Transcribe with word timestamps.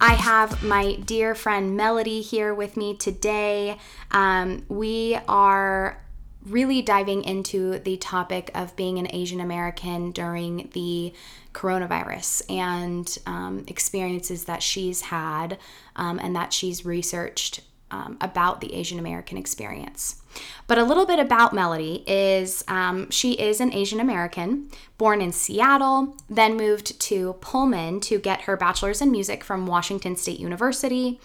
I 0.00 0.14
have 0.18 0.64
my 0.64 0.96
dear 0.96 1.36
friend 1.36 1.76
Melody 1.76 2.22
here 2.22 2.52
with 2.52 2.76
me 2.76 2.96
today. 2.96 3.78
Um, 4.10 4.64
we 4.68 5.16
are 5.28 6.02
really 6.44 6.82
diving 6.82 7.22
into 7.22 7.78
the 7.78 7.96
topic 7.96 8.50
of 8.52 8.74
being 8.74 8.98
an 8.98 9.06
Asian 9.10 9.40
American 9.40 10.10
during 10.10 10.70
the 10.72 11.14
coronavirus 11.52 12.50
and 12.50 13.16
um, 13.26 13.64
experiences 13.68 14.46
that 14.46 14.60
she's 14.60 15.02
had 15.02 15.56
um, 15.94 16.18
and 16.18 16.34
that 16.34 16.52
she's 16.52 16.84
researched 16.84 17.60
um, 17.90 18.16
about 18.20 18.60
the 18.60 18.74
Asian 18.74 18.98
American 18.98 19.38
experience. 19.38 20.22
But 20.66 20.78
a 20.78 20.84
little 20.84 21.06
bit 21.06 21.18
about 21.18 21.52
Melody 21.52 22.02
is 22.06 22.64
um, 22.66 23.10
she 23.10 23.32
is 23.34 23.60
an 23.60 23.72
Asian 23.72 24.00
American, 24.00 24.70
born 24.98 25.20
in 25.20 25.32
Seattle, 25.32 26.16
then 26.28 26.56
moved 26.56 26.98
to 27.00 27.34
Pullman 27.34 28.00
to 28.00 28.18
get 28.18 28.42
her 28.42 28.56
bachelor's 28.56 29.00
in 29.00 29.10
music 29.10 29.44
from 29.44 29.66
Washington 29.66 30.16
State 30.16 30.40
University. 30.40 31.20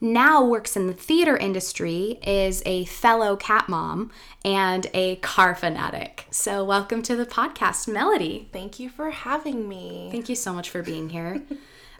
Now 0.00 0.44
works 0.44 0.76
in 0.76 0.86
the 0.86 0.92
theater 0.92 1.36
industry, 1.36 2.20
is 2.24 2.62
a 2.64 2.84
fellow 2.84 3.34
cat 3.34 3.68
mom, 3.68 4.12
and 4.44 4.86
a 4.94 5.16
car 5.16 5.56
fanatic. 5.56 6.26
So, 6.30 6.64
welcome 6.64 7.02
to 7.02 7.16
the 7.16 7.26
podcast, 7.26 7.88
Melody. 7.88 8.48
Thank 8.52 8.78
you 8.78 8.90
for 8.90 9.10
having 9.10 9.68
me. 9.68 10.08
Thank 10.12 10.28
you 10.28 10.36
so 10.36 10.52
much 10.52 10.70
for 10.70 10.82
being 10.82 11.08
here. 11.08 11.42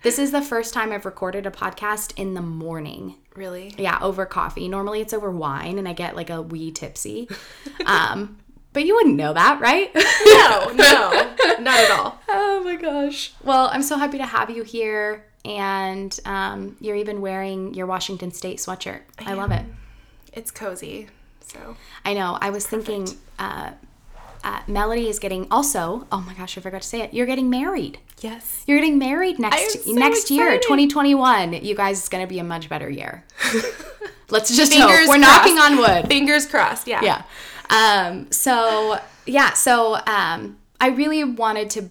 This 0.02 0.18
is 0.18 0.30
the 0.30 0.42
first 0.42 0.72
time 0.74 0.92
I've 0.92 1.04
recorded 1.04 1.46
a 1.46 1.50
podcast 1.50 2.12
in 2.16 2.34
the 2.34 2.42
morning. 2.42 3.16
Really? 3.34 3.74
Yeah, 3.78 3.98
over 4.00 4.26
coffee. 4.26 4.68
Normally 4.68 5.00
it's 5.00 5.12
over 5.12 5.30
wine 5.30 5.78
and 5.78 5.88
I 5.88 5.92
get 5.92 6.16
like 6.16 6.30
a 6.30 6.42
wee 6.42 6.70
tipsy. 6.70 7.28
Um, 7.86 8.38
but 8.72 8.84
you 8.84 8.94
wouldn't 8.94 9.16
know 9.16 9.32
that, 9.32 9.60
right? 9.60 9.92
No, 9.94 10.72
no, 10.74 11.34
not 11.60 11.78
at 11.80 11.90
all. 11.90 12.20
oh 12.28 12.62
my 12.64 12.76
gosh. 12.76 13.32
Well, 13.42 13.70
I'm 13.72 13.82
so 13.82 13.96
happy 13.96 14.18
to 14.18 14.26
have 14.26 14.50
you 14.50 14.62
here. 14.62 15.24
And 15.44 16.18
um, 16.24 16.76
you're 16.80 16.96
even 16.96 17.20
wearing 17.20 17.72
your 17.72 17.86
Washington 17.86 18.30
State 18.30 18.58
sweatshirt. 18.58 19.00
I, 19.18 19.34
love 19.34 19.50
it. 19.52 19.64
It's 20.32 20.50
cozy. 20.50 21.08
So 21.40 21.76
I 22.04 22.12
know. 22.12 22.36
I 22.40 22.50
was 22.50 22.66
thinking, 22.66 23.08
uh, 23.38 23.70
uh, 24.44 24.60
Melody 24.66 25.08
is 25.08 25.18
getting 25.18 25.46
also. 25.50 26.06
Oh 26.10 26.20
my 26.20 26.34
gosh, 26.34 26.56
I 26.58 26.60
forgot 26.60 26.82
to 26.82 26.88
say 26.88 27.02
it. 27.02 27.14
You're 27.14 27.26
getting 27.26 27.50
married. 27.50 27.98
yes, 28.20 28.64
You're 28.66 28.78
getting 28.78 28.98
married 28.98 29.38
next 29.38 29.84
so 29.84 29.92
next 29.92 30.30
year, 30.30 30.58
2021. 30.58 31.52
You 31.64 31.74
guys, 31.74 31.98
it's 31.98 32.08
gonna 32.08 32.26
be 32.26 32.38
a 32.38 32.44
much 32.44 32.68
better 32.68 32.88
year. 32.88 33.24
Let's 34.30 34.54
just 34.54 34.72
Fingers 34.72 35.06
hope. 35.06 35.08
We're 35.08 35.18
crossed. 35.18 35.20
knocking 35.20 35.58
on 35.58 35.76
wood. 35.78 36.08
fingers 36.08 36.46
crossed. 36.46 36.86
Yeah. 36.86 37.00
yeah. 37.02 37.22
Um, 37.70 38.30
so 38.30 39.00
yeah, 39.26 39.52
so 39.54 39.96
um, 40.06 40.58
I 40.80 40.88
really 40.88 41.24
wanted 41.24 41.70
to 41.70 41.90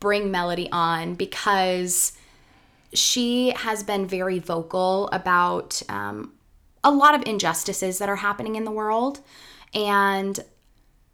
bring 0.00 0.30
Melody 0.30 0.68
on 0.70 1.14
because 1.14 2.12
she 2.92 3.50
has 3.50 3.82
been 3.82 4.06
very 4.06 4.38
vocal 4.38 5.08
about 5.12 5.82
um, 5.88 6.32
a 6.84 6.90
lot 6.90 7.14
of 7.14 7.22
injustices 7.26 7.98
that 7.98 8.08
are 8.08 8.16
happening 8.16 8.56
in 8.56 8.64
the 8.64 8.70
world, 8.70 9.20
and 9.74 10.38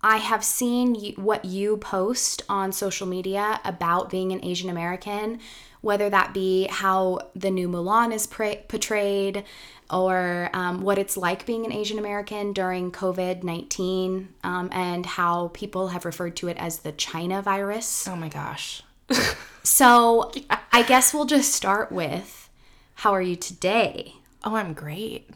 I 0.03 0.17
have 0.17 0.45
seen 0.45 0.95
you, 0.95 1.13
what 1.15 1.45
you 1.45 1.77
post 1.77 2.43
on 2.49 2.73
social 2.73 3.07
media 3.07 3.61
about 3.65 4.11
being 4.11 4.33
an 4.33 4.45
Asian 4.45 4.69
American, 4.69 5.41
whether 5.81 6.11
that 6.11 6.35
be 6.35 6.67
how 6.69 7.21
the 7.35 7.51
new 7.51 7.69
Mulan 7.69 8.13
is 8.13 8.27
pra- 8.27 8.63
portrayed 8.69 9.45
or 9.91 10.51
um, 10.53 10.83
what 10.83 10.99
it's 10.99 11.17
like 11.17 11.47
being 11.47 11.67
an 11.67 11.73
Asian 11.73 11.99
American 11.99 12.53
during 12.53 12.91
COVID 12.91 13.43
19 13.43 14.29
um, 14.43 14.69
and 14.73 15.07
how 15.07 15.49
people 15.55 15.89
have 15.89 16.05
referred 16.05 16.37
to 16.37 16.49
it 16.49 16.57
as 16.57 16.79
the 16.79 16.93
China 16.93 17.43
virus. 17.43 18.09
Oh 18.09 18.17
my 18.17 18.29
gosh. 18.29 18.83
So 19.63 20.33
I 20.73 20.83
guess 20.83 21.15
we'll 21.15 21.25
just 21.25 21.53
start 21.53 21.93
with 21.93 22.51
how 22.97 23.13
are 23.13 23.23
you 23.23 23.37
today? 23.37 24.15
Oh, 24.45 24.57
I'm 24.57 24.73
great. 24.75 25.31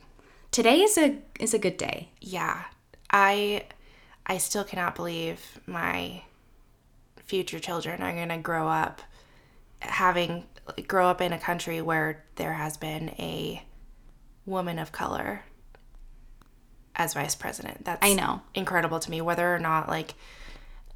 Today 0.50 0.80
is 0.80 0.98
a 0.98 1.18
is 1.38 1.54
a 1.54 1.58
good 1.58 1.76
day. 1.76 2.08
Yeah. 2.20 2.64
I 3.10 3.64
I 4.26 4.38
still 4.38 4.64
cannot 4.64 4.96
believe 4.96 5.60
my 5.66 6.22
future 7.24 7.58
children 7.58 8.02
are 8.02 8.12
going 8.12 8.28
to 8.28 8.38
grow 8.38 8.68
up 8.68 9.02
having 9.80 10.44
grow 10.88 11.08
up 11.08 11.20
in 11.20 11.32
a 11.32 11.38
country 11.38 11.80
where 11.80 12.24
there 12.36 12.54
has 12.54 12.76
been 12.76 13.10
a 13.18 13.62
woman 14.44 14.78
of 14.78 14.90
color 14.90 15.42
as 16.96 17.14
vice 17.14 17.34
president. 17.34 17.84
That's 17.84 18.04
I 18.04 18.14
know. 18.14 18.42
incredible 18.54 18.98
to 19.00 19.10
me 19.10 19.20
whether 19.20 19.54
or 19.54 19.58
not 19.58 19.88
like 19.88 20.14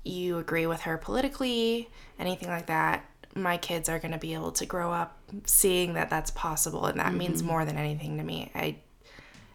you 0.03 0.39
agree 0.39 0.67
with 0.67 0.83
her 0.83 0.97
politically, 0.97 1.89
anything 2.19 2.49
like 2.49 2.67
that. 2.67 3.05
My 3.35 3.59
kids 3.59 3.89
are 3.89 3.99
going 3.99 4.13
to 4.13 4.19
be 4.19 4.35
able 4.35 4.53
to 4.53 4.67
grow 4.67 4.93
up 4.93 5.19
seeing 5.45 5.95
that 5.95 6.11
that's 6.11 6.31
possible 6.33 6.87
and 6.87 6.99
that 6.99 7.15
means 7.15 7.43
mm-hmm. 7.43 7.51
more 7.51 7.65
than 7.65 7.77
anything 7.77 8.17
to 8.17 8.25
me. 8.25 8.51
I 8.55 8.77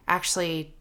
actually 0.08 0.74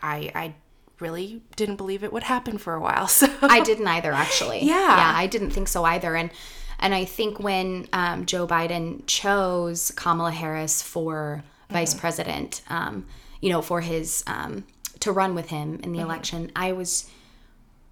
I 0.00 0.30
I 0.34 0.54
really 1.00 1.42
didn't 1.56 1.76
believe 1.76 2.02
it 2.02 2.12
would 2.12 2.24
happen 2.24 2.58
for 2.58 2.74
a 2.74 2.80
while. 2.80 3.08
So 3.18 3.28
I 3.42 3.60
didn't 3.60 3.86
either, 3.86 4.12
actually. 4.12 4.64
Yeah. 4.64 4.74
yeah, 4.74 5.12
I 5.14 5.26
didn't 5.26 5.50
think 5.50 5.68
so 5.68 5.84
either. 5.84 6.14
And 6.14 6.30
and 6.78 6.94
I 6.94 7.04
think 7.04 7.40
when 7.40 7.88
um, 7.92 8.26
Joe 8.26 8.46
Biden 8.46 9.02
chose 9.06 9.90
Kamala 9.96 10.30
Harris 10.30 10.80
for 10.80 11.42
vice 11.70 11.92
president, 11.94 12.62
um, 12.68 13.06
you 13.40 13.50
know, 13.50 13.62
for 13.62 13.80
his 13.80 14.22
um, 14.28 14.64
to 15.00 15.10
run 15.10 15.34
with 15.34 15.48
him 15.48 15.80
in 15.82 15.92
the 15.92 15.98
election, 15.98 16.52
I 16.54 16.72
was 16.72 17.10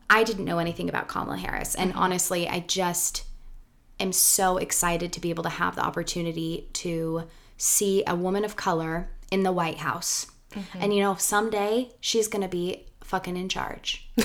I 0.09 0.23
didn't 0.23 0.45
know 0.45 0.59
anything 0.59 0.89
about 0.89 1.09
Kamala 1.09 1.37
Harris, 1.37 1.75
and 1.75 1.93
honestly, 1.95 2.49
I 2.49 2.61
just 2.61 3.25
am 3.99 4.13
so 4.13 4.59
excited 4.59 5.13
to 5.13 5.21
be 5.21 5.31
able 5.31 5.43
to 5.43 5.49
have 5.49 5.75
the 5.75 5.83
opportunity 5.83 6.69
to 6.75 7.25
see 7.57 8.05
a 8.07 8.15
woman 8.15 8.45
of 8.45 8.55
color 8.55 9.09
in 9.31 9.43
the 9.43 9.53
White 9.53 9.79
House. 9.79 10.27
And 10.81 10.95
you 10.95 11.01
know, 11.01 11.17
someday 11.17 11.91
she's 12.01 12.29
going 12.29 12.43
to 12.43 12.49
be 12.49 12.86
fucking 13.07 13.37
in 13.37 13.49
charge. 13.49 14.09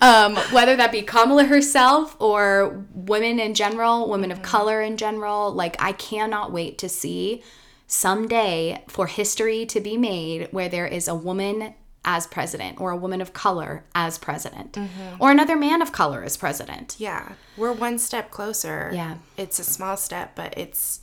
um, 0.00 0.36
whether 0.52 0.76
that 0.76 0.90
be 0.90 1.02
Kamala 1.02 1.44
herself 1.44 2.16
or 2.20 2.84
women 2.92 3.38
in 3.38 3.54
general, 3.54 4.08
women 4.08 4.32
of 4.32 4.42
color 4.42 4.82
in 4.82 4.96
general, 4.96 5.52
like 5.52 5.76
I 5.80 5.92
cannot 5.92 6.52
wait 6.52 6.76
to 6.78 6.88
see 6.88 7.42
someday 7.86 8.82
for 8.88 9.06
history 9.06 9.64
to 9.66 9.80
be 9.80 9.96
made 9.96 10.48
where 10.50 10.68
there 10.68 10.86
is 10.86 11.08
a 11.08 11.14
woman 11.14 11.74
as 12.04 12.26
president 12.26 12.80
or 12.80 12.90
a 12.90 12.96
woman 12.96 13.20
of 13.20 13.32
color 13.32 13.84
as 13.94 14.16
president 14.16 14.78
or 15.18 15.30
another 15.30 15.54
man 15.54 15.82
of 15.82 15.92
color 15.92 16.22
as 16.24 16.36
president. 16.36 16.96
yeah, 16.98 17.32
we're 17.56 17.72
one 17.72 17.98
step 17.98 18.30
closer. 18.30 18.90
Yeah. 18.92 19.16
It's 19.36 19.58
a 19.58 19.64
small 19.64 19.96
step, 19.96 20.34
but 20.34 20.56
it's 20.56 21.00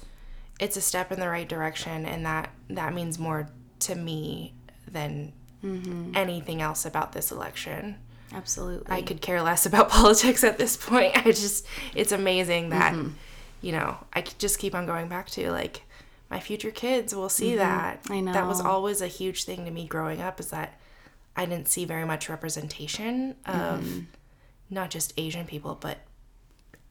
it's 0.59 0.75
a 0.75 0.81
step 0.81 1.11
in 1.11 1.19
the 1.19 1.29
right 1.29 1.47
direction 1.47 2.05
and 2.05 2.25
that 2.25 2.49
that 2.69 2.93
means 2.93 3.19
more 3.19 3.47
to 3.79 3.93
me 3.93 4.55
than 4.91 5.33
Mm-hmm. 5.63 6.12
anything 6.16 6.62
else 6.62 6.85
about 6.85 7.13
this 7.13 7.31
election. 7.31 7.95
Absolutely. 8.34 8.85
I 8.90 9.01
could 9.01 9.22
care 9.22 9.41
less 9.41 9.66
about 9.72 9.90
politics 9.90 10.44
at 10.44 10.57
this 10.57 10.78
point. 10.78 11.18
I 11.18 11.31
just, 11.31 11.66
it's 11.95 12.12
amazing 12.12 12.69
that, 12.69 12.94
mm-hmm. 12.94 13.09
you 13.62 13.72
know, 13.72 13.97
I 14.13 14.22
could 14.22 14.38
just 14.38 14.59
keep 14.59 14.75
on 14.75 14.85
going 14.85 15.07
back 15.07 15.29
to 15.31 15.51
like 15.51 15.81
my 16.29 16.40
future 16.40 16.72
kids 16.72 17.16
will 17.16 17.29
see 17.29 17.50
mm-hmm. 17.50 17.57
that. 17.59 18.01
I 18.09 18.19
know. 18.19 18.34
That 18.34 18.46
was 18.47 18.62
always 18.62 19.01
a 19.01 19.07
huge 19.07 19.46
thing 19.46 19.66
to 19.66 19.72
me 19.72 19.88
growing 19.88 20.22
up 20.22 20.40
is 20.40 20.50
that 20.50 20.79
I 21.35 21.46
didn't 21.46 21.67
see 21.69 21.85
very 21.85 22.06
much 22.06 22.29
representation 22.29 23.35
of 23.46 24.03
not 24.69 24.90
just 24.90 25.13
Asian 25.17 25.46
people, 25.46 25.78
but 25.79 26.00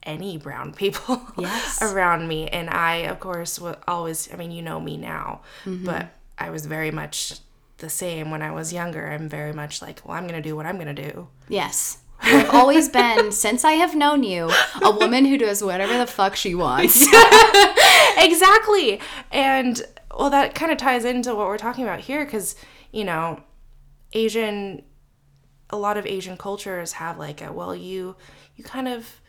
any 0.02 0.38
brown 0.38 0.72
people 0.72 1.20
Yes. 1.38 1.82
around 1.82 2.28
me. 2.28 2.48
And 2.48 2.70
I, 2.70 2.96
of 3.08 3.20
course, 3.20 3.58
was 3.60 3.76
always, 3.86 4.32
I 4.32 4.36
mean, 4.36 4.50
you 4.52 4.62
know 4.62 4.80
me 4.80 4.96
now, 4.96 5.42
Mm-hmm. 5.64 5.84
but 5.84 6.08
I 6.38 6.50
was 6.50 6.64
very 6.66 6.90
much 6.90 7.40
the 7.78 7.90
same 7.90 8.30
when 8.30 8.42
I 8.42 8.50
was 8.50 8.72
younger. 8.72 9.06
I'm 9.06 9.28
very 9.28 9.52
much 9.52 9.82
like, 9.82 10.00
well, 10.04 10.16
I'm 10.16 10.26
going 10.26 10.40
to 10.40 10.48
do 10.48 10.56
what 10.56 10.66
I'm 10.66 10.76
going 10.76 10.94
to 10.94 11.10
do. 11.12 11.28
Yes. 11.48 11.98
You've 12.24 12.50
always 12.50 12.88
been, 12.88 13.30
since 13.32 13.64
I 13.64 13.72
have 13.72 13.94
known 13.94 14.22
you, 14.22 14.50
a 14.82 14.90
woman 14.90 15.26
who 15.26 15.36
does 15.36 15.62
whatever 15.62 15.96
the 15.98 16.06
fuck 16.06 16.36
she 16.36 16.54
wants. 16.54 17.06
exactly. 18.16 19.00
And 19.30 19.82
well, 20.16 20.30
that 20.30 20.54
kind 20.54 20.72
of 20.72 20.78
ties 20.78 21.04
into 21.04 21.34
what 21.34 21.46
we're 21.46 21.58
talking 21.58 21.84
about 21.84 22.00
here 22.00 22.24
because, 22.24 22.56
you 22.90 23.04
know, 23.04 23.42
Asian, 24.12 24.82
a 25.68 25.76
lot 25.76 25.98
of 25.98 26.06
Asian 26.06 26.36
cultures 26.36 26.92
have 26.92 27.18
like 27.18 27.42
a, 27.42 27.52
well, 27.52 27.74
you, 27.74 28.16
you 28.56 28.64
kind 28.64 28.88
of 28.88 29.20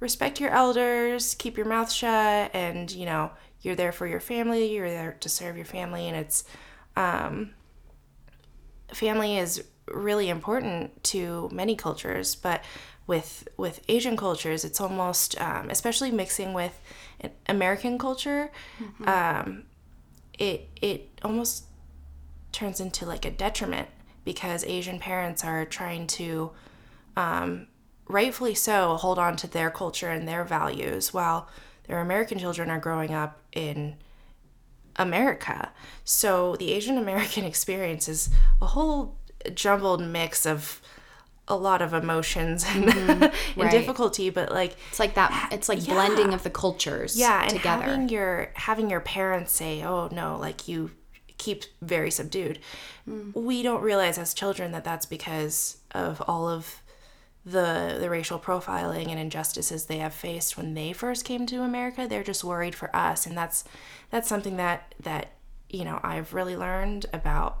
respect 0.00 0.40
your 0.40 0.50
elders, 0.50 1.36
keep 1.36 1.56
your 1.56 1.66
mouth 1.66 1.92
shut, 1.92 2.50
and, 2.52 2.90
you 2.90 3.06
know, 3.06 3.30
you're 3.60 3.76
there 3.76 3.92
for 3.92 4.08
your 4.08 4.18
family, 4.18 4.74
you're 4.74 4.90
there 4.90 5.16
to 5.20 5.28
serve 5.28 5.56
your 5.56 5.64
family. 5.64 6.08
And 6.08 6.16
it's, 6.16 6.42
um, 6.96 7.50
family 8.92 9.38
is 9.38 9.64
really 9.88 10.28
important 10.28 11.02
to 11.04 11.48
many 11.52 11.76
cultures, 11.76 12.34
but 12.34 12.62
with 13.06 13.48
with 13.56 13.80
Asian 13.88 14.16
cultures, 14.16 14.64
it's 14.64 14.80
almost, 14.80 15.40
um, 15.40 15.70
especially 15.70 16.10
mixing 16.10 16.52
with 16.52 16.80
American 17.46 17.98
culture, 17.98 18.50
um, 19.06 19.64
it 20.38 20.68
it 20.80 21.08
almost 21.22 21.64
turns 22.52 22.80
into 22.80 23.04
like 23.06 23.24
a 23.24 23.30
detriment 23.30 23.88
because 24.24 24.64
Asian 24.64 24.98
parents 24.98 25.44
are 25.44 25.64
trying 25.64 26.06
to, 26.06 26.52
um, 27.16 27.66
rightfully 28.06 28.54
so, 28.54 28.96
hold 28.96 29.18
on 29.18 29.36
to 29.36 29.46
their 29.48 29.70
culture 29.70 30.08
and 30.08 30.28
their 30.28 30.44
values 30.44 31.12
while 31.12 31.48
their 31.88 32.00
American 32.00 32.38
children 32.38 32.70
are 32.70 32.78
growing 32.78 33.12
up 33.12 33.40
in 33.52 33.96
America. 34.96 35.70
So 36.04 36.56
the 36.56 36.72
Asian 36.72 36.98
American 36.98 37.44
experience 37.52 38.08
is 38.08 38.30
a 38.60 38.66
whole 38.66 39.16
jumbled 39.54 40.00
mix 40.02 40.46
of 40.46 40.80
a 41.48 41.56
lot 41.56 41.82
of 41.82 41.92
emotions 41.92 42.64
and, 42.68 42.88
and 42.94 43.32
right. 43.56 43.70
difficulty, 43.70 44.30
but 44.30 44.52
like 44.52 44.76
It's 44.90 45.00
like 45.00 45.14
that. 45.14 45.50
It's 45.52 45.68
like 45.68 45.84
blending 45.84 46.32
of 46.32 46.42
the 46.44 46.50
cultures. 46.50 47.18
yeah, 47.18 47.42
and 47.42 47.50
together. 47.50 47.82
having 47.82 48.08
your 48.08 48.50
having 48.54 48.90
your 48.90 49.00
parents 49.00 49.52
say, 49.52 49.82
"Oh 49.82 50.08
no," 50.12 50.38
like 50.38 50.68
you 50.68 50.92
keep 51.38 51.64
very 51.80 52.10
subdued. 52.10 52.60
Mm. 53.08 53.34
We 53.34 53.62
don't 53.64 53.82
realize 53.82 54.18
as 54.18 54.32
children 54.32 54.70
that 54.72 54.84
that's 54.84 55.06
because 55.06 55.78
of 55.92 56.22
all 56.28 56.48
of 56.48 56.80
the 57.44 57.96
the 57.98 58.08
racial 58.08 58.38
profiling 58.38 59.08
and 59.08 59.18
injustices 59.18 59.86
they 59.86 59.98
have 59.98 60.14
faced 60.14 60.56
when 60.56 60.74
they 60.74 60.92
first 60.92 61.24
came 61.24 61.44
to 61.46 61.62
America. 61.62 62.06
They're 62.08 62.22
just 62.22 62.44
worried 62.44 62.74
for 62.74 62.94
us, 62.94 63.26
and 63.26 63.36
that's 63.36 63.64
that's 64.10 64.28
something 64.28 64.56
that 64.58 64.94
that 65.00 65.32
you 65.68 65.84
know 65.84 65.98
I've 66.02 66.34
really 66.34 66.56
learned 66.56 67.06
about 67.12 67.58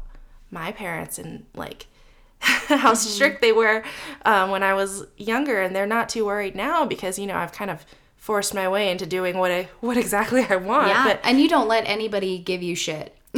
my 0.50 0.72
parents 0.72 1.18
and 1.18 1.46
like 1.54 1.86
Mm-hmm. 2.42 2.74
how 2.74 2.94
strict 2.94 3.40
they 3.40 3.52
were 3.52 3.84
um, 4.24 4.50
when 4.50 4.62
I 4.64 4.74
was 4.74 5.06
younger, 5.16 5.60
and 5.62 5.74
they're 5.76 5.86
not 5.86 6.08
too 6.08 6.24
worried 6.26 6.56
now 6.56 6.84
because 6.84 7.16
you 7.18 7.26
know 7.26 7.36
I've 7.36 7.52
kind 7.52 7.70
of 7.70 7.84
forced 8.16 8.52
my 8.54 8.68
way 8.68 8.90
into 8.90 9.06
doing 9.06 9.36
what 9.38 9.50
I 9.52 9.68
what 9.80 9.96
exactly 9.96 10.44
I 10.48 10.56
want. 10.56 10.88
yeah, 10.88 11.04
But 11.04 11.20
and 11.24 11.40
you 11.40 11.48
don't 11.48 11.68
let 11.68 11.88
anybody 11.88 12.38
give 12.38 12.60
you 12.62 12.74
shit. 12.74 13.16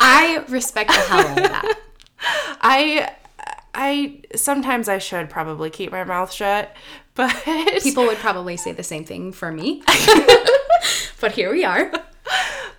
I 0.00 0.44
respect 0.48 0.90
the 0.90 0.96
hell 0.96 1.20
out 1.20 1.28
of 1.30 1.36
that. 1.36 1.78
I 2.62 3.14
I 3.74 4.22
sometimes 4.34 4.88
I 4.88 4.98
should 4.98 5.30
probably 5.30 5.70
keep 5.70 5.92
my 5.92 6.04
mouth 6.04 6.32
shut, 6.32 6.74
but 7.14 7.34
People 7.82 8.04
would 8.04 8.18
probably 8.18 8.56
say 8.56 8.72
the 8.72 8.82
same 8.82 9.04
thing 9.04 9.32
for 9.32 9.50
me. 9.52 9.82
but 11.20 11.32
here 11.32 11.52
we 11.52 11.64
are. 11.64 11.92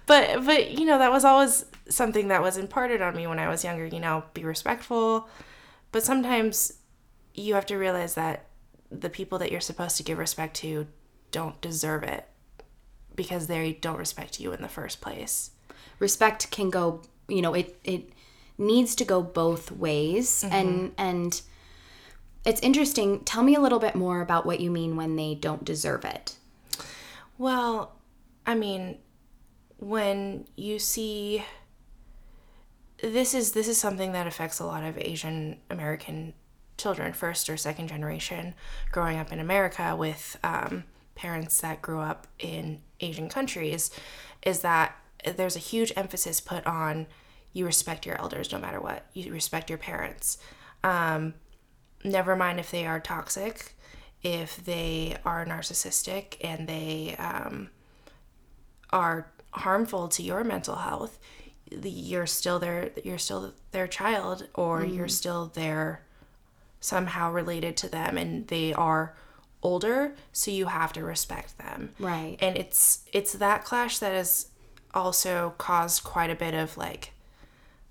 but 0.06 0.46
but 0.46 0.72
you 0.72 0.86
know 0.86 0.98
that 0.98 1.12
was 1.12 1.26
always 1.26 1.66
something 1.90 2.30
that 2.30 2.42
was 2.42 2.58
imparted 2.58 3.02
on 3.02 3.16
me 3.16 3.28
when 3.28 3.40
I 3.40 3.48
was 3.48 3.64
younger. 3.64 3.86
You 3.86 4.00
know, 4.00 4.24
be 4.34 4.44
respectful, 4.44 5.28
but 5.92 6.04
sometimes 6.04 6.74
you 7.34 7.54
have 7.56 7.66
to 7.68 7.78
realize 7.78 8.16
that 8.16 8.48
the 8.90 9.10
people 9.10 9.40
that 9.40 9.52
you're 9.52 9.62
supposed 9.62 9.98
to 9.98 10.04
give 10.04 10.18
respect 10.18 10.56
to 10.58 10.88
don't 11.32 11.60
deserve 11.62 12.04
it 12.04 12.28
because 13.16 13.48
they 13.48 13.74
don't 13.74 13.98
respect 13.98 14.40
you 14.40 14.52
in 14.52 14.62
the 14.62 14.68
first 14.68 15.02
place. 15.02 15.52
Respect 16.00 16.52
can 16.52 16.70
go, 16.70 17.02
you 17.28 17.42
know, 17.42 17.54
it 17.54 17.78
it 17.84 18.10
needs 18.62 18.96
to 18.96 19.06
go 19.06 19.22
both 19.22 19.72
ways 19.72 20.44
Mm-hmm. 20.44 20.54
and 20.56 20.92
and 20.98 21.42
it's 22.44 22.62
interesting. 22.62 23.20
Tell 23.24 23.44
me 23.44 23.54
a 23.56 23.60
little 23.60 23.78
bit 23.80 23.94
more 23.94 24.22
about 24.22 24.46
what 24.48 24.60
you 24.60 24.72
mean 24.72 24.96
when 24.96 25.16
they 25.16 25.36
don't 25.36 25.64
deserve 25.64 26.06
it. 26.06 26.38
Well, 27.38 27.94
I 28.48 28.56
mean, 28.56 28.98
when 29.78 30.46
you 30.56 30.80
see 30.80 31.44
this 33.02 33.34
is 33.34 33.52
this 33.52 33.68
is 33.68 33.78
something 33.78 34.12
that 34.14 34.28
affects 34.28 34.60
a 34.60 34.66
lot 34.66 34.84
of 34.84 34.98
Asian 34.98 35.58
American 35.70 36.34
children, 36.78 37.14
first 37.14 37.50
or 37.50 37.58
second 37.58 37.88
generation, 37.90 38.56
growing 38.92 39.18
up 39.18 39.32
in 39.32 39.40
America 39.40 39.96
with 39.96 40.38
um, 40.44 40.84
parents 41.14 41.62
that 41.62 41.82
grew 41.82 42.00
up 42.00 42.26
in 42.40 42.82
Asian 43.00 43.30
countries, 43.30 43.92
is 44.44 44.62
that 44.62 44.96
there's 45.36 45.56
a 45.56 45.60
huge 45.60 45.94
emphasis 45.96 46.42
put 46.42 46.66
on 46.66 47.06
you 47.54 47.66
respect 47.66 48.06
your 48.06 48.20
elders 48.20 48.52
no 48.52 48.60
matter 48.60 48.80
what. 48.80 49.06
You 49.14 49.32
respect 49.32 49.70
your 49.70 49.78
parents. 49.80 50.38
Um, 50.84 51.34
never 52.04 52.36
mind 52.36 52.60
if 52.60 52.72
they 52.72 52.86
are 52.86 53.00
toxic, 53.00 53.76
if 54.24 54.64
they 54.64 55.18
are 55.26 55.46
narcissistic 55.46 56.38
and 56.42 56.68
they 56.68 57.16
um, 57.20 57.70
are 58.92 59.32
harmful 59.52 60.08
to 60.10 60.24
your 60.24 60.44
mental 60.44 60.76
health, 60.78 61.20
you're 61.84 62.28
still 62.28 62.60
their 62.60 62.92
you're 63.04 63.18
still 63.18 63.54
their 63.72 63.88
child 63.88 64.48
or 64.56 64.84
you're 64.84 65.08
still 65.08 65.46
their 65.54 66.02
somehow 66.82 67.32
related 67.32 67.78
to 67.78 67.88
them 67.88 68.18
and 68.18 68.48
they 68.50 68.74
are 68.74 69.16
older 69.64 70.14
so 70.34 70.52
you 70.52 70.66
have 70.66 70.92
to 70.92 71.02
respect 71.02 71.58
them 71.60 71.92
Right. 71.98 72.36
and 72.42 72.58
it's 72.58 73.06
it's 73.14 73.32
that 73.34 73.64
clash 73.64 74.00
that 74.00 74.12
has 74.12 74.48
also 74.94 75.54
caused 75.58 76.04
quite 76.04 76.30
a 76.30 76.36
bit 76.36 76.54
of 76.54 76.76
like 76.76 77.14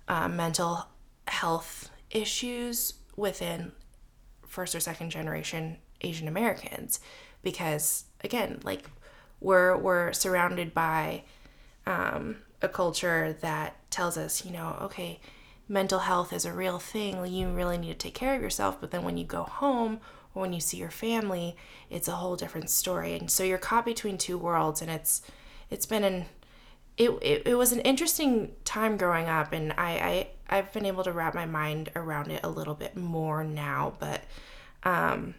uh, 0.07 0.27
mental 0.27 0.87
health 1.27 1.89
issues 2.09 2.95
within 3.15 3.71
first 4.45 4.75
or 4.75 4.79
second 4.79 5.09
generation 5.09 5.77
Asian 6.01 6.27
Americans. 6.27 6.99
Because 7.41 8.05
again 8.23 8.59
like 8.63 8.89
we're 9.39 9.75
we're 9.77 10.13
surrounded 10.13 10.73
by 10.73 11.23
um, 11.85 12.37
a 12.61 12.67
culture 12.67 13.35
that 13.41 13.75
tells 13.89 14.17
us 14.17 14.45
you 14.45 14.51
know 14.51 14.77
okay 14.81 15.19
mental 15.67 15.99
health 15.99 16.33
is 16.33 16.43
a 16.45 16.51
real 16.51 16.79
thing. 16.79 17.25
You 17.25 17.49
really 17.49 17.77
need 17.77 17.93
to 17.93 17.93
take 17.93 18.13
care 18.13 18.35
of 18.35 18.41
yourself. 18.41 18.81
But 18.81 18.91
then 18.91 19.03
when 19.03 19.17
you 19.17 19.23
go 19.23 19.43
home 19.43 20.01
or 20.35 20.41
when 20.41 20.51
you 20.51 20.59
see 20.59 20.77
your 20.77 20.91
family 20.91 21.55
it's 21.89 22.07
a 22.07 22.13
whole 22.13 22.35
different 22.35 22.69
story. 22.69 23.13
And 23.13 23.31
so 23.31 23.43
you're 23.43 23.57
caught 23.57 23.85
between 23.85 24.17
two 24.17 24.37
worlds 24.37 24.81
and 24.81 24.91
it's 24.91 25.21
it's 25.69 25.85
been 25.85 26.03
an 26.03 26.25
it, 27.01 27.09
it, 27.21 27.41
it 27.47 27.55
was 27.55 27.71
an 27.71 27.79
interesting 27.81 28.51
time 28.63 28.97
growing 28.97 29.27
up 29.27 29.53
and 29.53 29.73
I, 29.77 29.91
I 30.49 30.57
i've 30.57 30.71
been 30.73 30.85
able 30.85 31.03
to 31.03 31.11
wrap 31.11 31.33
my 31.33 31.45
mind 31.45 31.89
around 31.95 32.29
it 32.31 32.41
a 32.43 32.49
little 32.49 32.75
bit 32.75 32.95
more 32.95 33.43
now 33.43 33.93
but 33.99 34.21
um 34.83 35.33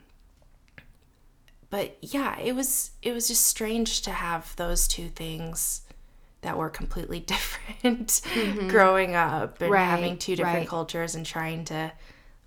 but 1.70 1.97
yeah 2.00 2.38
it 2.38 2.55
was 2.55 2.91
it 3.03 3.12
was 3.12 3.29
just 3.29 3.47
strange 3.47 4.03
to 4.03 4.11
have 4.11 4.55
those 4.56 4.87
two 4.88 5.09
things 5.09 5.82
that 6.43 6.56
were 6.56 6.69
completely 6.70 7.20
different 7.35 8.20
growing 8.69 9.14
up 9.14 9.61
and 9.61 9.70
Right, 9.70 9.85
having 9.85 10.19
two 10.19 10.37
different 10.37 10.59
right. 10.61 10.69
cultures 10.69 11.14
and 11.14 11.25
trying 11.25 11.64
to 11.67 11.93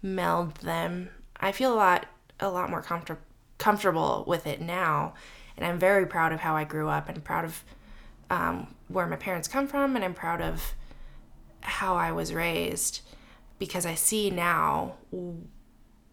meld 0.02 0.56
them 0.58 1.10
i 1.40 1.52
feel 1.52 1.74
a 1.74 1.76
lot 1.76 2.06
a 2.40 2.50
lot 2.50 2.70
more 2.70 2.82
comfort- 2.82 3.22
comfortable 3.58 4.24
with 4.28 4.46
it 4.46 4.62
now 4.62 5.14
and 5.58 5.66
i'm 5.66 5.80
very 5.80 6.06
proud 6.06 6.32
of 6.34 6.42
how 6.42 6.56
i 6.56 6.64
grew 6.64 6.90
up 6.90 7.08
and 7.10 7.24
proud 7.24 7.46
of 7.46 7.64
um, 8.30 8.68
where 8.88 9.08
my 9.08 9.16
parents 9.16 9.48
come 9.48 9.68
from 9.68 9.96
and 9.96 10.04
i'm 10.06 10.14
proud 10.14 10.42
of 10.42 10.74
how 11.62 11.96
i 11.96 12.12
was 12.12 12.34
raised 12.34 13.02
because 13.60 13.86
i 13.86 13.96
see 13.96 14.30
now 14.30 14.96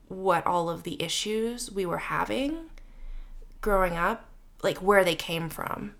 what 0.09 0.47
all 0.47 0.69
of 0.69 0.83
the 0.83 1.03
issues 1.03 1.71
we 1.71 1.87
were 1.87 1.99
having 1.99 2.57
growing 3.61 3.97
up 3.97 4.29
like 4.63 4.79
where 4.79 5.05
they 5.05 5.15
came 5.15 5.49
from 5.49 5.95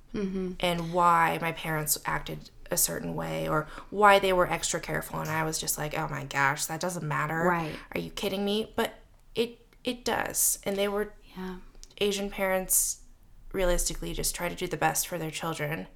and 0.61 0.93
why 0.93 1.39
my 1.41 1.53
parents 1.53 1.97
acted 2.05 2.51
a 2.71 2.77
certain 2.77 3.15
way 3.15 3.49
or 3.49 3.67
why 3.89 4.19
they 4.19 4.31
were 4.33 4.47
extra 4.51 4.79
careful. 4.79 5.19
And 5.21 5.31
i 5.31 5.43
was 5.43 5.59
just 5.59 5.79
like 5.79 5.99
oh 5.99 6.07
my 6.11 6.25
gosh 6.25 6.67
that 6.67 6.81
doesn't 6.81 7.07
matter. 7.07 7.45
Right. 7.45 7.73
are 7.95 8.01
you 8.01 8.11
kidding 8.11 8.45
me? 8.45 8.73
But 8.77 8.93
it 9.35 9.59
it 9.85 10.05
does. 10.05 10.59
And 10.65 10.77
they 10.77 10.87
were 10.89 11.15
Yeah. 11.37 11.57
asian 11.99 12.29
parents 12.29 12.99
realistically 13.53 14.13
just 14.13 14.35
try 14.35 14.51
to 14.51 14.55
do 14.55 14.67
the 14.67 14.77
best 14.77 15.09
for 15.09 15.17
their 15.17 15.31
children 15.31 15.87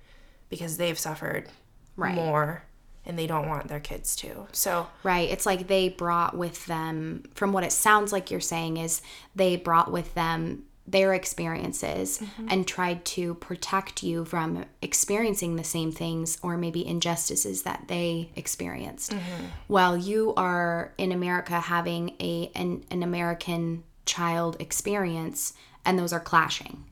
because 0.49 0.77
they've 0.77 0.99
suffered 0.99 1.49
Right. 1.97 2.15
more 2.15 2.65
and 3.07 3.19
they 3.19 3.27
don't 3.27 3.49
want 3.49 3.69
their 3.69 3.81
kids 3.81 4.17
to 4.17 4.47
so 4.53 4.89
Right. 5.03 5.31
It's 5.31 5.47
like 5.47 5.69
they 5.69 5.89
brought 5.89 6.37
with 6.37 6.67
them, 6.67 7.25
from 7.35 7.53
what 7.53 7.65
it 7.65 7.73
sounds 7.73 8.13
like 8.13 8.31
you're 8.31 8.41
saying, 8.41 8.77
is 8.77 9.01
they 9.35 9.57
brought 9.57 9.91
with 9.91 10.13
them 10.15 10.65
their 10.89 11.15
experiences 11.15 12.19
mm-hmm. 12.19 12.47
and 12.49 12.67
tried 12.67 13.05
to 13.05 13.35
protect 13.35 14.03
you 14.03 14.25
from 14.25 14.65
experiencing 14.83 15.57
the 15.57 15.65
same 15.65 15.91
things 15.91 16.39
or 16.43 16.57
maybe 16.57 16.87
injustices 16.87 17.63
that 17.63 17.85
they 17.89 18.31
experienced. 18.37 19.11
Mm-hmm. 19.11 19.45
While 19.67 19.97
you 19.97 20.33
are 20.37 20.93
in 20.97 21.11
America 21.11 21.59
having 21.59 22.15
a 22.21 22.51
an, 22.55 22.85
an 22.91 23.03
American 23.03 23.83
child 24.05 24.57
experience 24.61 25.55
and 25.85 25.99
those 25.99 26.13
are 26.13 26.21
clashing. 26.21 26.85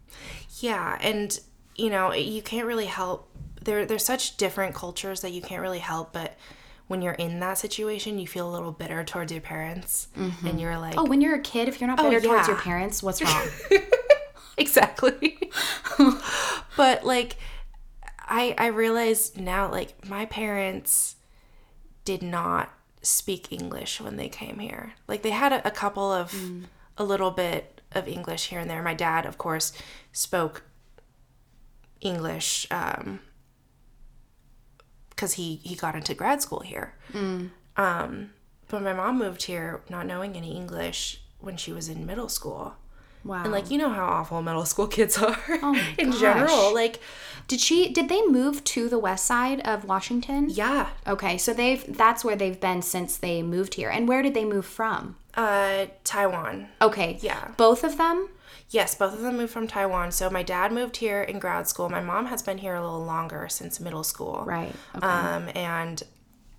Yeah, 0.59 0.99
and 1.01 1.39
you 1.77 1.91
know, 1.91 2.13
you 2.13 2.43
can't 2.43 2.67
really 2.67 2.87
help 2.87 3.29
there 3.63 3.87
there's 3.87 4.05
such 4.05 4.37
different 4.37 4.75
cultures 4.75 5.23
that 5.23 5.31
you 5.31 5.41
can't 5.41 5.63
really 5.63 5.79
help 5.79 6.13
but 6.13 6.37
when 6.87 7.01
you're 7.01 7.15
in 7.15 7.41
that 7.41 7.59
situation, 7.59 8.19
you 8.19 8.27
feel 8.27 8.49
a 8.49 8.53
little 8.53 8.73
bitter 8.73 9.03
towards 9.05 9.33
your 9.33 9.41
parents 9.41 10.09
mm-hmm. 10.17 10.47
and 10.47 10.61
you're 10.61 10.79
like, 10.79 10.95
Oh, 10.97 11.05
when 11.05 11.21
you're 11.21 11.35
a 11.35 11.41
kid, 11.41 11.69
if 11.69 11.81
you're 11.81 11.89
not 11.89 11.99
oh, 11.99 12.05
better 12.05 12.21
towards 12.21 12.49
your 12.49 12.59
parents, 12.59 13.03
what's 13.03 13.23
wrong? 13.25 13.49
exactly. 14.59 15.51
but 16.77 17.05
like 17.05 17.37
I 18.21 18.55
I 18.59 18.67
realized 18.67 19.41
now 19.41 19.71
like 19.71 20.07
my 20.07 20.27
parents 20.27 21.17
did 22.05 22.23
not 22.23 22.71
speak 23.01 23.51
English 23.51 24.01
when 24.01 24.17
they 24.17 24.29
came 24.29 24.59
here. 24.59 24.93
Like 25.09 25.23
they 25.23 25.31
had 25.31 25.53
a, 25.53 25.67
a 25.67 25.71
couple 25.71 26.13
of 26.13 26.33
mm. 26.33 26.65
a 26.99 27.05
little 27.05 27.31
bit 27.31 27.81
of 27.93 28.09
English 28.09 28.49
here 28.49 28.61
and 28.61 28.69
there. 28.69 28.83
My 28.83 28.95
dad, 28.95 29.25
of 29.25 29.39
course, 29.39 29.73
spoke 30.13 30.65
English 32.01 32.67
um, 32.71 33.21
because 35.11 35.35
he 35.35 35.57
he 35.57 35.75
got 35.75 35.95
into 35.95 36.15
grad 36.15 36.43
school 36.43 36.61
here. 36.61 36.95
Um, 37.77 38.31
but 38.69 38.83
my 38.83 38.93
mom 38.93 39.19
moved 39.19 39.45
here 39.45 39.83
not 39.89 40.07
knowing 40.07 40.37
any 40.37 40.57
English 40.57 41.21
when 41.41 41.57
she 41.57 41.73
was 41.73 41.89
in 41.89 42.07
middle 42.07 42.29
school. 42.29 42.75
Wow. 43.25 43.43
And 43.45 43.53
like 43.53 43.71
you 43.71 43.79
know 43.79 43.89
how 43.89 44.05
awful 44.07 44.43
middle 44.43 44.67
school 44.67 44.87
kids 44.87 45.17
are 45.23 45.39
my 45.63 45.83
in 45.99 46.11
gosh. 46.11 46.21
general. 46.21 46.75
Like 46.75 47.01
did 47.49 47.61
she 47.61 47.91
did 47.93 48.09
they 48.09 48.23
move 48.27 48.63
to 48.65 48.89
the 48.89 48.99
west 48.99 49.25
side 49.27 49.61
of 49.67 49.85
Washington? 49.85 50.49
yeah, 50.51 50.89
Okay, 51.07 51.39
so 51.39 51.53
they've 51.55 51.85
that's 51.97 52.25
where 52.25 52.37
they've 52.37 52.61
been 52.61 52.83
since 52.83 53.17
they 53.17 53.43
moved 53.43 53.75
here. 53.75 53.89
And 53.89 54.09
where 54.09 54.23
did 54.23 54.35
they 54.35 54.45
move 54.45 54.67
from? 54.67 55.17
uh, 55.37 55.87
Taiwan. 56.05 56.69
Okay. 56.81 57.19
Yeah. 57.21 57.49
Both 57.57 57.83
of 57.83 57.97
them? 57.99 58.29
Yes, 58.71 58.95
both 58.95 59.13
of 59.15 59.21
them 59.21 59.37
moved 59.37 59.53
from 59.53 59.69
Taiwan. 59.69 60.11
So 60.11 60.29
my 60.31 60.43
dad 60.43 60.73
moved 60.73 60.97
here 60.97 61.23
in 61.23 61.39
grad 61.39 61.69
school. 61.69 61.89
My 61.89 62.01
mom 62.01 62.27
has 62.27 62.43
been 62.43 62.59
here 62.59 62.75
a 62.75 62.83
little 62.83 63.05
longer 63.05 63.47
since 63.49 63.79
middle 63.79 64.03
school. 64.05 64.43
Right. 64.47 64.75
Okay. 64.97 65.07
Um, 65.07 65.49
and 65.55 66.03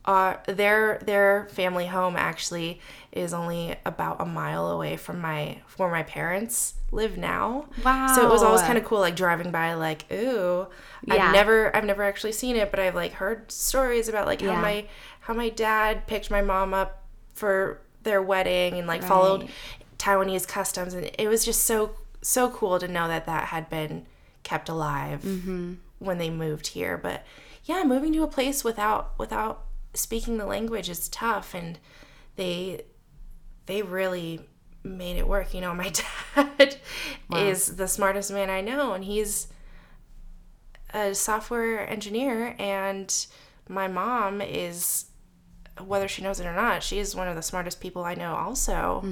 uh, 0.05 0.35
their 0.47 0.99
their 1.03 1.47
family 1.51 1.87
home 1.87 2.15
actually 2.15 2.79
is 3.11 3.33
only 3.33 3.75
about 3.85 4.21
a 4.21 4.25
mile 4.25 4.67
away 4.67 4.95
from 4.97 5.19
my 5.19 5.57
where 5.77 5.89
my 5.89 6.03
parents 6.03 6.75
live 6.91 7.17
now. 7.17 7.65
Wow. 7.83 8.13
So 8.15 8.23
it 8.25 8.29
was 8.31 8.43
always 8.43 8.61
kind 8.61 8.77
of 8.77 8.85
cool, 8.85 8.99
like 8.99 9.15
driving 9.15 9.51
by, 9.51 9.73
like 9.73 10.05
ooh, 10.11 10.67
Yeah. 11.05 11.15
I've 11.27 11.33
never 11.33 11.75
I've 11.75 11.85
never 11.85 12.03
actually 12.03 12.33
seen 12.33 12.55
it, 12.55 12.69
but 12.69 12.79
I've 12.79 12.95
like 12.95 13.13
heard 13.13 13.51
stories 13.51 14.07
about 14.07 14.27
like 14.27 14.41
how 14.41 14.51
Yeah. 14.51 14.61
my 14.61 14.85
how 15.21 15.33
my 15.33 15.49
dad 15.49 16.05
picked 16.07 16.29
my 16.29 16.41
mom 16.41 16.73
up 16.73 17.03
for 17.33 17.81
their 18.03 18.21
wedding 18.21 18.75
and 18.77 18.87
like 18.87 19.01
followed 19.03 19.41
Right. 19.41 19.49
Taiwanese 19.97 20.47
customs, 20.47 20.93
and 20.93 21.09
it 21.17 21.27
was 21.27 21.45
just 21.45 21.63
so 21.63 21.95
so 22.21 22.49
cool 22.49 22.79
to 22.79 22.87
know 22.87 23.07
that 23.07 23.25
that 23.27 23.45
had 23.49 23.69
been 23.69 24.05
kept 24.43 24.67
alive 24.69 25.21
Mm-hmm. 25.21 25.73
when 25.99 26.17
they 26.17 26.29
moved 26.29 26.67
here. 26.67 26.97
But 26.97 27.23
yeah, 27.63 27.83
moving 27.83 28.13
to 28.13 28.23
a 28.23 28.27
place 28.27 28.63
without 28.63 29.17
without 29.19 29.63
speaking 29.93 30.37
the 30.37 30.45
language 30.45 30.89
is 30.89 31.07
tough, 31.09 31.53
and 31.53 31.79
they 32.35 32.83
they 33.65 33.81
really 33.81 34.41
made 34.83 35.17
it 35.17 35.27
work. 35.27 35.53
You 35.53 35.61
know, 35.61 35.73
my 35.73 35.91
dad 36.35 36.77
is 37.33 37.75
the 37.77 37.87
smartest 37.87 38.31
man 38.31 38.49
I 38.49 38.61
know, 38.61 38.93
and 38.93 39.03
he's 39.03 39.47
a 40.93 41.13
software 41.15 41.89
engineer, 41.89 42.55
and 42.59 43.13
my 43.67 43.87
mom 43.87 44.41
is 44.41 45.05
whether 45.83 46.07
she 46.07 46.21
knows 46.21 46.39
it 46.39 46.45
or 46.45 46.53
not, 46.53 46.83
she 46.83 46.99
is 46.99 47.15
one 47.15 47.27
of 47.27 47.35
the 47.35 47.41
smartest 47.41 47.81
people 47.81 48.03
I 48.03 48.15
know 48.15 48.35
also. 48.35 49.03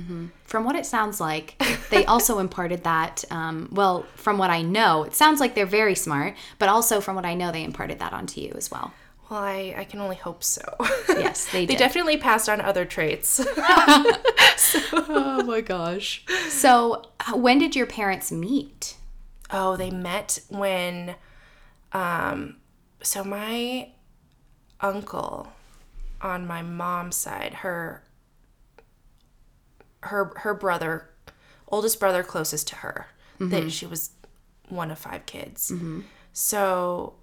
From 0.43 0.63
what 0.63 0.75
it 0.75 0.85
sounds 0.85 1.19
like, 1.19 1.61
they 1.89 2.05
also 2.05 2.39
imparted 2.45 2.83
that. 2.83 3.23
Um, 3.29 3.69
well, 3.71 4.05
from 4.15 4.37
what 4.37 4.49
I 4.49 4.61
know, 4.61 5.03
it 5.03 5.13
sounds 5.15 5.39
like 5.39 5.55
they're 5.55 5.65
very 5.65 5.95
smart, 5.95 6.35
but 6.59 6.69
also 6.69 7.01
from 7.01 7.15
what 7.15 7.25
I 7.25 7.33
know, 7.33 7.51
they 7.51 7.63
imparted 7.63 7.99
that 7.99 8.13
onto 8.13 8.41
you 8.41 8.53
as 8.55 8.71
well. 8.71 8.93
Well, 9.29 9.41
I, 9.41 9.73
I 9.77 9.83
can 9.85 9.99
only 9.99 10.17
hope 10.17 10.43
so. 10.43 10.63
Yes, 11.09 11.45
they 11.51 11.65
they 11.69 11.75
definitely 11.75 12.17
passed 12.17 12.47
on 12.49 12.61
other 12.61 12.85
traits. 12.85 13.39
oh 13.57 15.43
my 15.45 15.61
gosh. 15.61 16.25
So, 16.49 17.03
uh, 17.27 17.37
when 17.37 17.57
did 17.57 17.75
your 17.75 17.87
parents 17.87 18.31
meet? 18.31 18.95
oh, 19.53 19.77
they 19.77 19.91
met 19.91 20.39
when 20.49 21.15
um 21.93 22.57
so 23.01 23.23
my 23.23 23.89
uncle 24.81 25.47
on 26.23 26.47
my 26.47 26.61
mom's 26.61 27.15
side, 27.15 27.53
her 27.55 28.03
her 30.01 30.33
her 30.37 30.53
brother, 30.53 31.09
oldest 31.67 31.99
brother 31.99 32.23
closest 32.23 32.67
to 32.69 32.75
her, 32.77 33.07
that 33.39 33.49
mm-hmm. 33.49 33.67
she 33.67 33.85
was 33.85 34.11
one 34.69 34.89
of 34.89 34.97
five 34.97 35.25
kids. 35.25 35.69
Mm-hmm. 35.69 36.01
So 36.31 37.15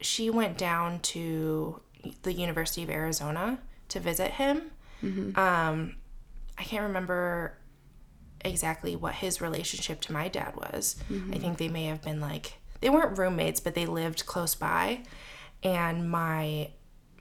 she 0.00 0.30
went 0.30 0.58
down 0.58 1.00
to 1.00 1.80
the 2.22 2.32
University 2.32 2.82
of 2.82 2.90
Arizona 2.90 3.58
to 3.88 4.00
visit 4.00 4.32
him. 4.32 4.70
Mm-hmm. 5.02 5.38
Um, 5.38 5.96
I 6.58 6.64
can't 6.64 6.82
remember 6.84 7.56
exactly 8.44 8.96
what 8.96 9.14
his 9.14 9.40
relationship 9.40 10.00
to 10.02 10.12
my 10.12 10.28
dad 10.28 10.56
was. 10.56 10.96
I 11.32 11.38
think 11.38 11.58
they 11.58 11.68
may 11.68 11.86
have 11.86 12.02
been 12.02 12.20
like 12.20 12.54
they 12.80 12.90
weren't 12.90 13.16
roommates, 13.16 13.60
but 13.60 13.74
they 13.74 13.86
lived 13.86 14.26
close 14.26 14.54
by, 14.54 15.02
and 15.62 16.10
my 16.10 16.70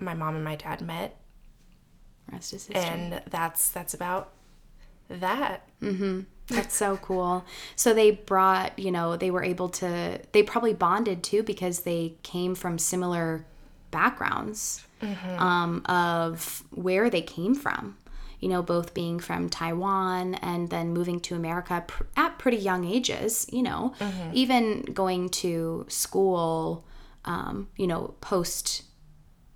my 0.01 0.13
mom 0.13 0.35
and 0.35 0.43
my 0.43 0.55
dad 0.55 0.81
met, 0.81 1.17
Rest 2.31 2.53
is 2.53 2.67
history. 2.67 2.89
and 2.89 3.21
that's 3.29 3.69
that's 3.69 3.93
about 3.93 4.31
that. 5.09 5.67
Mm-hmm. 5.81 6.21
That's 6.47 6.75
so 6.75 6.97
cool. 6.97 7.45
So 7.75 7.93
they 7.93 8.11
brought, 8.11 8.77
you 8.77 8.91
know, 8.91 9.15
they 9.15 9.31
were 9.31 9.43
able 9.43 9.69
to, 9.69 10.19
they 10.33 10.43
probably 10.43 10.73
bonded 10.73 11.23
too 11.23 11.43
because 11.43 11.81
they 11.81 12.15
came 12.23 12.55
from 12.55 12.77
similar 12.77 13.45
backgrounds 13.89 14.85
um, 15.37 15.81
of 15.85 16.63
where 16.71 17.09
they 17.09 17.21
came 17.21 17.55
from. 17.55 17.97
You 18.41 18.49
know, 18.49 18.63
both 18.63 18.93
being 18.95 19.19
from 19.19 19.49
Taiwan 19.49 20.33
and 20.35 20.69
then 20.69 20.93
moving 20.93 21.19
to 21.21 21.35
America 21.35 21.83
pr- 21.87 22.03
at 22.17 22.39
pretty 22.39 22.57
young 22.57 22.85
ages, 22.85 23.45
you 23.51 23.61
know, 23.61 23.93
even 24.33 24.81
going 24.81 25.29
to 25.29 25.85
school, 25.89 26.83
um, 27.23 27.67
you 27.77 27.85
know, 27.85 28.15
post, 28.19 28.83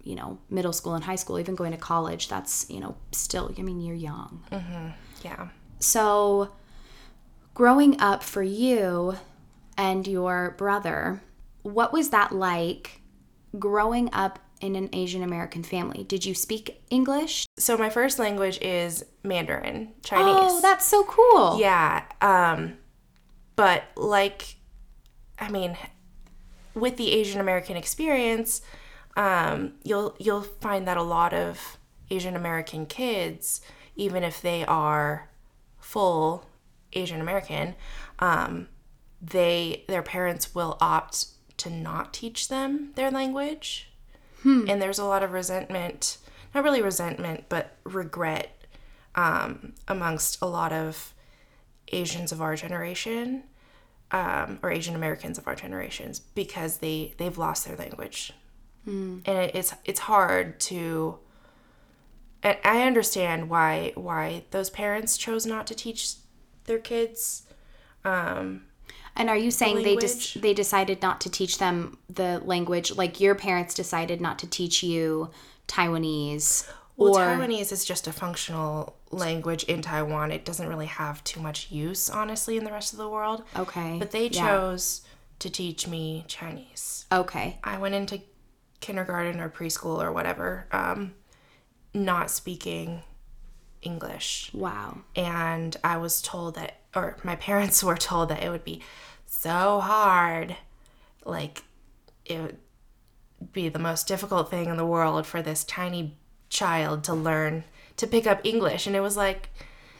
you 0.05 0.15
know, 0.15 0.37
middle 0.49 0.71
school 0.71 0.93
and 0.93 1.03
high 1.03 1.15
school, 1.15 1.39
even 1.39 1.55
going 1.55 1.71
to 1.71 1.77
college, 1.77 2.29
that's, 2.29 2.65
you 2.69 2.79
know, 2.79 2.95
still, 3.11 3.53
I 3.57 3.61
mean, 3.61 3.81
you're 3.81 3.95
young. 3.95 4.41
Yeah. 5.23 5.49
So, 5.79 6.51
growing 7.53 7.99
up 7.99 8.23
for 8.23 8.43
you 8.43 9.15
and 9.77 10.07
your 10.07 10.55
brother, 10.57 11.21
what 11.63 11.91
was 11.91 12.11
that 12.11 12.31
like 12.31 13.01
growing 13.57 14.09
up 14.13 14.39
in 14.61 14.75
an 14.75 14.89
Asian 14.93 15.23
American 15.23 15.63
family? 15.63 16.03
Did 16.03 16.25
you 16.25 16.33
speak 16.33 16.81
English? 16.89 17.45
So 17.57 17.77
my 17.77 17.89
first 17.89 18.19
language 18.19 18.59
is 18.61 19.03
Mandarin, 19.23 19.93
Chinese. 20.03 20.25
Oh, 20.27 20.61
that's 20.61 20.85
so 20.85 21.03
cool. 21.03 21.59
Yeah. 21.59 22.03
Um, 22.21 22.77
but 23.55 23.83
like, 23.95 24.55
I 25.39 25.49
mean, 25.49 25.77
with 26.73 26.97
the 26.97 27.11
Asian 27.11 27.41
American 27.41 27.75
experience, 27.75 28.61
um, 29.15 29.73
you'll 29.83 30.15
you'll 30.19 30.41
find 30.41 30.87
that 30.87 30.97
a 30.97 31.03
lot 31.03 31.33
of 31.33 31.77
Asian 32.09 32.35
American 32.35 32.85
kids, 32.85 33.61
even 33.95 34.23
if 34.23 34.41
they 34.41 34.65
are 34.65 35.29
full 35.79 36.45
Asian 36.93 37.21
American, 37.21 37.75
um, 38.19 38.67
they 39.21 39.83
their 39.87 40.03
parents 40.03 40.53
will 40.53 40.77
opt 40.81 41.27
to 41.57 41.69
not 41.69 42.13
teach 42.13 42.47
them 42.49 42.91
their 42.95 43.09
language, 43.11 43.91
and 44.69 44.81
there's 44.81 44.99
a 44.99 45.05
lot 45.05 45.23
of 45.23 45.31
resentment. 45.31 46.17
Not 46.53 46.63
really 46.63 46.81
resentment, 46.81 47.45
but 47.49 47.75
regret 47.83 48.65
um, 49.15 49.73
amongst 49.87 50.41
a 50.41 50.45
lot 50.45 50.71
of 50.71 51.13
Asians 51.91 52.31
of 52.31 52.41
our 52.41 52.55
generation, 52.55 53.43
um, 54.11 54.59
or 54.63 54.71
Asian 54.71 54.95
Americans 54.95 55.37
of 55.37 55.47
our 55.47 55.55
generations, 55.55 56.19
because 56.19 56.77
they 56.77 57.13
they've 57.17 57.37
lost 57.37 57.65
their 57.65 57.75
language, 57.75 58.31
and 58.85 59.27
it, 59.27 59.55
it's 59.55 59.73
it's 59.83 59.99
hard 60.01 60.59
to. 60.61 61.19
And 62.43 62.57
I 62.63 62.83
understand 62.83 63.49
why 63.49 63.93
why 63.95 64.43
those 64.51 64.69
parents 64.69 65.17
chose 65.17 65.45
not 65.45 65.67
to 65.67 65.75
teach 65.75 66.15
their 66.65 66.79
kids. 66.79 67.43
Um, 68.03 68.63
And 69.15 69.29
are 69.29 69.37
you 69.37 69.51
saying 69.51 69.83
they 69.83 69.95
just 69.95 70.41
they 70.41 70.53
decided 70.53 71.01
not 71.01 71.21
to 71.21 71.29
teach 71.29 71.57
them 71.57 71.97
the 72.09 72.41
language 72.43 72.95
like 72.95 73.21
your 73.21 73.33
parents 73.33 73.73
decided 73.73 74.19
not 74.19 74.39
to 74.39 74.47
teach 74.47 74.83
you 74.83 75.29
Taiwanese 75.67 76.69
well, 76.97 77.17
or 77.17 77.25
Taiwanese 77.25 77.71
is 77.71 77.85
just 77.85 78.07
a 78.07 78.13
functional 78.13 78.95
language 79.11 79.63
in 79.63 79.81
Taiwan. 79.81 80.31
It 80.31 80.45
doesn't 80.45 80.67
really 80.67 80.85
have 80.85 81.23
too 81.23 81.41
much 81.41 81.71
use, 81.71 82.09
honestly, 82.09 82.57
in 82.57 82.63
the 82.63 82.71
rest 82.71 82.93
of 82.93 82.99
the 82.99 83.09
world. 83.09 83.43
Okay. 83.55 83.97
But 83.99 84.11
they 84.11 84.27
yeah. 84.27 84.47
chose 84.47 85.01
to 85.39 85.49
teach 85.49 85.87
me 85.87 86.23
Chinese. 86.27 87.05
Okay. 87.11 87.59
I 87.63 87.77
went 87.77 87.95
into 87.95 88.21
kindergarten 88.85 89.39
or 89.39 89.49
preschool 89.49 89.97
or 90.03 90.11
whatever, 90.11 90.67
um, 90.71 91.15
not 91.93 92.29
speaking 92.29 93.01
English. 93.81 94.51
Wow. 94.53 94.99
And 95.15 95.75
I 95.83 95.97
was 95.97 96.21
told 96.21 96.53
that, 96.55 96.77
or 96.95 97.17
my 97.23 97.35
parents 97.47 97.83
were 97.83 97.97
told 97.97 98.29
that 98.29 98.43
it 98.43 98.49
would 98.49 98.63
be 98.63 98.81
so 99.25 99.79
hard. 99.79 100.55
Like, 101.25 101.63
it 102.25 102.39
would 102.41 102.57
be 103.51 103.69
the 103.69 103.79
most 103.79 104.07
difficult 104.07 104.49
thing 104.51 104.69
in 104.69 104.77
the 104.77 104.85
world 104.85 105.25
for 105.25 105.41
this 105.41 105.63
tiny 105.63 106.15
child 106.49 107.03
to 107.05 107.13
learn 107.13 107.63
to 107.97 108.05
pick 108.05 108.27
up 108.27 108.39
English. 108.43 108.85
And 108.85 108.95
it 108.95 109.01
was 109.01 109.17
like, 109.17 109.49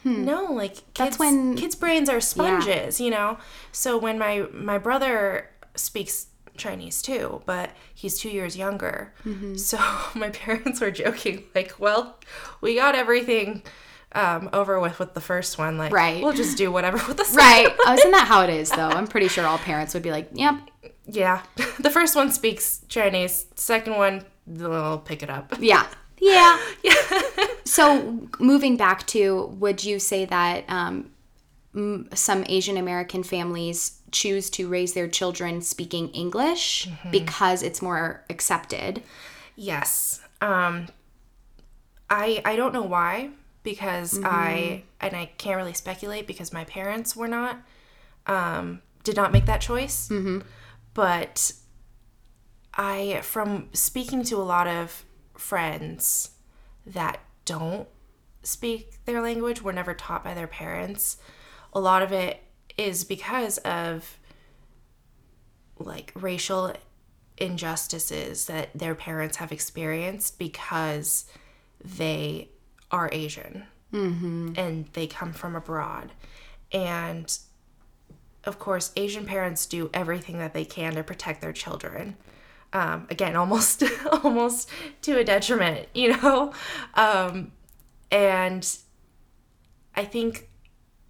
no, 0.04 0.44
like 0.54 0.76
kids, 0.76 0.86
Hmm. 0.98 1.04
That's 1.04 1.20
when- 1.20 1.56
kids' 1.56 1.76
brains 1.76 2.10
are 2.10 2.22
sponges, 2.22 3.02
you 3.02 3.10
know. 3.10 3.40
So 3.72 3.98
when 3.98 4.20
my 4.20 4.46
my 4.54 4.78
brother 4.78 5.50
speaks 5.74 6.28
Chinese 6.58 7.02
too, 7.02 7.42
but 7.46 7.72
he's 7.94 8.18
two 8.20 8.30
years 8.30 8.56
younger. 8.58 9.14
Mm-hmm. 9.26 9.56
So 9.56 9.78
my 10.16 10.30
parents 10.30 10.82
were 10.82 10.92
joking, 10.92 11.44
like, 11.54 11.76
"Well, 11.80 12.18
we 12.62 12.76
got 12.76 12.96
everything 12.96 13.64
um, 14.14 14.50
over 14.54 14.80
with 14.80 14.98
with 15.00 15.14
the 15.14 15.22
first 15.22 15.58
one. 15.58 15.78
Like, 15.78 15.92
Right. 15.94 16.24
we'll 16.24 16.34
just 16.34 16.58
do 16.58 16.72
whatever 16.72 16.98
with 17.08 17.18
the 17.18 17.26
second 17.26 17.38
Right. 17.38 17.76
Oh, 17.86 17.94
isn't 17.94 18.12
that 18.12 18.28
how 18.28 18.42
it 18.44 18.50
is 18.50 18.70
though? 18.70 18.88
I'm 18.90 19.08
pretty 19.08 19.28
sure 19.28 19.46
all 19.46 19.58
parents 19.58 19.94
would 19.94 20.04
be 20.04 20.12
like, 20.12 20.30
"Yep, 20.34 20.56
Yeah. 21.08 21.42
The 21.80 21.90
first 21.90 22.16
one 22.16 22.32
speaks 22.32 22.82
Chinese. 22.88 23.46
Second 23.56 23.98
one 23.98 24.26
they'll 24.48 25.00
pick 25.00 25.22
it 25.24 25.30
up. 25.30 25.54
Yeah. 25.60 25.86
Yeah. 26.20 26.60
so 27.66 28.28
moving 28.40 28.78
back 28.78 29.06
to, 29.08 29.48
would 29.60 29.84
you 29.84 30.00
say 30.00 30.26
that 30.26 30.64
um, 30.70 31.10
some 32.14 32.46
Asian 32.48 32.78
American 32.78 33.24
families 33.24 33.95
choose 34.12 34.50
to 34.52 34.68
raise 34.68 34.94
their 34.94 35.08
children 35.08 35.62
speaking 35.62 36.10
English 36.10 36.88
because 37.12 37.62
it's 37.64 37.82
more 37.82 38.24
accepted? 38.30 39.02
Yes. 39.56 40.22
Um 40.42 40.88
I 42.10 42.42
I 42.46 42.56
don't 42.56 42.74
know 42.74 42.84
why 42.84 43.32
because 43.64 44.20
I 44.24 44.84
and 45.02 45.16
I 45.16 45.32
can't 45.38 45.58
really 45.58 45.74
speculate 45.74 46.28
because 46.28 46.54
my 46.54 46.64
parents 46.66 47.16
were 47.16 47.28
not 47.28 47.60
um 48.28 48.82
did 49.04 49.16
not 49.16 49.32
make 49.32 49.46
that 49.46 49.62
choice. 49.62 50.10
But 50.94 51.54
I 52.74 53.20
from 53.24 53.70
speaking 53.74 54.24
to 54.26 54.36
a 54.38 54.44
lot 54.44 54.68
of 54.68 55.04
friends 55.38 56.32
that 56.86 57.20
don't 57.46 57.88
speak 58.44 59.04
their 59.06 59.22
language 59.22 59.62
were 59.62 59.74
never 59.74 59.94
taught 59.94 60.24
by 60.24 60.34
their 60.34 60.48
parents. 60.48 61.18
A 61.74 61.80
lot 61.80 62.02
of 62.02 62.12
it 62.12 62.42
is 62.78 63.04
because 63.04 63.58
of 63.60 64.20
like 65.78 66.12
racial 66.16 66.74
injustices 67.38 68.46
that 68.46 68.70
their 68.74 68.96
parents 68.96 69.38
have 69.38 69.52
experienced 69.52 70.40
because 70.40 71.26
they 71.84 72.50
are 72.92 73.10
Asian 73.12 73.66
and 74.58 74.86
they 74.94 75.08
come 75.08 75.34
from 75.34 75.56
abroad. 75.56 76.12
And 76.72 77.38
of 78.44 78.60
course, 78.60 78.92
Asian 78.96 79.26
parents 79.26 79.66
do 79.66 79.90
everything 79.94 80.40
that 80.40 80.54
they 80.54 80.66
can 80.66 80.94
to 80.96 81.04
protect 81.04 81.42
their 81.42 81.54
children. 81.54 82.16
Um, 82.74 83.08
again, 83.10 83.36
almost 83.42 83.84
almost 84.24 84.70
to 85.04 85.18
a 85.18 85.24
detriment, 85.24 85.88
you 85.94 86.16
know. 86.16 86.54
Um, 86.94 87.52
and 88.12 88.78
I 89.96 90.06
think 90.06 90.50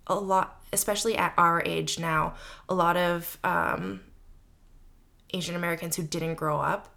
a 0.08 0.16
lot, 0.16 0.55
especially 0.74 1.18
at 1.18 1.34
our 1.38 1.62
age 1.66 2.00
now, 2.00 2.36
a 2.70 2.74
lot 2.74 2.98
of 2.98 3.38
um, 3.44 4.02
Asian 5.34 5.56
Americans 5.56 5.96
who 5.96 6.04
didn't 6.04 6.36
grow 6.36 6.60
up 6.60 6.90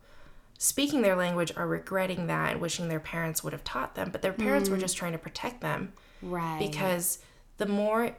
speaking 0.61 1.03
their 1.03 1.15
language 1.15 1.53
are 1.57 1.69
regretting 1.69 2.27
that 2.27 2.51
and 2.53 2.61
wishing 2.61 2.89
their 2.89 2.99
parents 2.99 3.45
would 3.45 3.53
have 3.53 3.63
taught 3.63 3.95
them, 3.95 4.11
but 4.11 4.23
their 4.23 4.33
parents 4.33 4.69
were 4.69 4.77
just 4.77 4.97
trying 4.97 5.13
to 5.13 5.19
protect 5.19 5.61
them 5.61 5.93
Right. 6.21 6.59
because 6.59 7.21
the 7.59 7.67
more 7.67 8.17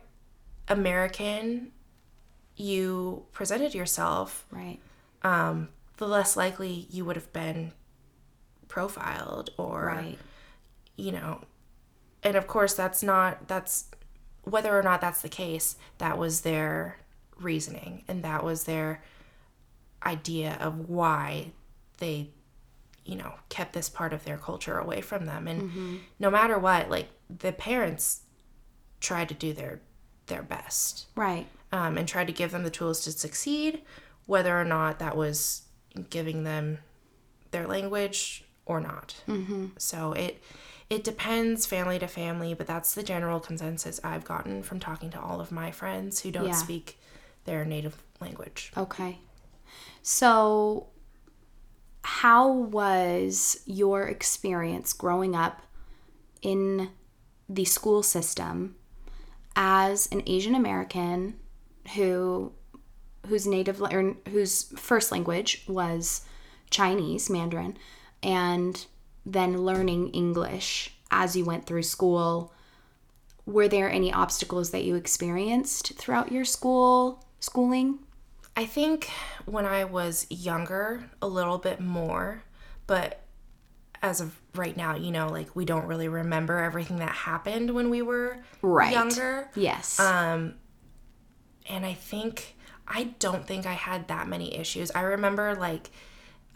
American 0.69 1.73
you 2.55 3.25
presented 3.33 3.73
yourself, 3.73 4.45
right. 4.51 4.79
um, 5.21 5.67
the 5.97 6.07
less 6.07 6.37
likely 6.37 6.87
you 6.89 7.03
would 7.03 7.17
have 7.17 7.31
been 7.33 7.73
profiled 8.69 9.49
or 9.57 9.87
Right. 9.87 10.17
you 10.95 11.11
know 11.11 11.41
and 12.23 12.35
of 12.37 12.45
course 12.47 12.73
that's 12.75 13.01
not 13.01 13.47
that's 13.47 13.89
whether 14.43 14.77
or 14.77 14.83
not 14.83 15.01
that's 15.01 15.21
the 15.21 15.29
case 15.29 15.75
that 15.97 16.17
was 16.17 16.41
their 16.41 16.97
reasoning 17.39 18.03
and 18.07 18.23
that 18.23 18.43
was 18.43 18.63
their 18.65 19.01
idea 20.05 20.57
of 20.59 20.89
why 20.89 21.51
they 21.97 22.29
you 23.05 23.15
know 23.15 23.33
kept 23.49 23.73
this 23.73 23.89
part 23.89 24.13
of 24.13 24.23
their 24.23 24.37
culture 24.37 24.77
away 24.77 25.01
from 25.01 25.25
them 25.25 25.47
and 25.47 25.99
no 26.19 26.29
matter 26.29 26.57
what 26.57 26.89
like 26.89 27.09
the 27.29 27.51
parents 27.51 28.21
tried 28.99 29.27
to 29.29 29.35
do 29.35 29.53
their 29.53 29.79
their 30.27 30.41
best 30.43 31.07
Right. 31.15 31.47
um, 31.71 31.97
and 31.97 32.07
tried 32.07 32.27
to 32.27 32.33
give 32.33 32.51
them 32.51 32.63
the 32.63 32.69
tools 32.69 33.03
to 33.05 33.11
succeed, 33.11 33.81
whether 34.27 34.55
or 34.59 34.63
not 34.65 34.99
that 34.99 35.17
was 35.17 35.63
giving 36.11 36.43
them 36.43 36.77
their 37.49 37.65
language 37.65 38.43
or 38.67 38.79
not. 38.79 39.15
Mm-hmm. 39.27 39.67
So 39.77 40.13
it 40.13 40.39
it 40.89 41.03
depends 41.03 41.65
family 41.65 41.99
to 41.99 42.07
family, 42.07 42.53
but 42.53 42.67
that's 42.67 42.93
the 42.95 43.03
general 43.03 43.39
consensus 43.39 43.99
I've 44.03 44.23
gotten 44.25 44.63
from 44.63 44.79
talking 44.79 45.09
to 45.11 45.21
all 45.21 45.39
of 45.39 45.51
my 45.51 45.71
friends 45.71 46.21
who 46.21 46.31
don't 46.31 46.47
Yeah. 46.47 46.53
speak 46.53 46.99
their 47.45 47.63
native 47.65 48.01
language. 48.19 48.71
Okay. 48.75 49.19
So, 50.01 50.87
how 52.03 52.51
was 52.51 53.61
your 53.65 54.03
experience 54.07 54.93
growing 54.93 55.35
up 55.35 55.61
in 56.41 56.89
the 57.47 57.65
school 57.65 58.01
system 58.03 58.75
as 59.55 60.07
an 60.11 60.23
Asian 60.25 60.55
American 60.55 61.39
who 61.95 62.51
whose 63.27 63.45
native 63.45 63.81
or 63.81 64.15
whose 64.29 64.63
first 64.79 65.11
language 65.11 65.63
was 65.67 66.21
Chinese 66.69 67.29
Mandarin 67.29 67.77
and 68.23 68.85
then 69.31 69.63
learning 69.63 70.09
English 70.09 70.93
as 71.11 71.35
you 71.35 71.45
went 71.45 71.65
through 71.65 71.83
school 71.83 72.53
were 73.45 73.67
there 73.67 73.89
any 73.89 74.11
obstacles 74.13 74.71
that 74.71 74.83
you 74.83 74.95
experienced 74.95 75.93
throughout 75.95 76.31
your 76.31 76.45
school 76.45 77.23
schooling 77.39 77.99
I 78.57 78.65
think 78.65 79.09
when 79.45 79.65
I 79.65 79.85
was 79.85 80.25
younger, 80.29 81.09
a 81.21 81.27
little 81.27 81.57
bit 81.59 81.79
more, 81.79 82.43
but 82.87 83.21
as 84.01 84.19
of 84.19 84.35
right 84.53 84.75
now, 84.75 84.97
you 84.97 85.11
know, 85.11 85.27
like 85.29 85.55
we 85.55 85.63
don't 85.63 85.85
really 85.85 86.09
remember 86.09 86.57
everything 86.59 86.97
that 86.97 87.11
happened 87.15 87.71
when 87.73 87.89
we 87.89 88.01
were 88.01 88.37
Right. 88.61 88.91
younger. 88.91 89.49
yes 89.55 89.97
Um, 89.97 90.55
and 91.69 91.85
I 91.85 91.93
think 91.93 92.55
I 92.85 93.13
don't 93.19 93.45
think 93.47 93.65
I 93.65 93.73
had 93.73 94.09
that 94.09 94.27
many 94.27 94.55
issues. 94.57 94.91
I 94.91 95.01
remember 95.01 95.55
like 95.55 95.89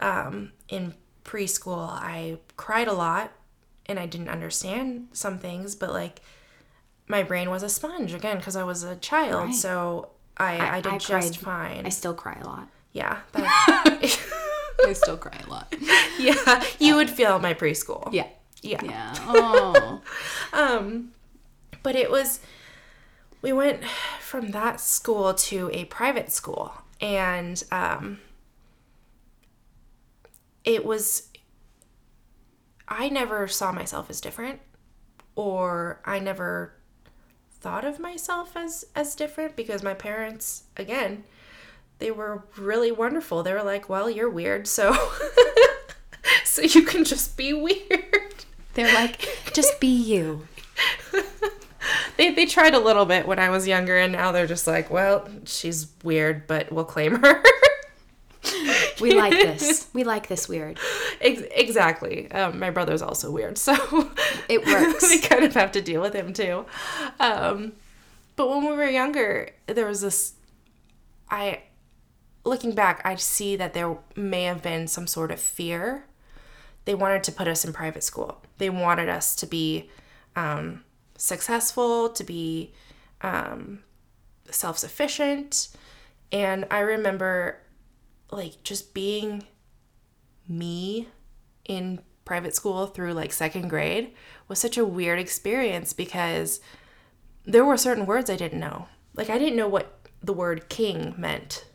um, 0.00 0.52
in 0.68 0.92
preschool, 1.24 1.88
I 1.90 2.38
cried 2.56 2.88
a 2.88 2.92
lot 2.92 3.32
and 3.86 3.98
I 3.98 4.06
didn't 4.06 4.28
understand 4.28 5.08
some 5.12 5.38
things, 5.38 5.74
but 5.74 5.90
like 5.92 6.20
my 7.06 7.22
brain 7.22 7.50
was 7.50 7.62
a 7.62 7.68
sponge 7.68 8.14
again 8.14 8.36
because 8.38 8.56
I 8.56 8.64
was 8.64 8.82
a 8.82 8.96
child, 8.96 9.46
Right. 9.46 9.54
so 9.54 10.08
I 10.36 10.76
I, 10.78 10.80
did 10.80 10.92
I 10.94 10.98
just 10.98 11.40
cried. 11.42 11.74
fine. 11.76 11.86
I 11.86 11.90
still 11.90 12.14
cry 12.14 12.38
a 12.40 12.46
lot. 12.46 12.68
yeah, 12.92 13.18
that, 13.32 14.18
I 14.86 14.92
still 14.94 15.16
cry 15.16 15.38
a 15.46 15.50
lot. 15.50 15.74
yeah, 16.18 16.62
you 16.78 16.96
would 16.96 17.10
feel 17.10 17.38
my 17.38 17.54
preschool. 17.54 18.12
Yeah. 18.12 18.26
yeah. 18.62 18.82
Yeah. 18.82 19.14
Oh. 19.26 20.00
Um, 20.52 21.12
but 21.82 21.94
it 21.96 22.10
was, 22.10 22.40
we 23.42 23.52
went 23.52 23.84
from 24.20 24.50
that 24.52 24.80
school 24.80 25.34
to 25.34 25.70
a 25.72 25.84
private 25.86 26.32
school, 26.32 26.72
and 27.00 27.62
um, 27.70 28.18
it 30.64 30.84
was, 30.84 31.28
I 32.88 33.08
never 33.08 33.48
saw 33.48 33.72
myself 33.72 34.10
as 34.10 34.20
different, 34.20 34.60
or 35.36 36.00
I 36.04 36.18
never 36.18 36.74
thought 37.60 37.84
of 37.84 37.98
myself 37.98 38.56
as 38.56 38.84
as 38.94 39.14
different 39.14 39.56
because 39.56 39.82
my 39.82 39.94
parents 39.94 40.64
again 40.76 41.24
they 41.98 42.10
were 42.10 42.44
really 42.58 42.92
wonderful 42.92 43.42
they 43.42 43.54
were 43.54 43.62
like 43.62 43.88
well 43.88 44.10
you're 44.10 44.28
weird 44.28 44.66
so 44.66 44.94
so 46.44 46.60
you 46.60 46.82
can 46.82 47.04
just 47.04 47.38
be 47.38 47.54
weird 47.54 48.44
They're 48.74 48.92
like, 48.92 49.28
just 49.52 49.80
be 49.80 49.86
you. 49.86 50.48
they, 52.16 52.32
they 52.32 52.44
tried 52.44 52.74
a 52.74 52.80
little 52.80 53.06
bit 53.06 53.26
when 53.26 53.38
I 53.38 53.48
was 53.50 53.68
younger, 53.68 53.96
and 53.96 54.12
now 54.12 54.32
they're 54.32 54.48
just 54.48 54.66
like, 54.66 54.90
well, 54.90 55.28
she's 55.44 55.92
weird, 56.02 56.46
but 56.48 56.72
we'll 56.72 56.84
claim 56.84 57.16
her. 57.22 57.42
We 59.00 59.14
like 59.14 59.32
this. 59.58 59.88
We 59.92 60.04
like 60.04 60.28
this 60.28 60.48
weird. 60.48 60.78
Ex- 61.20 61.42
exactly. 61.50 62.30
Um, 62.30 62.58
my 62.58 62.70
brother's 62.70 63.02
also 63.02 63.30
weird, 63.30 63.58
so 63.66 63.74
It 64.48 64.66
works. 64.66 65.02
we 65.08 65.18
kind 65.20 65.44
of 65.44 65.54
have 65.54 65.72
to 65.72 65.80
deal 65.80 66.00
with 66.00 66.14
him 66.14 66.32
too. 66.32 66.66
Um, 67.20 67.72
but 68.36 68.48
when 68.48 68.62
we 68.62 68.76
were 68.76 68.88
younger, 68.88 69.50
there 69.66 69.86
was 69.86 70.00
this. 70.00 70.34
I, 71.30 71.62
looking 72.44 72.72
back, 72.74 73.00
I 73.04 73.16
see 73.16 73.56
that 73.56 73.74
there 73.74 73.96
may 74.14 74.44
have 74.44 74.62
been 74.62 74.86
some 74.86 75.06
sort 75.06 75.30
of 75.30 75.40
fear. 75.40 76.04
They 76.84 76.94
wanted 76.94 77.24
to 77.24 77.32
put 77.32 77.48
us 77.48 77.64
in 77.64 77.72
private 77.72 78.02
school. 78.02 78.42
They 78.58 78.68
wanted 78.70 79.08
us 79.08 79.34
to 79.36 79.46
be 79.46 79.88
um, 80.36 80.84
successful, 81.16 82.10
to 82.10 82.24
be 82.24 82.72
um, 83.22 83.80
self 84.50 84.78
sufficient. 84.78 85.68
And 86.30 86.66
I 86.70 86.80
remember 86.80 87.58
like 88.30 88.62
just 88.62 88.94
being 88.94 89.44
me 90.48 91.08
in 91.64 92.00
private 92.24 92.54
school 92.54 92.86
through 92.86 93.12
like 93.12 93.32
second 93.32 93.68
grade 93.68 94.12
was 94.48 94.58
such 94.58 94.78
a 94.78 94.84
weird 94.84 95.18
experience 95.18 95.92
because 95.92 96.60
there 97.44 97.64
were 97.64 97.76
certain 97.76 98.06
words 98.06 98.30
I 98.30 98.36
didn't 98.36 98.60
know. 98.60 98.88
Like 99.14 99.30
I 99.30 99.38
didn't 99.38 99.56
know 99.56 99.68
what 99.68 100.08
the 100.22 100.32
word 100.32 100.68
king 100.68 101.14
meant. 101.16 101.66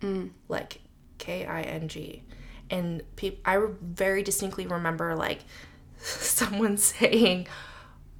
Mm. 0.00 0.30
Like 0.48 0.80
K 1.18 1.44
I 1.44 1.62
N 1.62 1.88
G. 1.88 2.22
And 2.70 3.02
peop- 3.16 3.42
I 3.44 3.64
very 3.80 4.22
distinctly 4.22 4.66
remember 4.66 5.14
like 5.14 5.40
someone 5.98 6.76
saying, 6.76 7.46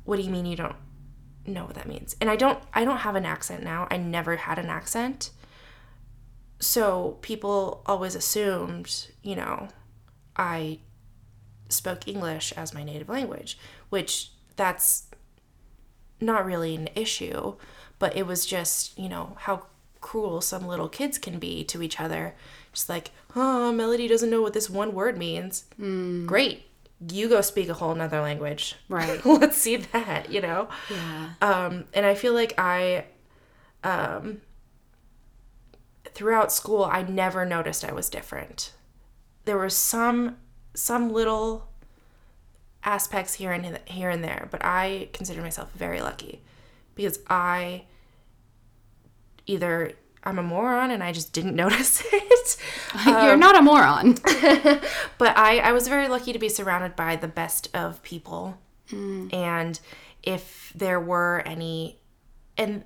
"What 0.04 0.16
do 0.16 0.22
you 0.22 0.30
mean 0.30 0.46
you 0.46 0.56
don't 0.56 0.76
know 1.46 1.64
what 1.64 1.74
that 1.74 1.86
means?" 1.86 2.16
And 2.20 2.30
I 2.30 2.36
don't 2.36 2.58
I 2.72 2.84
don't 2.84 2.98
have 2.98 3.16
an 3.16 3.26
accent 3.26 3.62
now. 3.62 3.86
I 3.90 3.96
never 3.96 4.36
had 4.36 4.58
an 4.58 4.66
accent. 4.66 5.30
So 6.58 7.18
people 7.20 7.82
always 7.86 8.14
assumed, 8.14 9.08
you 9.22 9.36
know, 9.36 9.68
I 10.36 10.80
spoke 11.68 12.06
English 12.08 12.52
as 12.56 12.72
my 12.72 12.82
native 12.82 13.08
language, 13.08 13.58
which 13.90 14.30
that's 14.56 15.06
not 16.20 16.46
really 16.46 16.74
an 16.74 16.88
issue, 16.94 17.54
but 17.98 18.16
it 18.16 18.26
was 18.26 18.46
just, 18.46 18.98
you 18.98 19.08
know, 19.08 19.36
how 19.40 19.66
cruel 20.00 20.40
some 20.40 20.66
little 20.66 20.88
kids 20.88 21.18
can 21.18 21.38
be 21.38 21.64
to 21.64 21.82
each 21.82 22.00
other. 22.00 22.34
Just 22.72 22.88
like, 22.88 23.10
oh, 23.34 23.72
Melody 23.72 24.08
doesn't 24.08 24.30
know 24.30 24.42
what 24.42 24.52
this 24.52 24.70
one 24.70 24.94
word 24.94 25.18
means. 25.18 25.64
Great. 26.26 26.62
You 27.10 27.28
go 27.28 27.40
speak 27.40 27.68
a 27.68 27.74
whole 27.74 27.94
nother 27.94 28.20
language. 28.20 28.76
Right. 28.88 29.24
Let's 29.26 29.58
see 29.58 29.76
that, 29.76 30.30
you 30.30 30.40
know? 30.40 30.68
Yeah. 30.90 31.30
Um, 31.42 31.84
and 31.92 32.06
I 32.06 32.14
feel 32.14 32.32
like 32.32 32.54
I, 32.56 33.04
um, 33.84 34.40
throughout 36.16 36.50
school, 36.50 36.82
I 36.82 37.02
never 37.02 37.44
noticed 37.44 37.84
I 37.84 37.92
was 37.92 38.08
different. 38.08 38.72
There 39.44 39.58
were 39.58 39.68
some, 39.68 40.38
some 40.72 41.12
little 41.12 41.68
aspects 42.82 43.34
here 43.34 43.52
and 43.52 43.78
here 43.84 44.08
and 44.08 44.24
there, 44.24 44.48
but 44.50 44.64
I 44.64 45.10
consider 45.12 45.42
myself 45.42 45.70
very 45.72 46.00
lucky 46.00 46.40
because 46.94 47.18
I 47.28 47.84
either 49.44 49.92
I'm 50.24 50.38
a 50.38 50.42
moron 50.42 50.90
and 50.90 51.04
I 51.04 51.12
just 51.12 51.34
didn't 51.34 51.54
notice 51.64 52.02
it. 52.10 52.56
You're 53.06 53.36
not 53.36 53.58
a 53.58 53.60
moron. 53.60 54.14
but 55.18 55.36
I, 55.36 55.58
I 55.58 55.72
was 55.72 55.86
very 55.86 56.08
lucky 56.08 56.32
to 56.32 56.38
be 56.38 56.48
surrounded 56.48 56.96
by 56.96 57.16
the 57.16 57.28
best 57.28 57.68
of 57.76 58.02
people. 58.02 58.56
Mm. 58.90 59.34
And 59.34 59.78
if 60.22 60.72
there 60.74 60.98
were 60.98 61.42
any, 61.44 61.98
and 62.56 62.84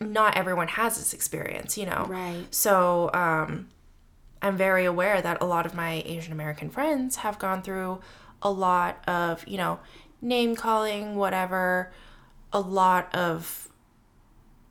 not 0.00 0.36
everyone 0.36 0.68
has 0.68 0.96
this 0.98 1.12
experience, 1.12 1.76
you 1.76 1.86
know? 1.86 2.06
Right. 2.08 2.44
So 2.50 3.10
um, 3.14 3.68
I'm 4.40 4.56
very 4.56 4.84
aware 4.84 5.20
that 5.20 5.38
a 5.40 5.44
lot 5.44 5.66
of 5.66 5.74
my 5.74 6.02
Asian 6.06 6.32
American 6.32 6.70
friends 6.70 7.16
have 7.16 7.38
gone 7.38 7.62
through 7.62 8.00
a 8.42 8.50
lot 8.50 9.02
of, 9.08 9.46
you 9.48 9.56
know, 9.56 9.80
name 10.20 10.54
calling, 10.54 11.16
whatever, 11.16 11.92
a 12.52 12.60
lot 12.60 13.14
of 13.14 13.68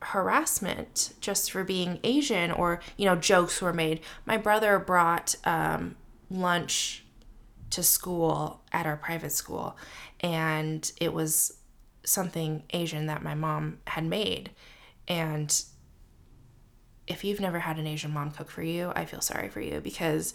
harassment 0.00 1.14
just 1.20 1.50
for 1.50 1.64
being 1.64 1.98
Asian 2.04 2.50
or, 2.50 2.80
you 2.96 3.04
know, 3.04 3.16
jokes 3.16 3.60
were 3.60 3.72
made. 3.72 4.00
My 4.24 4.36
brother 4.36 4.78
brought 4.78 5.36
um, 5.44 5.96
lunch 6.30 7.04
to 7.70 7.82
school 7.82 8.62
at 8.72 8.86
our 8.86 8.96
private 8.96 9.32
school, 9.32 9.76
and 10.20 10.90
it 11.00 11.12
was 11.12 11.58
something 12.04 12.62
Asian 12.70 13.06
that 13.06 13.22
my 13.22 13.34
mom 13.34 13.78
had 13.86 14.04
made. 14.04 14.50
And 15.08 15.62
if 17.06 17.24
you've 17.24 17.40
never 17.40 17.58
had 17.58 17.78
an 17.78 17.86
Asian 17.86 18.12
mom 18.12 18.30
cook 18.30 18.50
for 18.50 18.62
you, 18.62 18.92
I 18.94 19.06
feel 19.06 19.20
sorry 19.20 19.48
for 19.48 19.60
you 19.60 19.80
because 19.80 20.34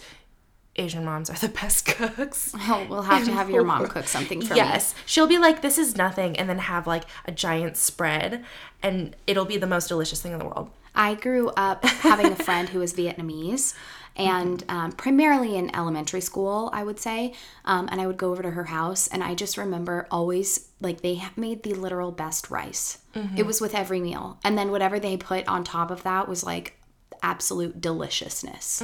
Asian 0.75 1.05
moms 1.05 1.29
are 1.29 1.35
the 1.35 1.49
best 1.61 1.85
cooks. 1.85 2.53
Oh, 2.55 2.85
we'll 2.89 3.03
have 3.03 3.25
to 3.25 3.31
have 3.31 3.49
your 3.49 3.63
mom 3.63 3.87
cook 3.87 4.07
something 4.07 4.41
for 4.41 4.53
me. 4.53 4.59
Yes. 4.59 4.95
She'll 5.05 5.27
be 5.27 5.37
like, 5.37 5.61
this 5.61 5.77
is 5.77 5.95
nothing, 5.95 6.37
and 6.37 6.49
then 6.49 6.57
have 6.57 6.87
like 6.87 7.03
a 7.25 7.31
giant 7.31 7.77
spread, 7.77 8.43
and 8.81 9.15
it'll 9.27 9.45
be 9.45 9.57
the 9.57 9.67
most 9.67 9.87
delicious 9.87 10.21
thing 10.21 10.33
in 10.33 10.39
the 10.39 10.45
world. 10.45 10.71
I 10.95 11.15
grew 11.15 11.49
up 11.49 11.85
having 11.85 12.27
a 12.27 12.35
friend 12.35 12.69
who 12.69 12.79
was 12.79 12.93
Vietnamese 12.93 13.73
and 14.15 14.63
um, 14.69 14.91
primarily 14.91 15.55
in 15.55 15.75
elementary 15.75 16.21
school, 16.21 16.69
I 16.71 16.83
would 16.83 16.99
say. 16.99 17.33
Um, 17.65 17.89
and 17.91 17.99
I 17.99 18.07
would 18.07 18.17
go 18.17 18.31
over 18.31 18.43
to 18.43 18.51
her 18.51 18.65
house, 18.65 19.07
and 19.07 19.23
I 19.23 19.33
just 19.35 19.57
remember 19.57 20.07
always 20.11 20.69
like 20.81 21.01
they 21.01 21.21
made 21.35 21.63
the 21.63 21.73
literal 21.73 22.11
best 22.11 22.49
rice. 22.51 22.99
It 23.37 23.45
was 23.45 23.61
with 23.61 23.75
every 23.75 23.99
meal. 23.99 24.39
And 24.43 24.57
then 24.57 24.71
whatever 24.71 24.99
they 24.99 25.17
put 25.17 25.47
on 25.47 25.63
top 25.63 25.91
of 25.91 26.03
that 26.03 26.27
was 26.27 26.43
like 26.43 26.77
absolute 27.21 27.79
deliciousness. 27.79 28.83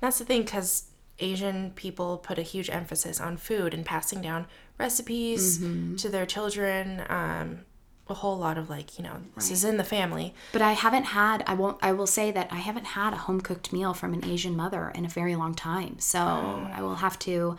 That's 0.00 0.18
the 0.18 0.24
thing, 0.24 0.42
because 0.42 0.84
Asian 1.18 1.72
people 1.72 2.18
put 2.18 2.38
a 2.38 2.42
huge 2.42 2.70
emphasis 2.70 3.20
on 3.20 3.36
food 3.36 3.74
and 3.74 3.84
passing 3.84 4.22
down 4.22 4.46
recipes 4.78 5.58
to 5.96 6.08
their 6.08 6.24
children. 6.26 7.02
Um, 7.08 7.60
a 8.10 8.14
whole 8.14 8.38
lot 8.38 8.58
of 8.58 8.70
like, 8.70 8.98
you 8.98 9.04
know, 9.04 9.18
this 9.34 9.50
is 9.50 9.64
in 9.64 9.76
the 9.76 9.84
family. 9.84 10.34
But 10.52 10.62
I 10.62 10.72
haven't 10.72 11.04
had 11.04 11.44
I 11.46 11.54
won't 11.54 11.78
I 11.82 11.92
will 11.92 12.06
say 12.06 12.30
that 12.30 12.48
I 12.52 12.56
haven't 12.56 12.86
had 12.86 13.12
a 13.12 13.16
home 13.16 13.40
cooked 13.40 13.72
meal 13.72 13.94
from 13.94 14.14
an 14.14 14.24
Asian 14.24 14.56
mother 14.56 14.92
in 14.94 15.04
a 15.04 15.08
very 15.08 15.36
long 15.36 15.54
time. 15.54 15.98
So 15.98 16.18
oh. 16.18 16.70
I 16.72 16.82
will 16.82 16.96
have 16.96 17.18
to 17.20 17.58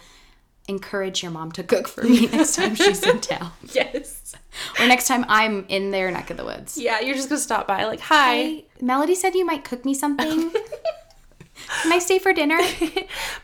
encourage 0.70 1.24
your 1.24 1.32
mom 1.32 1.52
to 1.54 1.64
cook 1.64 1.88
for 1.88 2.04
me 2.04 2.28
next 2.32 2.56
time 2.56 2.76
she's 2.76 3.04
in 3.04 3.20
town. 3.20 3.52
Yes. 3.74 4.36
Or 4.80 4.88
next 4.88 5.08
time 5.08 5.26
I'm 5.28 5.66
in 5.68 5.92
their 5.92 6.10
neck 6.12 6.30
of 6.30 6.38
the 6.38 6.46
woods. 6.46 6.78
Yeah, 6.78 7.00
you're 7.00 7.16
just 7.16 7.30
gonna 7.30 7.40
stop 7.40 7.68
by, 7.68 7.86
like, 7.86 8.00
hi. 8.00 8.36
Hey, 8.36 8.66
Melody 8.82 9.16
said 9.16 9.36
you 9.36 9.46
might 9.46 9.64
cook 9.64 9.86
me 9.86 9.94
something. 9.94 10.52
Can 11.84 11.92
I 11.92 12.00
stay 12.00 12.20
for 12.20 12.34
dinner? 12.34 12.60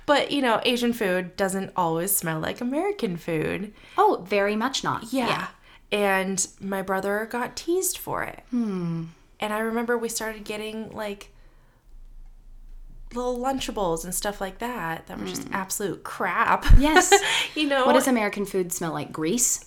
But 0.06 0.32
you 0.32 0.42
know, 0.42 0.62
Asian 0.64 0.94
food 0.94 1.36
doesn't 1.36 1.72
always 1.76 2.16
smell 2.16 2.40
like 2.40 2.62
American 2.62 3.18
food. 3.18 3.74
Oh, 3.98 4.26
very 4.28 4.56
much 4.56 4.84
not. 4.84 5.12
Yeah. 5.12 5.48
And 5.92 6.46
my 6.60 6.82
brother 6.82 7.28
got 7.30 7.56
teased 7.56 7.98
for 7.98 8.24
it. 8.24 8.44
Hmm. 8.50 9.06
And 9.40 9.54
I 9.54 9.60
remember 9.60 9.98
we 9.98 10.10
started 10.10 10.44
getting 10.44 10.90
like 10.92 11.32
little 13.14 13.38
Lunchables 13.38 14.04
and 14.04 14.14
stuff 14.14 14.42
like 14.42 14.58
that 14.60 15.08
that 15.08 15.20
were 15.20 15.26
just 15.26 15.48
absolute 15.52 16.04
crap. 16.04 16.66
Yes. 16.78 17.14
you 17.56 17.68
know, 17.68 17.86
What 17.86 17.94
does 17.94 18.08
American 18.08 18.46
food 18.46 18.74
smell 18.74 18.92
like? 18.92 19.12
Grease? 19.12 19.66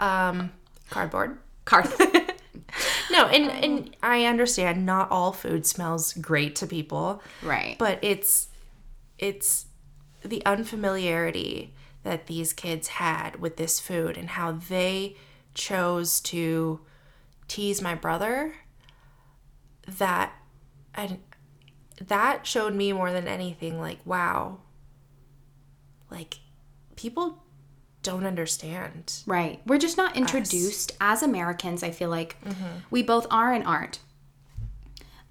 um 0.00 0.52
cardboard. 0.90 1.38
Car. 1.64 1.84
No, 3.10 3.24
and 3.26 3.50
and 3.50 3.96
I 4.02 4.26
understand 4.26 4.84
not 4.84 5.10
all 5.10 5.32
food 5.32 5.64
smells 5.64 6.12
great 6.14 6.54
to 6.56 6.66
people. 6.66 7.22
right. 7.42 7.76
but 7.78 7.98
it's 8.02 8.48
it's 9.18 9.66
the 10.22 10.44
unfamiliarity 10.44 11.72
that 12.06 12.26
these 12.26 12.52
kids 12.52 12.88
had 12.88 13.36
with 13.36 13.56
this 13.56 13.78
food 13.78 14.16
and 14.16 14.30
how 14.30 14.52
they 14.52 15.16
chose 15.54 16.20
to 16.20 16.80
tease 17.48 17.82
my 17.82 17.94
brother 17.94 18.54
that 19.86 20.32
and 20.94 21.18
that 22.00 22.46
showed 22.46 22.74
me 22.74 22.92
more 22.92 23.12
than 23.12 23.26
anything 23.28 23.80
like 23.80 23.98
wow 24.04 24.58
like 26.10 26.38
people 26.96 27.42
don't 28.02 28.24
understand 28.24 29.12
Right. 29.26 29.60
We're 29.66 29.78
just 29.78 29.96
not 29.96 30.16
introduced 30.16 30.92
as 31.00 31.24
Americans. 31.24 31.82
I 31.82 31.90
feel 31.90 32.08
like 32.08 32.36
we 32.88 33.02
both 33.02 33.26
are 33.32 33.52
and 33.52 33.64
aren't. 33.64 33.98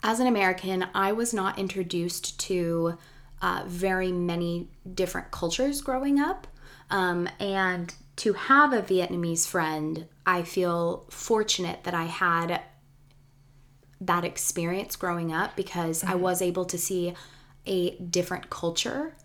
As 0.03 0.19
an 0.19 0.27
American, 0.27 0.85
I 0.93 1.13
was 1.13 1.33
not 1.33 1.57
introduced 1.57 2.38
to 2.41 2.97
uh, 3.41 3.63
very 3.65 4.11
many 4.11 4.67
different 4.93 5.31
cultures 5.31 5.79
growing 5.81 6.19
up. 6.19 6.47
Um, 6.89 7.27
and 7.39 7.93
to 8.17 8.33
have 8.33 8.73
a 8.73 8.81
Vietnamese 8.81 9.47
friend, 9.47 10.07
I 10.25 10.43
feel 10.43 11.05
fortunate 11.09 11.83
that 11.83 11.93
I 11.93 12.05
had 12.05 12.61
that 14.01 14.23
experience 14.23 14.95
growing 14.95 15.33
up 15.33 15.55
because 15.55 16.03
I 16.03 16.15
was 16.15 16.41
able 16.41 16.65
to 16.65 16.77
see 16.77 17.13
a 17.65 17.95
different 17.97 18.49
culture 18.49 19.15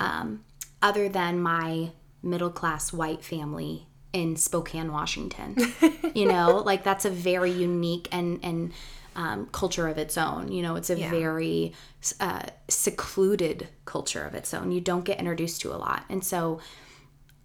um, 0.00 0.44
other 0.82 1.08
than 1.08 1.40
my 1.40 1.90
middle 2.22 2.50
class 2.50 2.92
white 2.92 3.24
family 3.24 3.86
in 4.12 4.36
Spokane, 4.36 4.92
Washington. 4.92 5.56
you 6.14 6.26
know, 6.26 6.62
like 6.64 6.84
that's 6.84 7.04
a 7.04 7.10
very 7.10 7.50
unique 7.50 8.08
and 8.12 8.40
and 8.42 8.72
um, 9.16 9.46
culture 9.46 9.88
of 9.88 9.98
its 9.98 10.16
own. 10.18 10.50
You 10.50 10.62
know, 10.62 10.76
it's 10.76 10.90
a 10.90 10.96
very 11.10 11.72
uh, 12.20 12.42
secluded 12.68 13.68
culture 13.84 14.24
of 14.24 14.34
its 14.34 14.52
own. 14.54 14.72
You 14.72 14.80
don't 14.80 15.04
get 15.04 15.18
introduced 15.18 15.60
to 15.62 15.72
a 15.72 15.76
lot, 15.76 16.04
and 16.08 16.24
so 16.24 16.60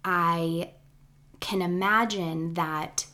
I 0.04 0.72
can 1.40 1.62
imagine 1.62 2.54
that 2.54 3.06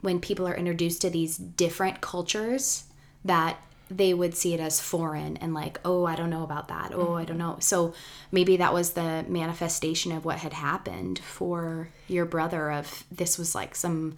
when 0.00 0.20
people 0.20 0.48
are 0.48 0.54
introduced 0.54 1.02
to 1.02 1.10
these 1.10 1.36
different 1.36 2.00
cultures 2.00 2.84
that 3.24 3.58
they 3.88 4.14
would 4.14 4.34
see 4.34 4.54
it 4.54 4.60
as 4.60 4.80
foreign 4.80 5.36
and 5.36 5.52
like 5.52 5.78
oh 5.84 6.06
i 6.06 6.16
don't 6.16 6.30
know 6.30 6.42
about 6.42 6.68
that. 6.68 6.92
Oh 6.94 7.14
i 7.14 7.24
don't 7.24 7.38
mm-hmm. 7.38 7.48
know. 7.48 7.56
So 7.60 7.94
maybe 8.30 8.56
that 8.56 8.72
was 8.72 8.92
the 8.92 9.24
manifestation 9.28 10.12
of 10.12 10.24
what 10.24 10.38
had 10.38 10.54
happened 10.54 11.18
for 11.18 11.90
your 12.08 12.24
brother 12.24 12.72
of 12.72 13.04
this 13.10 13.38
was 13.38 13.54
like 13.54 13.74
some 13.74 14.16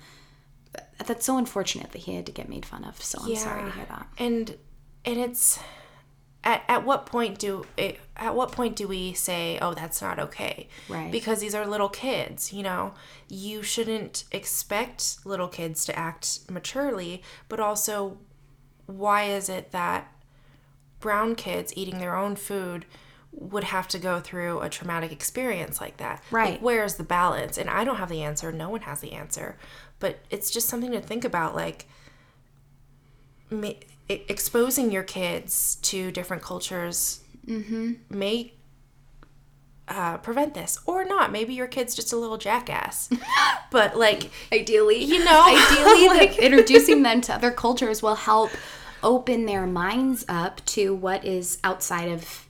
that's 1.05 1.27
so 1.27 1.39
unfortunate 1.39 1.93
that 1.93 2.03
he 2.03 2.15
had 2.15 2.27
to 2.27 2.33
get 2.33 2.49
made 2.49 2.65
fun 2.65 2.85
of 2.85 3.03
so 3.03 3.19
i'm 3.23 3.37
sorry 3.37 3.65
to 3.65 3.77
hear 3.77 3.87
that. 3.87 4.07
And 4.19 4.57
and 5.05 5.19
it's 5.19 5.59
at, 6.45 6.63
at 6.69 6.85
what 6.85 7.07
point 7.07 7.39
do 7.39 7.67
it, 7.77 7.99
at 8.17 8.35
what 8.35 8.53
point 8.53 8.77
do 8.77 8.87
we 8.87 9.13
say 9.13 9.59
oh 9.61 9.75
that's 9.75 10.01
not 10.01 10.19
okay? 10.19 10.69
Right. 10.89 11.11
because 11.11 11.41
these 11.41 11.55
are 11.55 11.67
little 11.67 11.89
kids 11.89 12.53
you 12.53 12.63
know? 12.63 12.95
You 13.29 13.63
shouldn't 13.63 14.25
expect 14.31 15.25
little 15.25 15.49
kids 15.49 15.85
to 15.87 15.99
act 15.99 16.41
maturely 16.51 17.23
but 17.49 17.61
also 17.61 18.19
why 18.87 19.25
is 19.25 19.49
it 19.49 19.73
that 19.73 20.13
brown 21.01 21.35
kids 21.35 21.73
eating 21.77 21.99
their 21.99 22.17
own 22.17 22.37
food 22.37 22.87
would 23.37 23.65
have 23.65 23.89
to 23.89 23.99
go 23.99 24.21
through 24.21 24.61
a 24.61 24.69
traumatic 24.69 25.11
experience 25.11 25.81
like 25.81 25.97
that? 25.97 26.23
Right. 26.31 26.53
like, 26.53 26.63
where's 26.63 26.95
the 26.95 27.05
balance? 27.05 27.59
And 27.59 27.69
i 27.69 27.85
don't 27.85 27.97
have 27.97 28.09
the 28.09 28.23
answer. 28.23 28.53
No 28.53 28.71
one 28.71 28.83
has 28.83 29.01
the 29.01 29.13
answer. 29.13 29.57
But 29.99 30.21
it's 30.31 30.51
just 30.51 30.69
something 30.69 30.93
to 30.93 31.01
think 31.01 31.25
about 31.25 31.55
like 31.55 31.87
exposing 34.09 34.91
your 34.91 35.03
kids 35.03 35.77
to 35.83 36.11
different 36.11 36.43
cultures 36.43 37.21
may 37.47 38.53
uh, 39.89 40.17
prevent 40.19 40.55
this 40.55 40.79
or 40.87 41.05
not. 41.05 41.31
Maybe 41.31 41.55
your 41.55 41.67
kid's 41.67 41.95
just 41.95 42.13
a 42.13 42.17
little 42.17 42.39
jackass. 42.39 43.11
but 43.71 43.97
like 43.97 44.31
ideally, 44.53 45.03
you 45.05 45.23
know, 45.25 45.43
ideally, 45.47 46.09
like- 46.19 46.39
introducing 46.39 47.03
them 47.03 47.21
to 47.23 47.35
other 47.35 47.51
cultures 47.51 48.03
will 48.03 48.15
help 48.15 48.51
open 49.03 49.45
their 49.47 49.67
minds 49.67 50.25
up 50.29 50.65
to 50.65 50.95
what 50.95 51.25
is 51.25 51.59
outside 51.63 52.09
of 52.09 52.47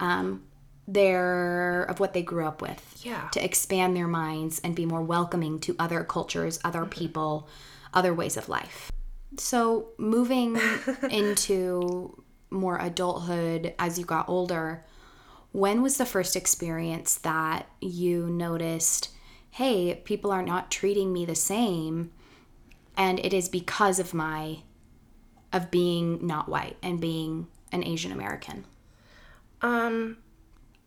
um, 0.00 0.42
their 0.86 1.84
of 1.84 1.98
what 1.98 2.12
they 2.12 2.22
grew 2.22 2.46
up 2.46 2.60
with. 2.60 2.82
Yeah. 3.02 3.28
to 3.32 3.42
expand 3.44 3.96
their 3.96 4.08
minds 4.08 4.60
and 4.64 4.74
be 4.74 4.84
more 4.84 5.02
welcoming 5.02 5.58
to 5.60 5.76
other 5.78 6.02
cultures, 6.04 6.58
other 6.64 6.84
people, 6.84 7.48
other 7.94 8.12
ways 8.12 8.36
of 8.36 8.48
life. 8.48 8.90
So 9.38 9.88
moving 9.98 10.58
into 11.10 12.22
more 12.50 12.78
adulthood 12.78 13.74
as 13.78 13.98
you 13.98 14.04
got 14.04 14.28
older, 14.28 14.84
when 15.52 15.82
was 15.82 15.96
the 15.96 16.06
first 16.06 16.36
experience 16.36 17.16
that 17.16 17.66
you 17.80 18.28
noticed, 18.28 19.10
hey, 19.50 19.94
people 20.04 20.30
are 20.30 20.42
not 20.42 20.70
treating 20.70 21.12
me 21.12 21.24
the 21.24 21.34
same 21.34 22.12
and 22.96 23.18
it 23.20 23.34
is 23.34 23.48
because 23.48 23.98
of 23.98 24.14
my 24.14 24.58
of 25.52 25.70
being 25.70 26.26
not 26.26 26.48
white 26.48 26.76
and 26.82 27.00
being 27.00 27.46
an 27.72 27.84
Asian 27.84 28.12
American? 28.12 28.64
Um, 29.62 30.18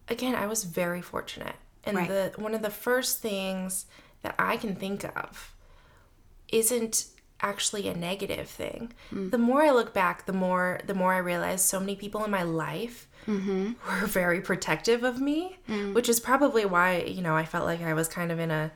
again, 0.08 0.36
I 0.36 0.48
was 0.48 0.64
very 0.64 1.02
fortunate, 1.02 1.56
and 1.84 1.98
Right. 1.98 2.08
the 2.08 2.32
one 2.36 2.54
of 2.54 2.62
the 2.62 2.70
first 2.70 3.20
things 3.20 3.86
that 4.22 4.36
I 4.38 4.58
can 4.58 4.76
think 4.76 5.04
of 5.04 5.56
isn't 6.52 7.06
actually 7.42 7.88
a 7.88 7.96
negative 7.96 8.48
thing. 8.50 8.94
Mm. 9.14 9.32
The 9.32 9.38
more 9.38 9.64
I 9.64 9.72
look 9.72 9.94
back, 9.94 10.26
the 10.26 10.34
more 10.34 10.80
the 10.86 10.94
more 10.94 11.14
I 11.14 11.20
realize 11.20 11.64
so 11.64 11.80
many 11.80 11.96
people 11.96 12.24
in 12.24 12.32
my 12.32 12.44
life 12.44 13.08
mm-hmm. 13.28 13.74
were 14.02 14.08
very 14.08 14.42
protective 14.42 15.04
of 15.04 15.22
me, 15.22 15.58
mm. 15.68 15.94
which 15.94 16.10
is 16.10 16.20
probably 16.20 16.66
why 16.66 17.02
you 17.02 17.22
know 17.22 17.36
I 17.36 17.46
felt 17.46 17.66
like 17.66 17.82
I 17.82 17.94
was 17.94 18.08
kind 18.08 18.32
of 18.32 18.40
in 18.40 18.52
a 18.52 18.72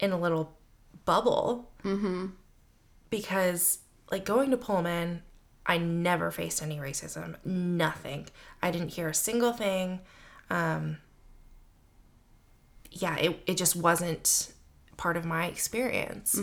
in 0.00 0.12
a 0.12 0.18
little 0.18 0.56
bubble 1.04 1.70
mm-hmm. 1.84 2.26
because 3.10 3.78
like 4.10 4.24
going 4.24 4.50
to 4.50 4.56
Pullman, 4.56 5.22
I 5.66 5.78
never 5.78 6.30
faced 6.30 6.62
any 6.62 6.78
racism. 6.78 7.36
Nothing. 7.44 8.28
I 8.62 8.70
didn't 8.70 8.90
hear 8.90 9.08
a 9.08 9.14
single 9.14 9.52
thing. 9.52 10.00
Um, 10.50 10.98
yeah, 12.90 13.16
it, 13.16 13.42
it 13.46 13.56
just 13.56 13.74
wasn't 13.74 14.51
part 15.02 15.16
of 15.16 15.24
my 15.24 15.46
experience. 15.46 16.40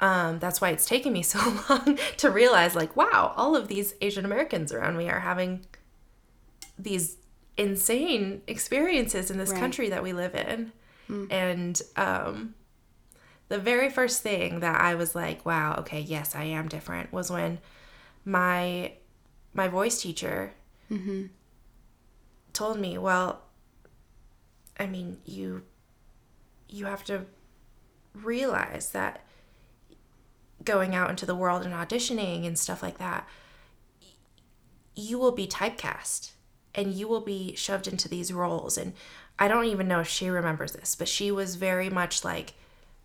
Um, 0.00 0.38
that's 0.38 0.60
why 0.62 0.70
it's 0.70 0.86
taken 0.86 1.12
me 1.12 1.22
so 1.34 1.38
long 1.68 1.98
to 2.16 2.30
realize, 2.30 2.74
like, 2.74 2.96
wow, 2.96 3.34
all 3.36 3.54
of 3.54 3.68
these 3.68 3.94
Asian 4.00 4.24
Americans 4.24 4.72
around 4.72 4.96
me 4.96 5.08
are 5.10 5.20
having 5.20 5.66
these 6.78 7.16
insane 7.56 8.40
experiences 8.46 9.30
in 9.30 9.36
this 9.36 9.50
Right. 9.50 9.60
country 9.60 9.88
that 9.90 10.02
we 10.02 10.12
live 10.12 10.34
in. 10.34 10.72
And 11.30 11.80
um, 11.96 12.54
the 13.48 13.58
very 13.58 13.90
first 13.90 14.22
thing 14.22 14.60
that 14.60 14.80
I 14.80 14.94
was 14.94 15.14
like, 15.14 15.44
wow, 15.46 15.76
okay, 15.80 16.00
yes, 16.00 16.34
I 16.34 16.44
am 16.44 16.68
different 16.68 17.12
was 17.12 17.30
when 17.30 17.58
my 18.24 18.92
my 19.54 19.68
voice 19.68 20.00
teacher 20.02 20.52
told 22.52 22.78
me, 22.78 22.98
well, 22.98 23.42
I 24.78 24.86
mean, 24.86 25.18
you 25.24 25.62
you 26.68 26.84
have 26.86 27.04
to 27.04 27.24
realize 28.14 28.90
that 28.92 29.24
going 30.64 30.94
out 30.94 31.10
into 31.10 31.26
the 31.26 31.34
world 31.34 31.64
and 31.64 31.74
auditioning 31.74 32.46
and 32.46 32.58
stuff 32.58 32.82
like 32.82 32.98
that, 32.98 33.26
you 34.94 35.18
will 35.18 35.32
be 35.32 35.46
typecast 35.46 36.32
and 36.74 36.92
you 36.92 37.08
will 37.08 37.20
be 37.20 37.54
shoved 37.54 37.86
into 37.86 38.08
these 38.08 38.32
roles. 38.32 38.76
And 38.76 38.92
I 39.38 39.48
don't 39.48 39.66
even 39.66 39.88
know 39.88 40.00
if 40.00 40.08
she 40.08 40.28
remembers 40.28 40.72
this, 40.72 40.94
but 40.94 41.08
she 41.08 41.30
was 41.30 41.54
very 41.54 41.88
much 41.88 42.24
like 42.24 42.54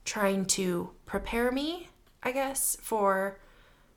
trying 0.05 0.45
to 0.45 0.89
prepare 1.05 1.51
me, 1.51 1.89
I 2.21 2.31
guess, 2.31 2.77
for 2.81 3.39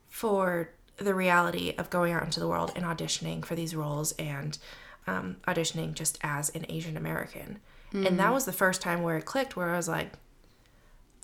for 0.07 0.69
the 0.97 1.13
reality 1.13 1.73
of 1.77 1.89
going 1.89 2.13
out 2.13 2.23
into 2.23 2.39
the 2.39 2.47
world 2.47 2.71
and 2.75 2.85
auditioning 2.85 3.43
for 3.45 3.55
these 3.55 3.75
roles 3.75 4.13
and 4.13 4.57
um, 5.05 5.37
auditioning 5.47 5.93
just 5.93 6.17
as 6.23 6.49
an 6.49 6.65
Asian 6.69 6.97
American. 6.97 7.59
And 8.07 8.19
that 8.19 8.33
was 8.33 8.45
the 8.45 8.51
first 8.51 8.81
time 8.81 9.01
where 9.03 9.17
it 9.17 9.25
clicked, 9.25 9.55
where 9.55 9.69
I 9.69 9.77
was 9.77 9.87
like, 9.87 10.11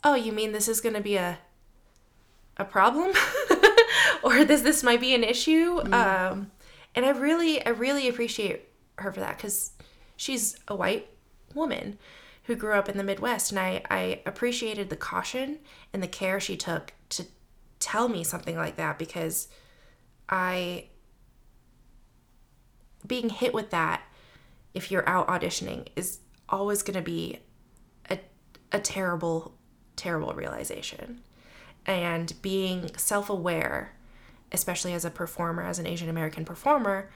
"Oh, 0.04 0.16
you 0.16 0.32
mean 0.32 0.52
this 0.52 0.68
is 0.68 0.82
going 0.82 0.96
to 0.96 1.02
be 1.02 1.16
a 1.16 1.40
a 2.58 2.66
problem, 2.66 3.14
or 4.24 4.46
this 4.46 4.62
this 4.62 4.84
might 4.84 5.02
be 5.02 5.14
an 5.14 5.24
issue?" 5.24 5.82
Um, 5.92 6.52
and 6.96 7.06
I 7.06 7.10
really, 7.10 7.66
I 7.66 7.70
really 7.70 8.08
appreciate 8.08 8.70
her 9.00 9.12
for 9.12 9.20
that 9.20 9.38
because 9.38 9.72
she's 10.16 10.58
a 10.68 10.76
white 10.76 11.10
woman 11.54 11.98
who 12.44 12.56
grew 12.56 12.74
up 12.74 12.90
in 12.90 12.98
the 12.98 13.04
Midwest, 13.04 13.52
and 13.52 13.60
I, 13.60 13.82
I 13.90 14.22
appreciated 14.26 14.90
the 14.90 14.96
caution 14.96 15.60
and 15.94 16.04
the 16.04 16.08
care 16.08 16.40
she 16.40 16.58
took 16.58 16.94
to 17.10 17.26
tell 17.80 18.10
me 18.10 18.24
something 18.24 18.56
like 18.56 18.76
that 18.76 19.00
because 19.00 19.48
I 20.30 20.86
being 23.06 23.30
hit 23.30 23.54
with 23.54 23.70
that 23.72 24.02
if 24.74 24.90
you're 24.90 25.08
out 25.08 25.28
auditioning 25.28 25.88
is 25.96 26.20
always 26.48 26.82
going 26.82 26.96
to 26.96 27.02
be 27.02 27.40
a, 28.10 28.20
a 28.72 28.80
terrible 28.80 29.54
terrible 29.96 30.34
realization. 30.34 31.22
And 31.86 32.34
being 32.42 32.92
self-aware 32.98 33.94
especially 34.52 34.94
as 34.94 35.04
a 35.04 35.10
performer 35.10 35.64
as 35.64 35.80
an 35.80 35.88
asian 35.88 36.08
american 36.08 36.46
performer 36.46 37.10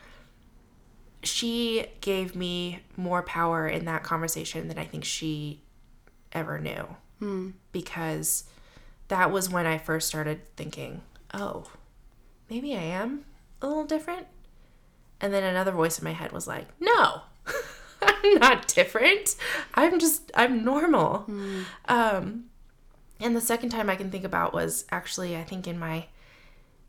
she 1.22 1.86
gave 2.02 2.36
me 2.36 2.80
more 2.96 3.22
power 3.22 3.68
in 3.68 3.86
that 3.86 4.02
conversation 4.02 4.68
than 4.68 4.80
i 4.80 4.84
think 4.84 5.06
she 5.06 5.62
ever 6.34 6.60
knew. 6.60 6.86
Because 7.72 8.46
that 9.08 9.32
was 9.32 9.50
when 9.52 9.68
i 9.68 9.78
first 9.78 10.08
started 10.08 10.42
thinking 10.56 11.02
oh 11.32 11.66
maybe 12.50 12.76
i 12.76 12.82
am 12.82 13.24
a 13.62 13.68
little 13.68 13.86
different? 13.86 14.28
And 15.20 15.34
then 15.34 15.44
another 15.44 15.72
voice 15.72 15.98
in 15.98 16.04
my 16.04 16.12
head 16.12 16.32
was 16.32 16.48
like, 16.48 16.68
no, 16.80 17.22
I'm 18.02 18.36
not 18.36 18.68
different. 18.68 19.36
I'm 19.74 20.00
just, 20.00 20.32
I'm 20.36 20.64
normal. 20.64 21.26
Um, 21.88 22.46
and 23.20 23.36
the 23.36 23.42
second 23.42 23.70
time 23.70 23.90
I 23.90 23.96
can 23.96 24.12
think 24.12 24.24
about 24.24 24.54
was 24.54 24.86
actually, 24.92 25.36
I 25.36 25.44
think, 25.44 25.68
in 25.68 25.80
my 25.80 26.06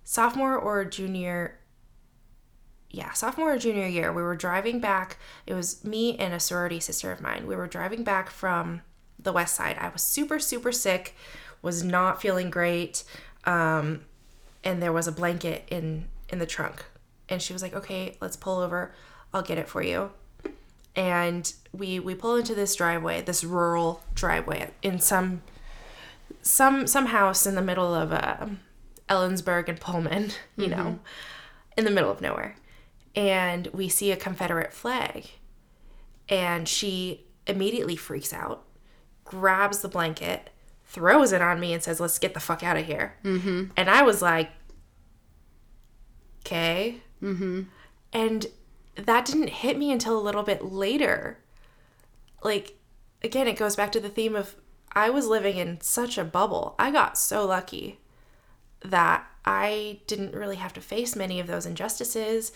sophomore 0.05 0.57
or 0.57 0.85
junior, 0.85 1.59
yeah, 2.91 3.13
sophomore 3.13 3.55
or 3.55 3.59
junior 3.59 3.87
year. 3.87 4.13
We 4.13 4.23
were 4.23 4.37
driving 4.37 4.81
back. 4.81 5.19
It 5.47 5.55
was 5.55 5.85
me 5.85 6.17
and 6.17 6.35
a 6.35 6.41
sorority 6.41 6.81
sister 6.81 7.13
of 7.13 7.21
mine. 7.21 7.47
We 7.47 7.57
were 7.57 7.67
driving 7.67 8.05
back 8.05 8.31
from 8.31 8.83
the 9.19 9.33
west 9.33 9.55
side. 9.55 9.77
I 9.79 9.89
was 9.89 10.03
super, 10.03 10.39
super 10.39 10.73
sick, 10.73 11.15
was 11.63 11.83
not 11.83 12.23
feeling 12.23 12.51
great. 12.51 13.05
Um, 13.45 14.03
and 14.65 14.83
there 14.83 14.93
was 14.93 15.07
a 15.07 15.13
blanket 15.13 15.65
in 15.71 16.09
in 16.29 16.39
the 16.39 16.47
trunk 16.47 16.85
and 17.29 17.41
she 17.41 17.53
was 17.53 17.63
like 17.63 17.75
okay 17.75 18.17
let's 18.21 18.37
pull 18.37 18.59
over 18.59 18.93
i'll 19.33 19.43
get 19.43 19.59
it 19.59 19.69
for 19.69 19.83
you 19.83 20.11
and 20.95 21.55
we 21.73 21.99
we 21.99 22.15
pull 22.15 22.37
into 22.37 22.55
this 22.55 22.75
driveway 22.75 23.23
this 23.23 23.45
rural 23.45 24.03
driveway 24.15 24.71
in 24.83 24.99
some 24.99 25.43
some 26.43 26.87
some 26.87 27.07
house 27.07 27.47
in 27.47 27.55
the 27.55 27.63
middle 27.63 27.95
of 27.95 28.13
uh, 28.13 28.47
ellensburg 29.09 29.69
and 29.69 29.81
pullman 29.81 30.31
you 30.57 30.69
know 30.69 30.99
in 31.79 31.85
the 31.85 31.91
middle 31.91 32.11
of 32.11 32.21
nowhere. 32.21 32.57
And 33.15 33.69
we 33.69 33.89
see 33.89 34.11
a 34.11 34.17
confederate 34.17 34.73
flag. 34.73 35.27
And 36.29 36.69
she 36.69 37.25
immediately 37.47 37.97
freaks 37.97 38.33
out 38.33 38.65
grabs 39.25 39.81
the 39.81 39.89
blanket 39.89 40.51
throws 40.85 41.33
it 41.33 41.41
on 41.43 41.61
me 41.61 41.73
and 41.73 41.83
says 41.83 42.01
let's 42.01 42.19
get 42.19 42.35
the 42.35 42.41
fuck 42.41 42.63
out 42.63 42.77
of 42.77 42.87
here. 42.87 43.15
Mm-hmm. 43.25 43.65
and 43.77 43.91
i 43.91 44.03
was 44.03 44.21
like 44.23 44.51
okay. 46.45 47.01
Mm-hmm. 47.23 47.63
and 48.13 48.47
that 48.97 49.25
didn't 49.25 49.49
hit 49.49 49.79
me 49.79 49.93
until 49.93 50.19
a 50.19 50.21
little 50.21 50.43
bit 50.43 50.65
later. 50.65 51.39
Like 52.43 52.79
again 53.23 53.47
it 53.47 53.57
goes 53.57 53.77
back 53.77 53.93
to 53.93 54.01
the 54.01 54.09
theme 54.09 54.35
of 54.35 54.57
i 54.93 55.11
was 55.11 55.27
living 55.27 55.57
in 55.57 55.81
such 55.81 56.19
a 56.19 56.25
bubble. 56.25 56.75
I 56.79 56.91
got 56.91 57.19
so 57.19 57.47
lucky 57.47 58.01
that 58.85 59.27
i 59.45 59.99
didn't 60.07 60.35
really 60.35 60.57
have 60.57 60.73
to 60.75 60.81
face 60.81 61.17
many 61.17 61.41
of 61.41 61.47
those 61.47 61.67
injustices. 61.67 62.53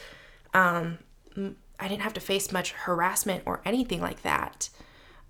Um, 0.55 0.99
i 1.81 1.88
didn't 1.88 2.03
have 2.03 2.14
to 2.14 2.21
face 2.21 2.53
much 2.53 2.73
harassment 2.73 3.42
or 3.47 3.61
anything 3.64 4.01
like 4.01 4.23
that. 4.23 4.68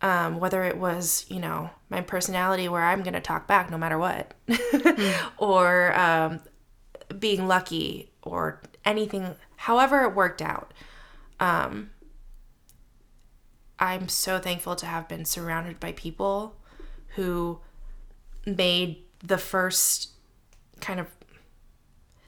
Um, 0.01 0.41
whether 0.41 0.65
it 0.65 0.79
was 0.79 1.25
you 1.29 1.39
know 1.39 1.71
my 1.89 2.01
personality 2.01 2.69
where 2.69 2.83
i'm 2.83 3.03
going 3.03 3.15
to 3.15 3.21
talk 3.21 3.47
back 3.47 3.71
no 3.71 3.79
matter 3.79 3.99
what 3.99 4.35
or 5.39 5.97
um, 5.99 6.41
being 7.19 7.47
lucky 7.47 8.11
or 8.23 8.61
anything 8.85 9.37
however 9.57 10.03
it 10.03 10.15
worked 10.15 10.43
out. 10.43 10.75
Um, 11.41 11.91
i'm 13.79 14.09
so 14.09 14.39
thankful 14.39 14.77
to 14.77 14.87
have 14.87 15.09
been 15.09 15.25
surrounded 15.25 15.79
by 15.81 15.93
people 15.93 16.57
who 17.17 17.61
made 18.47 19.03
the 19.23 19.39
first 19.39 20.11
kind 20.81 20.99
of 20.99 21.07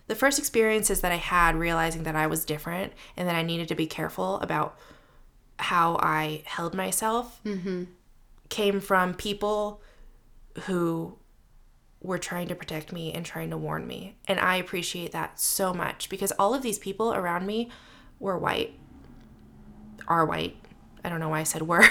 the 0.06 0.14
first 0.14 0.38
experiences 0.38 1.00
that 1.00 1.12
i 1.12 1.16
had 1.16 1.56
realizing 1.56 2.04
that 2.04 2.14
i 2.14 2.26
was 2.26 2.44
different 2.44 2.92
and 3.16 3.26
that 3.28 3.34
i 3.34 3.42
needed 3.42 3.68
to 3.68 3.74
be 3.74 3.86
careful 3.86 4.38
about 4.40 4.78
how 5.58 5.96
I 6.00 6.42
held 6.44 6.74
myself 6.74 7.40
mm-hmm. 7.44 7.84
came 8.48 8.80
from 8.80 9.14
people 9.14 9.80
who 10.62 11.16
were 12.00 12.18
trying 12.18 12.48
to 12.48 12.54
protect 12.54 12.92
me 12.92 13.12
and 13.12 13.24
trying 13.24 13.50
to 13.50 13.56
warn 13.56 13.86
me. 13.86 14.16
And 14.28 14.38
I 14.38 14.56
appreciate 14.56 15.12
that 15.12 15.40
so 15.40 15.72
much 15.72 16.08
because 16.08 16.32
all 16.32 16.54
of 16.54 16.62
these 16.62 16.78
people 16.78 17.14
around 17.14 17.46
me 17.46 17.70
were 18.20 18.36
white, 18.36 18.78
are 20.06 20.26
white. 20.26 20.56
I 21.02 21.08
don't 21.08 21.20
know 21.20 21.30
why 21.30 21.40
I 21.40 21.44
said 21.44 21.62
were. 21.62 21.86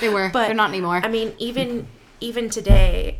They 0.00 0.08
were. 0.08 0.28
But 0.32 0.46
They're 0.46 0.54
not 0.54 0.70
anymore. 0.70 1.00
I 1.02 1.08
mean, 1.08 1.34
even 1.38 1.86
even 2.22 2.48
today, 2.48 3.18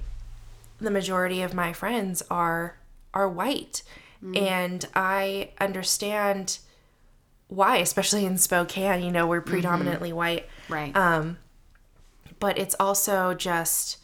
the 0.80 0.90
majority 0.90 1.42
of 1.42 1.52
my 1.52 1.72
friends 1.72 2.22
are 2.30 2.76
are 3.12 3.28
white, 3.28 3.82
and 4.34 4.86
I 4.94 5.50
understand 5.60 6.58
why, 7.48 7.78
especially 7.78 8.24
in 8.24 8.38
Spokane. 8.38 9.02
You 9.02 9.10
know, 9.10 9.26
we're 9.26 9.40
predominantly 9.40 10.12
white, 10.12 10.48
right. 10.68 10.96
um, 10.96 11.38
but 12.38 12.56
it's 12.58 12.76
also 12.78 13.34
just 13.34 13.98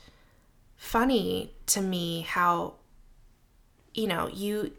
funny 0.77 1.53
to 1.67 1.81
me 1.81 2.23
how 2.23 2.75
you 3.95 4.07
know 4.07 4.29
you 4.29 4.73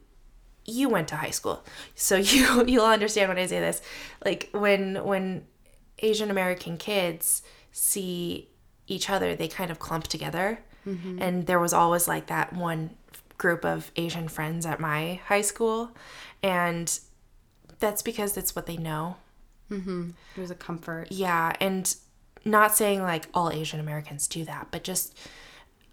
you 0.65 0.89
went 0.89 1.08
to 1.08 1.15
high 1.15 1.32
school. 1.32 1.63
So 1.95 2.15
you 2.17 2.65
you'll 2.65 2.86
understand 2.86 3.29
when 3.29 3.38
i 3.38 3.45
say 3.45 3.60
this. 3.60 3.82
Like 4.23 4.49
when 4.51 5.03
when 5.03 5.45
asian 6.01 6.32
american 6.32 6.77
kids 6.77 7.41
see 7.73 8.48
each 8.89 9.10
other 9.10 9.36
they 9.36 9.47
kind 9.47 9.71
of 9.71 9.80
clump 9.80 10.08
together. 10.08 10.60
Mm-hmm. 10.86 11.21
And 11.21 11.45
there 11.45 11.60
was 11.60 11.73
always 11.73 12.08
like 12.08 12.28
that 12.28 12.54
one 12.54 12.91
group 13.38 13.63
of 13.63 13.91
asian 13.95 14.28
friends 14.28 14.65
at 14.65 14.80
my 14.80 15.21
high 15.28 15.41
school. 15.41 15.91
And 16.43 16.99
that's 17.80 18.02
because 18.02 18.38
it's 18.38 18.56
what 18.56 18.65
they 18.65 18.78
know. 18.78 19.17
Mm-hmm. 19.71 20.12
It 20.36 20.41
was 20.41 20.52
a 20.52 20.56
comfort. 20.56 21.08
yeah, 21.12 21.54
and 21.60 21.95
not 22.45 22.75
saying 22.75 23.02
like 23.02 23.28
all 23.34 23.52
Asian 23.52 23.80
Americans 23.80 24.28
do 24.28 24.45
that, 24.45 24.67
but 24.71 24.84
just 24.84 25.17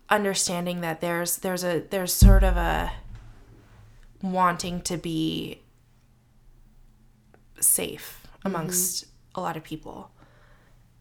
understanding 0.08 0.80
that 0.80 1.00
there's 1.00 1.38
there's 1.38 1.64
a 1.64 1.80
there's 1.90 2.12
sort 2.12 2.44
of 2.44 2.56
a 2.56 2.92
wanting 4.22 4.80
to 4.82 4.96
be 4.96 5.60
safe 7.60 8.26
mm-hmm. 8.26 8.48
amongst 8.48 9.06
a 9.34 9.40
lot 9.40 9.56
of 9.56 9.64
people 9.64 10.10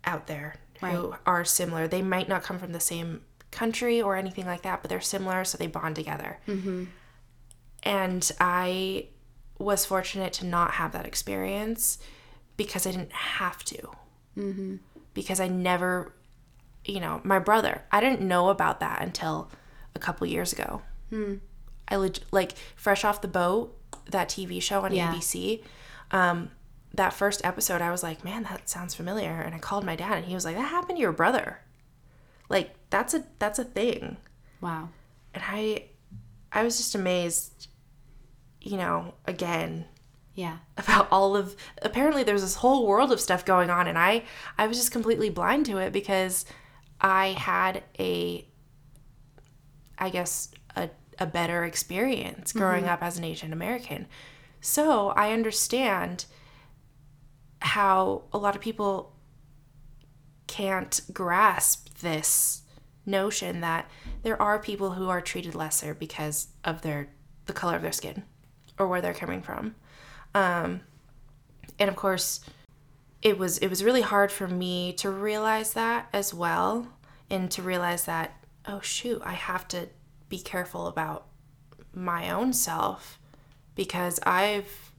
out 0.03 0.27
there 0.27 0.55
who 0.81 1.15
are 1.25 1.43
similar. 1.45 1.88
They 1.88 2.01
might 2.01 2.27
not 2.27 2.43
come 2.43 2.59
from 2.59 2.71
the 2.73 2.79
same 2.79 3.21
country 3.51 4.01
or 4.01 4.15
anything 4.15 4.45
like 4.45 4.61
that, 4.63 4.81
but 4.81 4.89
they're 4.89 5.01
similar, 5.01 5.43
so 5.43 5.57
they 5.57 5.67
bond 5.67 5.95
together. 5.95 6.39
Mm-hmm. 6.47 6.85
And 7.83 8.31
I 8.39 9.07
was 9.57 9.85
fortunate 9.85 10.33
to 10.33 10.45
not 10.45 10.71
have 10.71 10.91
that 10.93 11.05
experience 11.05 11.97
because 12.57 12.85
I 12.85 12.91
didn't 12.91 13.13
have 13.13 13.63
to. 13.65 13.89
Mm-hmm. 14.38 14.75
Because 15.13 15.39
I 15.39 15.47
never, 15.47 16.13
you 16.83 16.99
know, 16.99 17.21
my 17.23 17.39
brother, 17.39 17.83
I 17.91 18.01
didn't 18.01 18.21
know 18.21 18.49
about 18.49 18.79
that 18.81 19.01
until 19.01 19.49
a 19.95 19.99
couple 19.99 20.27
years 20.27 20.51
ago. 20.51 20.81
Hmm. 21.09 21.35
I 21.88 21.95
leg- 21.97 22.19
like 22.31 22.53
fresh 22.75 23.05
off 23.05 23.21
the 23.21 23.27
boat, 23.27 23.77
that 24.09 24.27
TV 24.27 24.61
show 24.61 24.81
on 24.81 24.93
Yeah. 24.93 25.13
ABC. 25.13 25.63
Um, 26.11 26.49
that 26.95 27.13
first 27.13 27.43
episode, 27.45 27.81
I 27.81 27.91
was 27.91 28.03
like, 28.03 28.23
man, 28.23 28.43
that 28.43 28.69
sounds 28.69 28.93
familiar. 28.95 29.41
And 29.41 29.53
I 29.55 29.60
called 29.60 29.86
my 29.86 29.95
dad, 29.95 30.17
and 30.17 30.25
he 30.25 30.34
was 30.34 30.45
like, 30.45 30.55
that 30.55 30.69
happened 30.69 30.97
to 30.97 31.01
your 31.01 31.12
brother. 31.12 31.60
Like 32.49 32.75
that's 32.89 33.13
a 33.13 33.23
that's 33.39 33.58
a 33.60 33.63
thing 33.63 34.17
Wow. 34.62 34.89
and 35.34 35.43
I 35.45 35.86
I 36.51 36.63
was 36.63 36.77
just 36.77 36.93
amazed, 36.95 37.67
you 38.62 38.77
know, 38.77 39.15
again 39.25 39.86
Yeah. 40.36 40.58
about 40.77 41.08
all 41.12 41.36
of 41.36 41.55
apparently 41.81 42.23
there's 42.23 42.43
this 42.43 42.55
whole 42.55 42.86
world 42.86 43.12
of 43.12 43.19
stuff 43.19 43.45
going 43.45 43.69
on 43.69 43.88
and 43.88 43.97
I 43.97 44.23
I 44.60 44.67
was 44.67 44.77
just 44.77 44.91
completely 44.91 45.29
blind 45.31 45.65
to 45.65 45.77
it 45.77 45.91
because 45.91 46.45
I 47.01 47.29
had 47.29 47.84
a 47.99 48.47
I 49.97 50.10
guess 50.10 50.51
a 50.75 50.89
a 51.17 51.25
better 51.25 51.63
experience 51.63 52.53
growing 52.53 52.84
mm-hmm. 52.84 52.93
up 52.93 53.01
as 53.01 53.17
an 53.17 53.23
Asian 53.23 53.53
American. 53.53 54.05
So, 54.62 55.10
I 55.10 55.31
understand 55.31 56.25
how 57.65 58.23
a 58.32 58.38
lot 58.38 58.56
of 58.56 58.62
people 58.62 59.12
can't 60.45 61.01
grasp 61.12 61.97
this 61.99 62.62
notion 63.06 63.62
that 63.62 63.89
there 64.21 64.39
are 64.39 64.60
people 64.60 64.91
who 64.91 65.10
are 65.10 65.19
treated 65.19 65.56
lesser 65.56 65.93
because 65.93 66.47
of 66.63 66.82
their 66.84 67.10
the 67.47 67.54
color 67.54 67.75
of 67.75 67.82
their 67.82 67.91
skin 67.91 68.23
or 68.78 68.88
where 68.88 69.01
they're 69.01 69.13
coming 69.13 69.41
from. 69.41 69.75
Um, 70.34 70.82
and 71.80 71.89
of 71.89 71.95
course, 71.95 72.41
it 73.21 73.38
was 73.39 73.58
it 73.58 73.67
was 73.67 73.84
really 73.84 74.01
hard 74.01 74.32
for 74.32 74.47
me 74.47 74.93
to 74.93 75.10
realize 75.10 75.73
that 75.73 76.08
as 76.13 76.34
well, 76.34 76.88
and 77.32 77.49
to 77.51 77.63
realize 77.63 78.06
that 78.06 78.45
oh 78.67 78.80
shoot, 78.80 79.21
I 79.25 79.34
have 79.34 79.67
to 79.69 79.89
be 80.30 80.38
careful 80.39 80.86
about 80.86 81.25
my 81.93 82.30
own 82.30 82.54
self 82.54 83.19
because 83.73 84.19
I've 84.23 84.91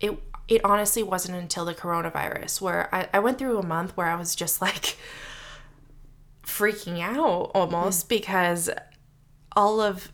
it 0.00 0.18
it 0.50 0.60
honestly 0.64 1.02
wasn't 1.02 1.38
until 1.38 1.64
the 1.64 1.74
coronavirus 1.74 2.60
where 2.60 2.94
I, 2.94 3.08
I 3.14 3.18
went 3.20 3.38
through 3.38 3.58
a 3.58 3.66
month 3.66 3.96
where 3.96 4.08
I 4.08 4.16
was 4.16 4.34
just 4.34 4.60
like 4.60 4.98
freaking 6.44 7.00
out 7.00 7.50
almost 7.54 8.08
because 8.08 8.68
all 9.56 9.80
of 9.80 10.12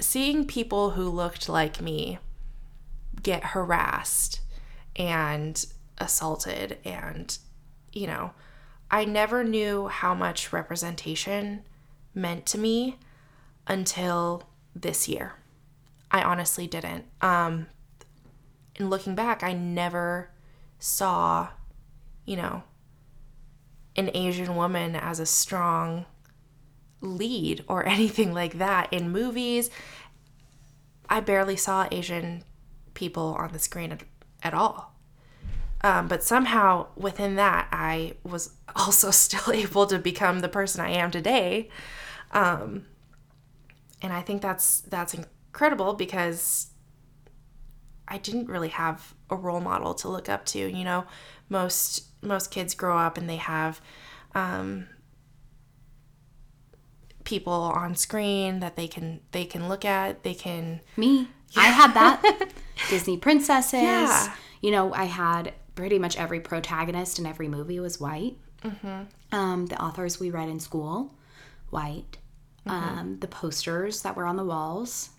seeing 0.00 0.46
people 0.46 0.90
who 0.90 1.08
looked 1.08 1.48
like 1.48 1.80
me 1.80 2.18
get 3.22 3.44
harassed 3.44 4.40
and 4.96 5.64
assaulted 5.98 6.78
and 6.84 7.38
you 7.92 8.06
know 8.06 8.30
i 8.90 9.04
never 9.04 9.42
knew 9.42 9.88
how 9.88 10.14
much 10.14 10.52
representation 10.52 11.62
meant 12.14 12.46
to 12.46 12.58
me 12.58 12.96
until 13.66 14.48
this 14.74 15.08
year. 15.08 15.34
I 16.10 16.22
honestly 16.22 16.66
didn't. 16.66 17.04
Um 17.20 17.66
and 18.78 18.88
looking 18.88 19.14
back 19.14 19.42
i 19.42 19.52
never 19.52 20.30
saw 20.78 21.48
you 22.24 22.36
know 22.36 22.62
an 23.96 24.10
asian 24.14 24.54
woman 24.56 24.94
as 24.96 25.20
a 25.20 25.26
strong 25.26 26.06
lead 27.00 27.64
or 27.68 27.86
anything 27.88 28.32
like 28.32 28.58
that 28.58 28.92
in 28.92 29.10
movies. 29.10 29.70
I 31.08 31.20
barely 31.20 31.56
saw 31.56 31.88
Asian 31.90 32.44
people 32.94 33.36
on 33.38 33.52
the 33.52 33.58
screen 33.58 33.92
at, 33.92 34.02
at 34.42 34.54
all. 34.54 34.94
Um, 35.80 36.08
but 36.08 36.24
somehow 36.24 36.88
within 36.96 37.36
that, 37.36 37.68
I 37.70 38.14
was 38.24 38.50
also 38.76 39.10
still 39.10 39.52
able 39.52 39.86
to 39.86 39.98
become 39.98 40.40
the 40.40 40.48
person 40.48 40.80
I 40.80 40.90
am 40.90 41.10
today. 41.10 41.68
Um, 42.32 42.86
and 44.02 44.12
I 44.12 44.20
think 44.20 44.42
that's 44.42 44.80
that's 44.82 45.14
incredible 45.14 45.94
because 45.94 46.67
I 48.08 48.18
didn't 48.18 48.48
really 48.48 48.70
have 48.70 49.14
a 49.30 49.36
role 49.36 49.60
model 49.60 49.94
to 49.94 50.08
look 50.08 50.28
up 50.28 50.44
to. 50.46 50.58
You 50.58 50.84
know, 50.84 51.04
most 51.48 52.04
most 52.22 52.50
kids 52.50 52.74
grow 52.74 52.98
up 52.98 53.16
and 53.16 53.28
they 53.28 53.36
have 53.36 53.80
um, 54.34 54.86
people 57.24 57.52
on 57.52 57.94
screen 57.94 58.60
that 58.60 58.76
they 58.76 58.88
can 58.88 59.20
they 59.32 59.44
can 59.44 59.68
look 59.68 59.84
at. 59.84 60.22
They 60.22 60.34
can 60.34 60.80
Me. 60.96 61.28
I 61.56 61.66
had 61.66 61.94
that. 61.94 62.50
Disney 62.90 63.16
princesses. 63.16 63.82
Yeah. 63.82 64.34
You 64.60 64.70
know, 64.70 64.92
I 64.92 65.04
had 65.04 65.54
pretty 65.74 65.98
much 65.98 66.16
every 66.18 66.40
protagonist 66.40 67.18
in 67.18 67.26
every 67.26 67.48
movie 67.48 67.80
was 67.80 68.00
white. 68.00 68.36
Mm-hmm. 68.62 69.02
Um, 69.32 69.66
the 69.66 69.80
authors 69.80 70.18
we 70.18 70.30
read 70.30 70.48
in 70.48 70.58
school, 70.60 71.14
white. 71.70 72.18
Mm-hmm. 72.66 72.98
Um, 72.98 73.18
the 73.20 73.28
posters 73.28 74.02
that 74.02 74.16
were 74.16 74.26
on 74.26 74.36
the 74.36 74.44
walls, 74.44 75.10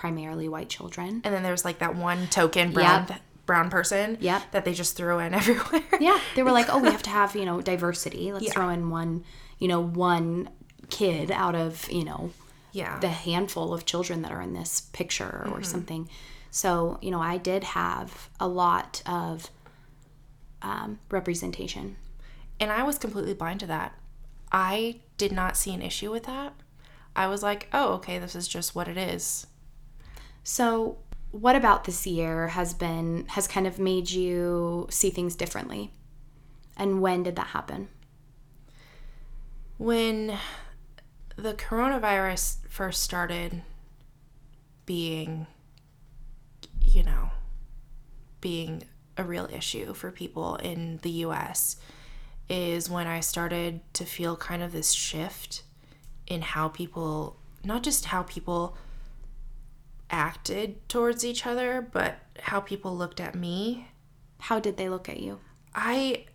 primarily 0.00 0.48
white 0.48 0.70
children. 0.70 1.20
and 1.24 1.34
then 1.34 1.42
there's 1.42 1.62
like 1.64 1.78
that 1.80 1.94
one 1.94 2.26
token 2.28 2.72
brown 2.72 3.06
Yep. 3.08 3.20
brown 3.44 3.68
person 3.68 4.16
Yep. 4.20 4.42
that 4.52 4.64
they 4.64 4.72
just 4.72 4.96
threw 4.96 5.18
in 5.18 5.34
everywhere. 5.40 5.82
Yeah, 6.00 6.18
they 6.34 6.42
were 6.42 6.52
like, 6.52 6.68
"Oh, 6.70 6.78
we 6.78 6.90
have 6.96 7.02
to 7.02 7.10
have 7.10 7.36
you 7.36 7.44
know 7.44 7.60
diversity. 7.60 8.32
Let's 8.32 8.46
Yeah. 8.46 8.52
throw 8.52 8.68
in 8.70 8.88
one, 8.88 9.24
you 9.58 9.68
know, 9.68 9.80
one 9.80 10.48
kid 10.88 11.30
out 11.30 11.54
of 11.54 11.90
you 11.92 12.04
know 12.04 12.30
Yeah. 12.72 12.98
the 13.00 13.08
handful 13.10 13.74
of 13.74 13.84
children 13.84 14.22
that 14.22 14.32
are 14.32 14.40
in 14.40 14.54
this 14.54 14.80
picture 14.92 15.42
Mm-hmm. 15.46 15.54
or 15.58 15.62
something." 15.62 16.08
So 16.50 16.98
you 17.02 17.10
know, 17.10 17.20
I 17.20 17.36
did 17.36 17.62
have 17.62 18.30
a 18.40 18.48
lot 18.48 19.02
of 19.06 19.50
um, 20.62 20.98
representation. 21.10 21.96
and 22.58 22.70
I 22.72 22.82
was 22.84 22.98
completely 22.98 23.34
blind 23.34 23.60
to 23.60 23.66
that. 23.66 23.94
I 24.52 25.00
did 25.18 25.32
not 25.32 25.56
see 25.56 25.72
an 25.74 25.80
issue 25.82 26.10
with 26.10 26.24
that. 26.24 26.52
I 27.14 27.26
was 27.26 27.42
like, 27.42 27.68
"Oh, 27.72 27.94
okay, 27.94 28.18
this 28.18 28.34
is 28.34 28.48
just 28.48 28.74
what 28.74 28.88
it 28.88 28.96
is." 28.96 29.46
So, 30.42 30.98
what 31.30 31.54
about 31.54 31.84
this 31.84 32.06
year 32.06 32.48
has 32.48 32.74
been 32.74 33.26
has 33.28 33.46
kind 33.46 33.66
of 33.66 33.78
made 33.78 34.10
you 34.10 34.88
see 34.90 35.10
things 35.10 35.36
differently? 35.36 35.92
And 36.76 37.00
when 37.00 37.22
did 37.22 37.36
that 37.36 37.48
happen? 37.48 37.88
When 39.76 40.38
the 41.36 41.54
coronavirus 41.54 42.68
first 42.68 43.02
started 43.02 43.62
being 44.86 45.46
you 46.92 47.02
know, 47.04 47.30
being 48.40 48.82
a 49.16 49.24
real 49.24 49.48
issue 49.52 49.94
for 49.94 50.10
people 50.10 50.56
in 50.56 50.98
the 51.02 51.10
US 51.24 51.76
is 52.48 52.90
when 52.90 53.06
I 53.06 53.20
started 53.20 53.80
to 53.94 54.04
feel 54.04 54.36
kind 54.36 54.62
of 54.62 54.72
this 54.72 54.92
shift 54.92 55.62
in 56.26 56.42
how 56.42 56.68
people, 56.68 57.36
not 57.64 57.82
just 57.82 58.06
how 58.06 58.22
people 58.24 58.76
acted 60.10 60.88
towards 60.88 61.24
each 61.24 61.46
other, 61.46 61.86
but 61.92 62.18
how 62.40 62.60
people 62.60 62.96
looked 62.96 63.20
at 63.20 63.34
me. 63.34 63.88
How 64.38 64.58
did 64.58 64.76
they 64.76 64.88
look 64.88 65.08
at 65.08 65.20
you? 65.20 65.38
I 65.74 66.26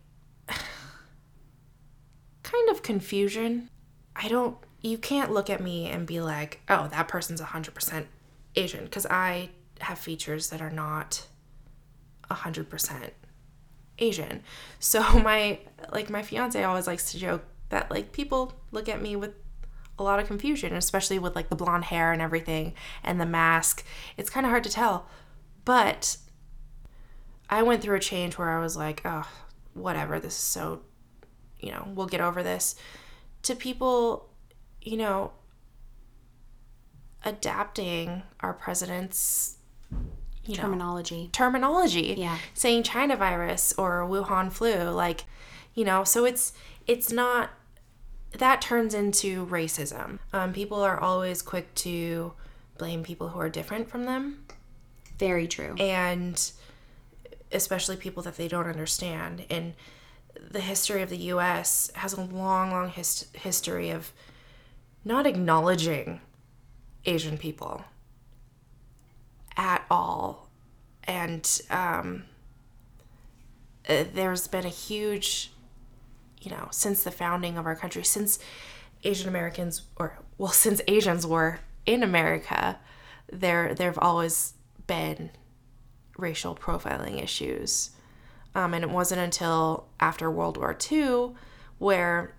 kind 2.44 2.70
of 2.70 2.84
confusion. 2.84 3.70
I 4.16 4.28
don't 4.28 4.58
you 4.82 4.98
can't 5.00 5.34
look 5.34 5.50
at 5.50 5.62
me 5.62 5.88
and 5.88 6.06
be 6.06 6.22
like, 6.22 6.62
"Oh, 6.70 6.88
that 6.90 7.08
person's 7.08 7.42
100% 7.42 8.06
Asian" 8.56 8.86
because 8.86 9.06
I 9.08 9.50
have 9.80 9.98
features 9.98 10.50
that 10.52 10.62
are 10.62 10.70
not 10.70 11.28
100% 12.30 13.10
Asian. 14.00 14.44
So 14.80 15.02
my 15.20 15.60
like 15.92 16.10
my 16.10 16.22
fiance 16.22 16.64
always 16.64 16.88
likes 16.88 17.12
to 17.12 17.18
joke 17.20 17.44
that 17.70 17.90
like 17.90 18.12
people 18.12 18.54
look 18.72 18.88
at 18.88 19.02
me 19.02 19.16
with 19.16 19.34
a 19.98 20.04
lot 20.04 20.20
of 20.20 20.28
confusion, 20.28 20.74
especially 20.74 21.20
with 21.20 21.36
like 21.36 21.50
the 21.50 21.56
blonde 21.56 21.86
hair 21.86 22.12
and 22.12 22.22
everything 22.22 22.74
and 23.04 23.20
the 23.20 23.26
mask. 23.26 23.84
It's 24.18 24.30
kind 24.30 24.46
of 24.46 24.50
hard 24.50 24.64
to 24.66 24.70
tell. 24.70 25.08
But 25.64 26.18
I 27.50 27.64
went 27.64 27.82
through 27.82 27.96
a 27.96 28.00
change 28.00 28.38
where 28.38 28.50
I 28.52 28.60
was 28.60 28.76
like, 28.76 29.02
"Oh, 29.06 29.28
whatever. 29.74 30.20
This 30.20 30.34
is 30.34 30.40
so, 30.40 30.82
you 31.60 31.72
know, 31.72 31.88
we'll 31.96 32.08
get 32.08 32.22
over 32.22 32.44
this." 32.44 32.76
To 33.44 33.56
people, 33.56 34.30
you 34.82 34.98
know, 34.98 35.32
adapting 37.24 38.22
our 38.42 38.54
president's 38.54 39.58
you 40.44 40.56
know, 40.58 40.62
Terminology. 40.62 41.30
terminology 41.32 42.14
Yeah. 42.20 42.38
saying 42.54 42.84
china 42.84 43.16
virus 43.16 43.74
or 43.80 44.02
wuhan 44.08 44.52
flu 44.52 44.76
like 44.92 45.26
you 45.74 45.84
know 45.84 46.04
so 46.04 46.24
it's 46.26 46.54
it's 46.86 47.12
not 47.12 47.50
that 48.40 48.62
turns 48.62 48.94
into 48.94 49.46
racism. 49.48 50.20
Um, 50.34 50.54
people 50.54 50.82
are 50.82 51.00
always 51.00 51.42
quick 51.42 51.74
to 51.76 52.34
blame 52.78 53.04
people 53.04 53.30
who 53.30 53.40
are 53.40 53.50
different 53.50 53.90
from 53.90 54.04
them. 54.06 54.46
Very 55.18 55.48
true. 55.48 55.76
and 55.80 56.52
especially 57.52 57.96
people 57.96 58.22
that 58.24 58.36
they 58.36 58.48
don't 58.50 58.68
understand. 58.68 59.46
And 59.50 59.74
the 60.52 60.60
history 60.60 61.02
of 61.02 61.10
the 61.10 61.18
us 61.18 61.90
has 61.96 62.14
a 62.14 62.22
long 62.22 62.72
long 62.72 62.90
his- 62.90 63.28
history 63.34 63.90
of 63.92 64.12
not 65.06 65.26
acknowledging 65.26 66.20
asian 67.06 67.38
people 67.38 67.86
at 69.56 69.86
all. 69.90 70.50
And 71.06 71.62
um, 71.70 72.24
uh, 73.88 74.04
there's 74.14 74.48
been 74.48 74.66
a 74.66 74.70
huge 74.70 75.52
you 76.46 76.52
know 76.52 76.68
since 76.72 77.04
the 77.04 77.12
founding 77.12 77.58
of 77.58 77.66
our 77.66 77.76
country 77.76 78.04
since 78.04 78.40
asian 79.04 79.28
americans 79.28 79.84
or 79.98 80.20
well 80.38 80.52
since 80.52 80.82
asians 80.88 81.26
were 81.26 81.60
in 81.86 82.04
america 82.04 82.78
there 83.32 83.74
there've 83.74 84.00
always 84.00 84.54
been 84.88 85.32
racial 86.18 86.56
profiling 86.56 87.22
issues. 87.22 87.92
Um, 88.54 88.74
and 88.74 88.84
it 88.84 88.90
wasn't 88.90 89.20
until 89.20 89.88
after 90.00 90.32
world 90.32 90.58
war 90.58 90.78
ii 90.92 91.34
where 91.78 92.34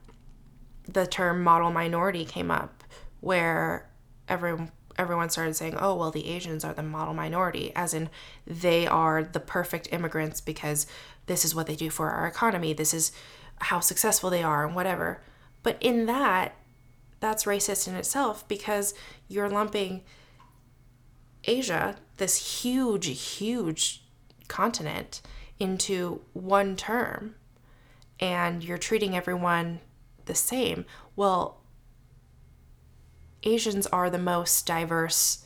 the 0.89 1.07
term 1.07 1.43
model 1.43 1.71
minority 1.71 2.25
came 2.25 2.51
up 2.51 2.85
where 3.21 3.89
everyone 4.29 4.71
everyone 4.99 5.29
started 5.29 5.55
saying 5.55 5.77
oh 5.79 5.95
well 5.95 6.11
the 6.11 6.27
asians 6.29 6.65
are 6.65 6.73
the 6.73 6.83
model 6.83 7.13
minority 7.13 7.71
as 7.77 7.93
in 7.93 8.09
they 8.47 8.87
are 8.87 9.23
the 9.23 9.41
perfect 9.41 9.93
immigrants 9.93 10.41
because 10.41 10.87
this 11.27 11.45
is 11.45 11.55
what 11.55 11.67
they 11.67 11.77
do 11.77 11.91
for 11.91 12.11
our 12.11 12.27
economy. 12.27 12.73
This 12.73 12.95
is 12.95 13.13
how 13.59 13.81
successful 13.81 14.31
they 14.31 14.43
are 14.43 14.67
and 14.67 14.75
whatever 14.75 15.21
but 15.63 15.77
in 15.81 16.07
that 16.07 16.55
that's 17.21 17.45
racist 17.45 17.89
in 17.89 17.95
itself 17.95 18.47
because 18.49 18.95
you're 19.29 19.49
lumping 19.49 20.03
asia 21.45 21.97
this 22.17 22.63
huge 22.63 23.07
huge 23.37 24.03
continent 24.49 25.21
into 25.59 26.21
one 26.33 26.77
term 26.77 27.35
and 28.21 28.65
you're 28.65 28.79
treating 28.79 29.17
everyone 29.17 29.81
the 30.27 30.35
same. 30.35 30.85
Well, 31.15 31.61
Asians 33.43 33.87
are 33.89 34.11
the 34.11 34.19
most 34.19 34.67
diverse 34.67 35.45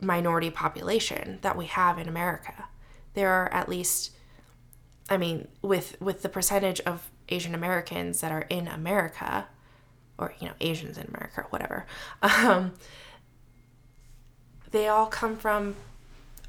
minority 0.00 0.50
population 0.50 1.38
that 1.42 1.56
we 1.56 1.66
have 1.66 1.98
in 1.98 2.08
America. 2.08 2.68
There 3.14 3.30
are 3.30 3.52
at 3.52 3.68
least 3.68 4.10
I 5.08 5.16
mean, 5.16 5.48
with 5.62 6.00
with 6.00 6.22
the 6.22 6.28
percentage 6.28 6.80
of 6.80 7.10
Asian 7.28 7.54
Americans 7.54 8.20
that 8.20 8.32
are 8.32 8.42
in 8.42 8.68
America, 8.68 9.46
or 10.18 10.34
you 10.40 10.48
know, 10.48 10.54
Asians 10.60 10.98
in 10.98 11.06
America, 11.08 11.46
whatever, 11.50 11.86
um, 12.22 12.72
they 14.70 14.88
all 14.88 15.06
come 15.06 15.36
from 15.36 15.76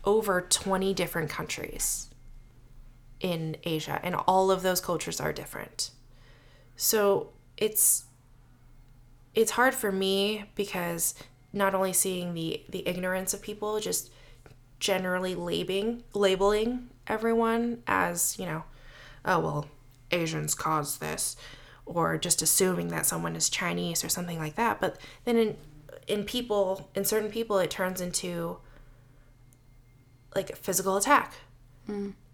over 0.04 0.42
20 0.42 0.94
different 0.94 1.30
countries 1.30 2.08
in 3.20 3.58
Asia, 3.64 4.00
and 4.04 4.16
all 4.16 4.50
of 4.50 4.62
those 4.62 4.82
cultures 4.82 5.20
are 5.20 5.34
different. 5.34 5.92
So 6.76 7.30
it's 7.58 8.06
it's 9.36 9.52
hard 9.52 9.76
for 9.76 9.92
me 9.92 10.46
because 10.56 11.14
not 11.54 11.76
only 11.76 11.94
seeing 11.94 12.34
the 12.34 12.64
the 12.70 12.88
ignorance 12.88 13.34
of 13.34 13.42
people, 13.42 13.80
just 13.80 14.12
generally 14.80 15.36
labeling 15.36 16.04
labeling 16.14 16.90
everyone 17.10 17.84
as 17.88 18.38
you 18.40 18.46
know, 18.46 18.64
oh 19.26 19.40
well, 19.40 19.68
Asians 20.12 20.54
caused 20.56 21.00
this, 21.00 21.36
or 21.86 22.18
just 22.18 22.42
assuming 22.42 22.90
that 22.90 23.06
someone 23.06 23.36
is 23.36 23.50
Chinese 23.50 24.04
or 24.04 24.10
something 24.10 24.38
like 24.40 24.56
that. 24.56 24.80
But 24.80 24.98
then 25.26 25.38
in 25.38 25.58
in 26.08 26.24
people 26.24 26.90
in 26.96 27.04
certain 27.06 27.30
people, 27.30 27.60
it 27.60 27.70
turns 27.72 28.02
into 28.02 28.58
like 30.36 30.50
a 30.50 30.56
physical 30.56 30.98
attack, 30.98 31.34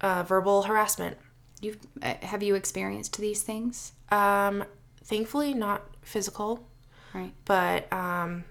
uh, 0.01 0.23
verbal 0.23 0.63
harassment. 0.63 1.17
You've 1.61 1.77
uh, 2.01 2.15
have 2.21 2.43
you 2.43 2.55
experienced 2.55 3.17
these 3.17 3.41
things? 3.43 3.93
Um, 4.11 4.65
thankfully, 5.03 5.53
not 5.53 5.83
physical, 6.01 6.67
Right. 7.13 7.33
but 7.45 7.91
um, 7.93 8.43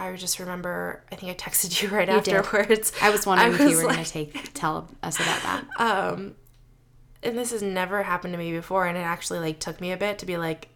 I 0.00 0.16
just 0.16 0.38
remember. 0.38 1.02
I 1.12 1.16
think 1.16 1.30
I 1.32 1.34
texted 1.50 1.80
you 1.82 1.88
right 1.96 2.08
did. 2.08 2.28
afterwards. 2.34 2.92
I 3.02 3.10
was 3.10 3.26
wondering 3.26 3.52
if 3.54 3.60
you 3.60 3.76
were 3.76 3.84
like- 3.84 3.94
going 3.96 4.04
to 4.04 4.10
take 4.12 4.54
tell 4.54 4.88
us 5.02 5.16
about 5.20 5.42
that. 5.42 5.64
um, 5.78 6.34
and 7.22 7.36
this 7.36 7.50
has 7.52 7.62
never 7.62 8.02
happened 8.02 8.32
to 8.34 8.38
me 8.38 8.52
before, 8.52 8.86
and 8.86 8.96
it 8.96 9.02
actually 9.02 9.38
like 9.40 9.58
took 9.60 9.80
me 9.80 9.92
a 9.92 9.96
bit 9.96 10.18
to 10.20 10.26
be 10.26 10.36
like, 10.38 10.68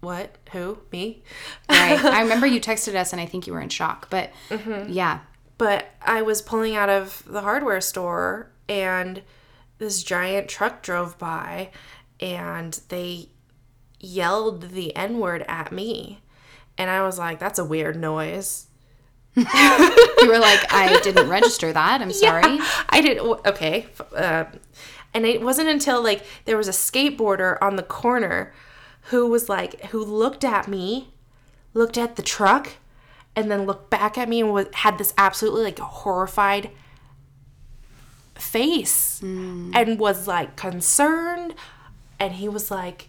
"What? 0.00 0.36
Who? 0.52 0.78
Me?" 0.92 1.22
right. 1.68 2.04
I 2.04 2.20
remember 2.22 2.46
you 2.46 2.60
texted 2.60 2.94
us, 2.94 3.12
and 3.12 3.20
I 3.20 3.26
think 3.26 3.46
you 3.46 3.52
were 3.52 3.60
in 3.60 3.68
shock. 3.70 4.08
But 4.10 4.30
Mm-hmm. 4.50 4.92
yeah, 4.92 5.20
but 5.58 5.86
I 6.02 6.22
was 6.22 6.42
pulling 6.42 6.76
out 6.76 6.88
of 6.88 7.22
the 7.26 7.40
hardware 7.40 7.80
store 7.80 8.50
and 8.68 9.22
this 9.78 10.02
giant 10.04 10.48
truck 10.48 10.82
drove 10.82 11.18
by 11.18 11.70
and 12.20 12.80
they 12.88 13.28
yelled 14.00 14.70
the 14.70 14.94
N 14.96 15.18
word 15.18 15.44
at 15.48 15.72
me. 15.72 16.20
And 16.76 16.90
I 16.90 17.02
was 17.02 17.18
like, 17.18 17.38
that's 17.38 17.58
a 17.58 17.64
weird 17.64 17.96
noise. 17.96 18.66
you 19.36 19.44
were 19.44 20.38
like, 20.38 20.72
I 20.72 21.00
didn't 21.02 21.28
register 21.28 21.72
that. 21.72 22.00
I'm 22.00 22.12
sorry. 22.26 22.58
I 22.88 23.00
didn't. 23.00 23.46
okay. 23.46 23.86
Uh, 24.14 24.44
and 25.12 25.26
it 25.26 25.40
wasn't 25.40 25.68
until 25.68 26.02
like 26.02 26.24
there 26.44 26.56
was 26.56 26.68
a 26.68 26.72
skateboarder 26.72 27.58
on 27.60 27.76
the 27.76 27.82
corner 27.82 28.52
who 29.10 29.28
was 29.28 29.48
like, 29.48 29.86
who 29.86 30.04
looked 30.04 30.44
at 30.44 30.66
me, 30.68 31.08
looked 31.72 31.98
at 31.98 32.16
the 32.16 32.22
truck, 32.22 32.72
and 33.36 33.50
then 33.50 33.66
looked 33.66 33.90
back 33.90 34.16
at 34.16 34.28
me 34.28 34.40
and 34.40 34.52
was, 34.52 34.66
had 34.72 34.98
this 34.98 35.12
absolutely 35.18 35.64
like 35.64 35.78
horrified 35.78 36.70
face 38.34 39.20
and 39.22 39.98
was 39.98 40.26
like 40.26 40.56
concerned. 40.56 41.54
And 42.18 42.34
he 42.34 42.48
was 42.48 42.70
like, 42.70 43.08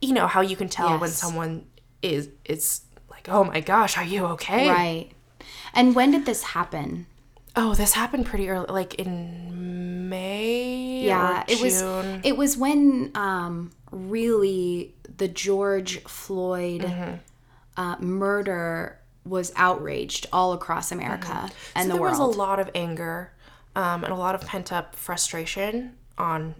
you 0.00 0.14
know 0.14 0.26
how 0.26 0.40
you 0.40 0.56
can 0.56 0.68
tell 0.68 0.98
when 0.98 1.10
someone 1.10 1.66
is 2.02 2.28
is 2.44 2.82
like, 3.10 3.28
oh 3.28 3.44
my 3.44 3.60
gosh, 3.60 3.96
are 3.98 4.04
you 4.04 4.24
okay? 4.26 4.68
Right. 4.68 5.10
And 5.74 5.94
when 5.94 6.10
did 6.10 6.26
this 6.26 6.42
happen? 6.42 7.06
Oh, 7.56 7.74
this 7.74 7.92
happened 7.94 8.26
pretty 8.26 8.48
early, 8.48 8.66
like 8.68 8.94
in 8.94 10.08
May. 10.08 11.04
Yeah, 11.04 11.40
or 11.40 11.44
it 11.48 11.60
was 11.60 11.82
it 12.24 12.36
was 12.36 12.56
when 12.56 13.10
um, 13.14 13.70
really 13.90 14.94
the 15.16 15.28
George 15.28 16.02
Floyd 16.04 16.82
Mm-hmm. 16.82 17.14
uh, 17.76 17.96
murder 17.98 18.98
was 19.24 19.52
outraged 19.56 20.26
all 20.32 20.52
across 20.54 20.90
America 20.92 21.50
and 21.74 21.86
So 21.86 21.92
the 21.92 21.94
there 22.00 22.08
was 22.10 22.18
a 22.18 22.24
lot 22.24 22.58
of 22.58 22.70
anger 22.74 23.32
um, 23.76 24.02
and 24.04 24.12
a 24.12 24.16
lot 24.16 24.34
of 24.34 24.40
pent 24.42 24.72
up 24.72 24.94
frustration 24.96 25.94
on 26.16 26.54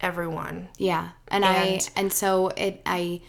everyone. 0.00 0.68
Yeah, 0.78 1.10
and, 1.28 1.44
And- 1.44 1.54
I 1.56 1.80
and 1.96 2.12
so 2.12 2.48
it 2.56 2.82
I 2.84 3.20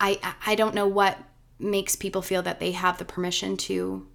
I 0.00 0.18
I 0.46 0.54
don't 0.54 0.74
know 0.74 0.86
what 0.86 1.18
makes 1.58 1.96
people 1.96 2.22
feel 2.22 2.42
that 2.42 2.60
they 2.60 2.72
have 2.72 2.98
the 2.98 3.04
permission 3.04 3.56
to 3.56 4.06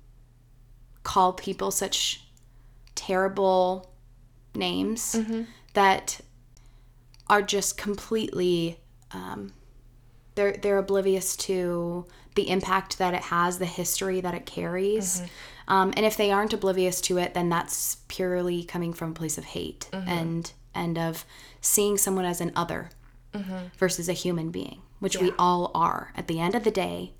call 1.04 1.34
people 1.34 1.72
such 1.72 2.24
terrible 2.96 3.92
names 4.56 5.16
that 5.74 6.22
are 7.28 7.42
just 7.42 7.78
completely 7.78 8.80
um, 9.12 9.54
they're 10.36 10.54
they're 10.54 10.78
oblivious 10.78 11.36
to 11.38 12.06
the 12.36 12.50
impact 12.50 12.98
that 12.98 13.14
it 13.14 13.22
has, 13.24 13.60
the 13.60 13.66
history 13.66 14.22
that 14.22 14.34
it 14.34 14.46
carries. 14.46 15.22
Um, 15.68 15.94
and 15.96 16.06
if 16.06 16.18
they 16.18 16.32
aren't 16.32 16.52
oblivious 16.54 17.00
to 17.02 17.18
it, 17.20 17.34
then 17.36 17.48
that's 17.50 17.98
purely 18.08 18.64
coming 18.64 18.92
from 18.94 19.12
a 19.12 19.14
place 19.14 19.38
of 19.38 19.44
hate 19.46 19.88
and 20.08 20.52
and 20.74 20.98
of 20.98 21.26
seeing 21.62 21.98
someone 21.98 22.26
as 22.26 22.42
an 22.42 22.52
other 22.56 22.90
versus 23.78 24.10
a 24.10 24.14
human 24.14 24.50
being, 24.52 24.82
which 25.04 25.18
we 25.20 25.32
all 25.38 25.70
are. 25.76 26.12
At 26.16 26.28
the 26.28 26.40
end 26.40 26.56
of 26.56 26.64
the 26.64 26.72
day, 26.72 27.14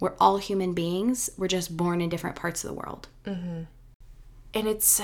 we're 0.00 0.14
all 0.18 0.38
human 0.38 0.72
beings. 0.72 1.28
We're 1.36 1.46
just 1.48 1.76
born 1.76 2.00
in 2.00 2.08
different 2.08 2.36
parts 2.36 2.64
of 2.64 2.68
the 2.68 2.74
world. 2.74 3.08
and 3.26 3.66
it's 4.54 5.00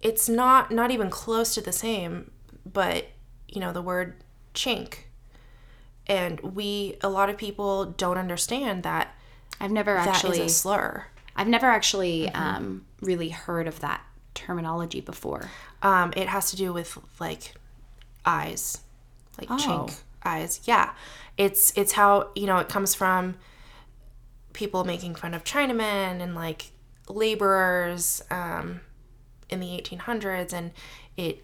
it's 0.00 0.28
not 0.28 0.70
not 0.70 0.90
even 0.90 1.10
close 1.10 1.54
to 1.54 1.60
the 1.60 1.72
same 1.72 2.30
but 2.64 3.06
you 3.48 3.60
know 3.60 3.72
the 3.72 3.82
word 3.82 4.14
chink 4.54 4.98
and 6.06 6.38
we 6.40 6.96
a 7.02 7.08
lot 7.08 7.28
of 7.28 7.36
people 7.36 7.86
don't 7.86 8.18
understand 8.18 8.82
that 8.84 9.14
I've 9.60 9.72
never 9.72 9.94
that 9.94 10.02
is 10.02 10.14
actually 10.14 10.40
a 10.42 10.48
slur 10.48 11.06
I've 11.34 11.48
never 11.48 11.66
actually 11.66 12.28
um, 12.30 12.84
really 13.00 13.28
heard 13.30 13.66
of 13.66 13.80
that 13.80 14.00
terminology 14.34 15.00
before. 15.00 15.48
um 15.82 16.12
it 16.16 16.28
has 16.28 16.50
to 16.50 16.56
do 16.56 16.72
with 16.72 16.96
like 17.18 17.54
eyes 18.24 18.78
like 19.38 19.50
Oh. 19.50 19.56
chink 19.56 19.94
eyes 20.28 20.60
yeah. 20.64 20.92
It's 21.36 21.72
it's 21.76 21.92
how 21.92 22.30
you 22.34 22.46
know 22.46 22.58
it 22.58 22.68
comes 22.68 22.94
from 22.94 23.36
people 24.52 24.84
making 24.84 25.14
fun 25.14 25.34
of 25.34 25.44
chinamen 25.44 26.20
and 26.20 26.34
like 26.34 26.72
laborers 27.08 28.22
um 28.30 28.80
in 29.48 29.60
the 29.60 29.68
1800s 29.68 30.52
and 30.52 30.72
it 31.16 31.42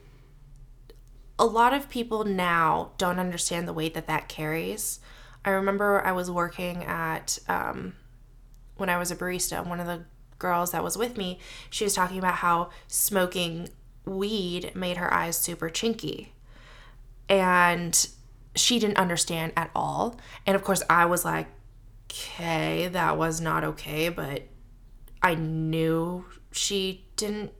a 1.38 1.46
lot 1.46 1.72
of 1.72 1.88
people 1.88 2.24
now 2.24 2.90
don't 2.98 3.18
understand 3.18 3.66
the 3.66 3.72
weight 3.72 3.94
that 3.94 4.06
that 4.06 4.28
carries. 4.28 5.00
I 5.44 5.50
remember 5.50 6.04
i 6.04 6.12
was 6.12 6.30
working 6.30 6.84
at 6.84 7.38
um, 7.48 7.94
when 8.76 8.88
i 8.88 8.96
was 8.98 9.10
a 9.10 9.16
barista 9.16 9.58
and 9.60 9.68
one 9.68 9.80
of 9.80 9.86
the 9.86 10.04
girls 10.38 10.72
that 10.72 10.82
was 10.82 10.98
with 10.98 11.16
me 11.16 11.38
she 11.70 11.84
was 11.84 11.94
talking 11.94 12.18
about 12.18 12.36
how 12.36 12.70
smoking 12.88 13.68
weed 14.04 14.74
made 14.74 14.96
her 14.96 15.12
eyes 15.12 15.36
super 15.36 15.68
chinky. 15.68 16.28
And 17.28 18.06
she 18.56 18.78
didn't 18.78 18.98
understand 18.98 19.52
at 19.56 19.70
all. 19.74 20.16
And 20.46 20.56
of 20.56 20.62
course 20.62 20.82
i 20.88 21.06
was 21.06 21.24
like 21.24 21.46
okay 22.10 22.88
that 22.88 23.16
was 23.16 23.40
not 23.40 23.64
okay 23.64 24.08
but 24.08 24.42
i 25.22 25.34
knew 25.34 26.24
she 26.52 27.04
didn't 27.16 27.52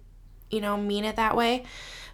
you 0.50 0.60
know 0.60 0.76
mean 0.76 1.04
it 1.04 1.16
that 1.16 1.36
way. 1.36 1.64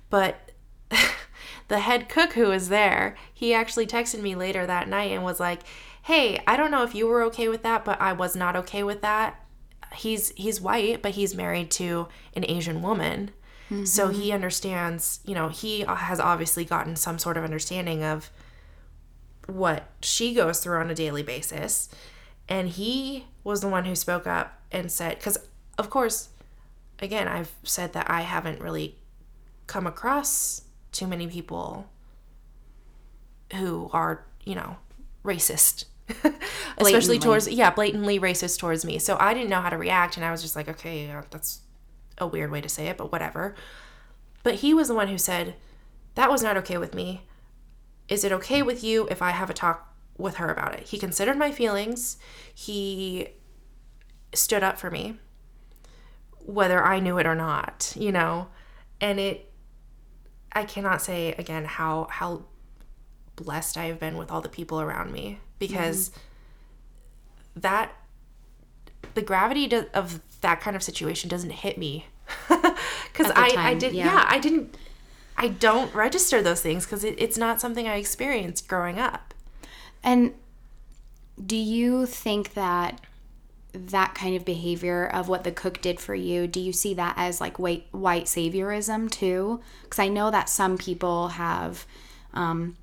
But 0.08 0.50
the 1.68 1.78
head 1.78 2.08
cook 2.08 2.32
who 2.32 2.48
was 2.48 2.68
there 2.68 3.16
he 3.32 3.54
actually 3.54 3.86
texted 3.86 4.20
me 4.20 4.34
later 4.34 4.66
that 4.66 4.88
night 4.88 5.12
and 5.12 5.22
was 5.22 5.38
like 5.38 5.60
hey 6.02 6.42
i 6.46 6.56
don't 6.56 6.70
know 6.70 6.82
if 6.82 6.94
you 6.94 7.06
were 7.06 7.22
okay 7.22 7.48
with 7.48 7.62
that 7.62 7.84
but 7.84 8.00
i 8.00 8.12
was 8.12 8.34
not 8.34 8.56
okay 8.56 8.82
with 8.82 9.02
that. 9.02 9.44
He's 9.94 10.30
he's 10.30 10.60
white 10.60 11.02
but 11.02 11.12
he's 11.12 11.34
married 11.34 11.70
to 11.72 12.08
an 12.34 12.44
asian 12.48 12.82
woman. 12.82 13.30
So 13.84 14.08
he 14.08 14.24
mm-hmm. 14.24 14.34
understands 14.34 15.20
you 15.24 15.34
know 15.34 15.48
he 15.48 15.84
has 15.86 16.18
obviously 16.18 16.64
gotten 16.64 16.96
some 16.96 17.18
sort 17.20 17.36
of 17.36 17.44
understanding 17.44 18.02
of 18.02 18.30
what 19.50 19.88
she 20.00 20.34
goes 20.34 20.60
through 20.60 20.78
on 20.78 20.90
a 20.90 20.94
daily 20.94 21.22
basis. 21.22 21.88
And 22.48 22.68
he 22.68 23.26
was 23.44 23.60
the 23.60 23.68
one 23.68 23.84
who 23.84 23.94
spoke 23.94 24.26
up 24.26 24.60
and 24.72 24.90
said 24.90 25.18
because 25.18 25.38
of 25.78 25.90
course 25.90 26.28
again 27.00 27.26
i've 27.26 27.52
said 27.62 27.92
that 27.92 28.08
i 28.10 28.20
haven't 28.20 28.60
really 28.60 28.96
come 29.66 29.86
across 29.86 30.62
too 30.92 31.06
many 31.06 31.26
people 31.26 31.88
who 33.54 33.90
are 33.92 34.24
you 34.44 34.54
know 34.54 34.76
racist. 35.24 35.84
Especially 36.78 37.18
towards 37.20 37.48
yeah 37.48 37.70
blatantly 37.70 38.18
racist 38.18 38.58
towards 38.58 38.84
me. 38.84 38.98
So 38.98 39.16
i 39.20 39.32
didn't 39.32 39.50
know 39.50 39.60
how 39.60 39.70
to 39.70 39.78
react 39.78 40.16
and 40.16 40.26
i 40.26 40.30
was 40.30 40.42
just 40.42 40.56
like 40.56 40.68
okay 40.68 41.08
that's 41.30 41.60
a 42.18 42.26
weird 42.26 42.50
way 42.50 42.60
to 42.60 42.68
say 42.68 42.88
it 42.88 42.96
but 42.96 43.12
whatever. 43.12 43.54
But 44.42 44.56
he 44.56 44.74
was 44.74 44.88
the 44.88 44.94
one 44.94 45.08
who 45.08 45.18
said 45.18 45.54
that 46.16 46.30
was 46.30 46.42
not 46.42 46.56
okay 46.56 46.78
with 46.78 46.94
me 46.94 47.22
is 48.10 48.24
it 48.24 48.32
okay 48.32 48.60
with 48.60 48.84
you 48.84 49.06
if 49.08 49.22
I 49.22 49.30
have 49.30 49.48
a 49.48 49.54
talk 49.54 49.94
with 50.18 50.36
her 50.36 50.50
about 50.50 50.74
it? 50.74 50.88
He 50.88 50.98
considered 50.98 51.38
my 51.38 51.52
feelings. 51.52 52.18
He 52.52 53.28
stood 54.34 54.62
up 54.62 54.78
for 54.78 54.90
me, 54.90 55.14
whether 56.40 56.84
I 56.84 56.98
knew 56.98 57.18
it 57.18 57.26
or 57.26 57.36
not, 57.36 57.94
you 57.96 58.10
know? 58.10 58.48
And 59.00 59.20
it, 59.20 59.50
I 60.52 60.64
cannot 60.64 61.00
say 61.00 61.32
again 61.38 61.64
how, 61.64 62.08
how 62.10 62.42
blessed 63.36 63.78
I 63.78 63.84
have 63.84 64.00
been 64.00 64.16
with 64.18 64.30
all 64.30 64.40
the 64.40 64.48
people 64.48 64.80
around 64.80 65.12
me 65.12 65.38
because 65.60 66.10
that, 67.54 67.92
the 69.14 69.22
gravity 69.22 69.72
of 69.94 70.20
that 70.40 70.60
kind 70.60 70.74
of 70.74 70.82
situation 70.82 71.30
doesn't 71.30 71.50
hit 71.50 71.78
me. 71.78 72.06
Because 73.12 73.32
I, 73.34 73.54
I 73.58 73.74
did, 73.74 73.92
yeah. 73.92 74.06
yeah, 74.06 74.24
I 74.28 74.38
didn't 74.38 74.76
I 75.40 75.48
don't 75.48 75.94
register 75.94 76.42
those 76.42 76.60
things 76.60 76.84
because 76.84 77.02
it, 77.02 77.14
it's 77.16 77.38
not 77.38 77.62
something 77.62 77.88
I 77.88 77.96
experienced 77.96 78.68
growing 78.68 78.98
up. 78.98 79.32
And 80.02 80.34
do 81.44 81.56
you 81.56 82.04
think 82.04 82.52
that 82.52 83.00
that 83.72 84.14
kind 84.14 84.36
of 84.36 84.44
behavior 84.44 85.06
of 85.06 85.28
what 85.28 85.44
the 85.44 85.50
cook 85.50 85.80
did 85.80 85.98
for 85.98 86.14
you, 86.14 86.46
do 86.46 86.60
you 86.60 86.74
see 86.74 86.92
that 86.94 87.14
as 87.16 87.40
like 87.40 87.58
white 87.58 87.86
white 87.92 88.24
saviorism 88.24 89.10
too? 89.10 89.60
Because 89.82 89.98
I 89.98 90.08
know 90.08 90.30
that 90.30 90.50
some 90.50 90.76
people 90.76 91.28
have, 91.28 91.86
um, 92.34 92.76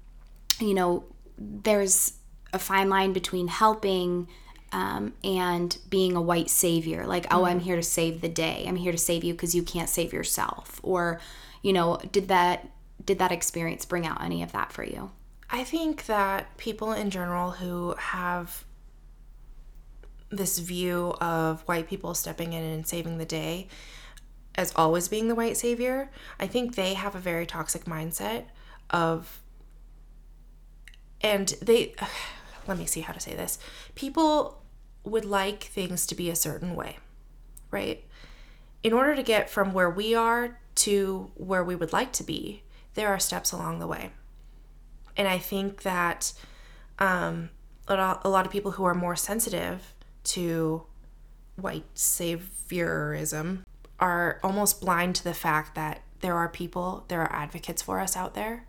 you 0.59 0.73
know, 0.73 1.03
there's 1.37 2.13
a 2.53 2.59
fine 2.59 2.89
line 2.89 3.13
between 3.13 3.49
helping 3.49 4.27
um, 4.71 5.13
and 5.23 5.77
being 5.91 6.15
a 6.15 6.21
white 6.21 6.49
savior. 6.49 7.05
Like, 7.05 7.27
oh, 7.29 7.45
I'm 7.45 7.59
here 7.59 7.75
to 7.75 7.83
save 7.83 8.21
the 8.21 8.29
day. 8.29 8.65
I'm 8.67 8.77
here 8.77 8.91
to 8.91 8.97
save 8.97 9.23
you 9.23 9.33
because 9.33 9.53
you 9.53 9.61
can't 9.61 9.89
save 9.89 10.11
yourself. 10.11 10.79
Or, 10.81 11.19
you 11.67 11.73
know, 11.73 11.99
did 12.13 12.29
that 12.29 12.69
did 13.03 13.19
that 13.19 13.33
experience 13.33 13.83
bring 13.83 14.07
out 14.07 14.23
any 14.23 14.41
of 14.41 14.53
that 14.53 14.71
for 14.71 14.85
you? 14.85 15.11
I 15.49 15.65
think 15.65 16.05
that 16.05 16.55
people 16.55 16.93
in 16.93 17.09
general 17.09 17.51
who 17.51 17.93
have 17.97 18.63
this 20.29 20.59
view 20.59 21.13
of 21.19 21.61
white 21.63 21.89
people 21.89 22.13
stepping 22.13 22.53
in 22.53 22.63
and 22.63 22.87
saving 22.87 23.17
the 23.17 23.25
day 23.25 23.67
as 24.55 24.71
always 24.77 25.09
being 25.09 25.27
the 25.27 25.35
white 25.35 25.57
savior, 25.57 26.09
I 26.39 26.47
think 26.47 26.75
they 26.75 26.93
have 26.93 27.15
a 27.15 27.19
very 27.19 27.45
toxic 27.45 27.83
mindset 27.83 28.45
of 28.89 29.41
and 31.19 31.49
they 31.61 31.95
let 32.67 32.77
me 32.77 32.85
see 32.85 33.01
how 33.01 33.11
to 33.11 33.19
say 33.19 33.35
this. 33.35 33.59
People 33.93 34.63
would 35.03 35.25
like 35.25 35.63
things 35.63 36.07
to 36.07 36.15
be 36.15 36.29
a 36.29 36.35
certain 36.35 36.75
way, 36.75 36.97
right? 37.71 38.05
In 38.83 38.93
order 38.93 39.17
to 39.17 39.23
get 39.23 39.49
from 39.49 39.73
where 39.73 39.89
we 39.89 40.15
are 40.15 40.59
to 40.77 41.31
where 41.35 41.63
we 41.63 41.75
would 41.75 41.93
like 41.93 42.11
to 42.13 42.23
be, 42.23 42.63
there 42.93 43.09
are 43.09 43.19
steps 43.19 43.51
along 43.51 43.79
the 43.79 43.87
way. 43.87 44.11
And 45.15 45.27
I 45.27 45.37
think 45.37 45.81
that 45.83 46.33
um, 46.99 47.49
a 47.87 48.29
lot 48.29 48.45
of 48.45 48.51
people 48.51 48.71
who 48.71 48.85
are 48.85 48.93
more 48.93 49.15
sensitive 49.15 49.93
to 50.25 50.83
white 51.55 51.85
saviorism 51.95 53.63
are 53.99 54.39
almost 54.43 54.81
blind 54.81 55.15
to 55.15 55.23
the 55.23 55.33
fact 55.33 55.75
that 55.75 56.01
there 56.21 56.35
are 56.35 56.49
people, 56.49 57.05
there 57.07 57.21
are 57.21 57.33
advocates 57.33 57.81
for 57.81 57.99
us 57.99 58.15
out 58.15 58.33
there. 58.33 58.67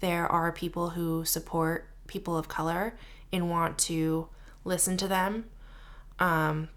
There 0.00 0.26
are 0.26 0.52
people 0.52 0.90
who 0.90 1.24
support 1.24 1.88
people 2.06 2.36
of 2.36 2.48
color 2.48 2.96
and 3.32 3.50
want 3.50 3.78
to 3.78 4.28
listen 4.64 4.96
to 4.98 5.08
them. 5.08 5.44
Um, 6.18 6.68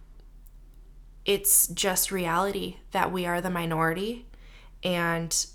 it's 1.26 1.68
just 1.68 2.12
reality 2.12 2.78
that 2.92 3.12
we 3.12 3.26
are 3.26 3.42
the 3.42 3.50
minority. 3.50 4.26
And 4.84 5.46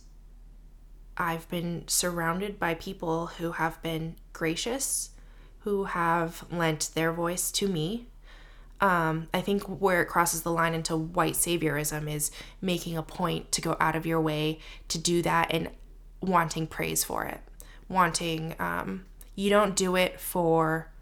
I've 1.17 1.49
been 1.49 1.87
surrounded 1.89 2.59
by 2.59 2.75
people 2.75 3.27
who 3.27 3.53
have 3.53 3.83
been 3.83 4.17
gracious, 4.33 5.11
who 5.61 5.85
have 5.85 6.45
lent 6.51 6.91
their 6.95 7.13
voice 7.13 7.51
to 7.53 7.69
me. 7.69 8.07
Um, 8.81 9.29
I 9.35 9.41
think 9.41 9.65
where 9.65 10.03
it 10.03 10.07
crosses 10.07 10.43
the 10.43 10.53
line 10.53 10.73
into 10.73 10.97
white 10.97 11.35
saviorism 11.35 12.11
is 12.11 12.31
making 12.61 12.97
a 12.97 13.03
point 13.03 13.51
to 13.53 13.61
go 13.61 13.77
out 13.81 13.97
of 13.97 14.07
your 14.07 14.21
way 14.21 14.61
to 14.87 14.99
do 14.99 15.21
that 15.23 15.49
and 15.51 15.71
wanting 16.21 16.69
praise 16.69 17.03
for 17.03 17.25
it. 17.25 17.41
Wanting, 17.89 18.55
um, 18.61 19.05
you 19.35 19.51
don't 19.51 19.75
do 19.75 19.97
it 19.97 20.21
for 20.21 20.93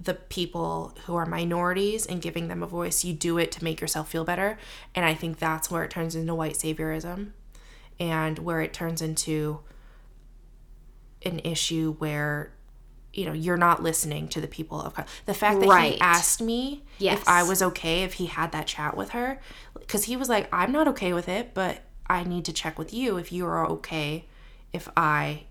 the 0.00 0.14
people 0.14 0.94
who 1.06 1.16
are 1.16 1.26
minorities 1.26 2.06
and 2.06 2.20
giving 2.20 2.48
them 2.48 2.62
a 2.62 2.66
voice. 2.66 3.04
You 3.04 3.14
do 3.14 3.38
it 3.38 3.50
to 3.52 3.64
make 3.64 3.80
yourself 3.80 4.10
feel 4.10 4.24
better. 4.24 4.58
And 4.94 5.04
I 5.04 5.14
think 5.14 5.38
that's 5.38 5.70
where 5.70 5.84
it 5.84 5.90
turns 5.90 6.14
into 6.14 6.34
white 6.34 6.54
saviorism 6.54 7.30
and 7.98 8.38
where 8.40 8.60
it 8.60 8.72
turns 8.72 9.00
into 9.00 9.60
an 11.24 11.38
issue 11.40 11.94
where 11.98 12.52
you 13.12 13.24
know 13.24 13.32
you're 13.32 13.56
not 13.56 13.82
listening 13.82 14.28
to 14.28 14.40
the 14.40 14.46
people 14.46 14.80
of 14.80 14.94
color. 14.94 15.08
The 15.24 15.32
fact 15.34 15.60
that 15.60 15.68
Right. 15.68 15.94
he 15.94 16.00
asked 16.00 16.42
me 16.42 16.84
Yes. 16.98 17.20
if 17.22 17.28
I 17.28 17.42
was 17.42 17.62
okay 17.62 18.02
if 18.02 18.14
he 18.14 18.26
had 18.26 18.52
that 18.52 18.66
chat 18.66 18.96
with 18.96 19.10
her, 19.10 19.40
because 19.78 20.04
he 20.04 20.16
was 20.16 20.28
like, 20.28 20.48
"I'm 20.52 20.70
not 20.72 20.86
okay 20.88 21.14
with 21.14 21.26
it, 21.28 21.54
but 21.54 21.82
I 22.06 22.24
need 22.24 22.44
to 22.44 22.52
check 22.52 22.78
with 22.78 22.92
you 22.92 23.16
if 23.16 23.32
you 23.32 23.46
are 23.46 23.66
okay 23.70 24.26
if 24.72 24.88
I 24.96 25.44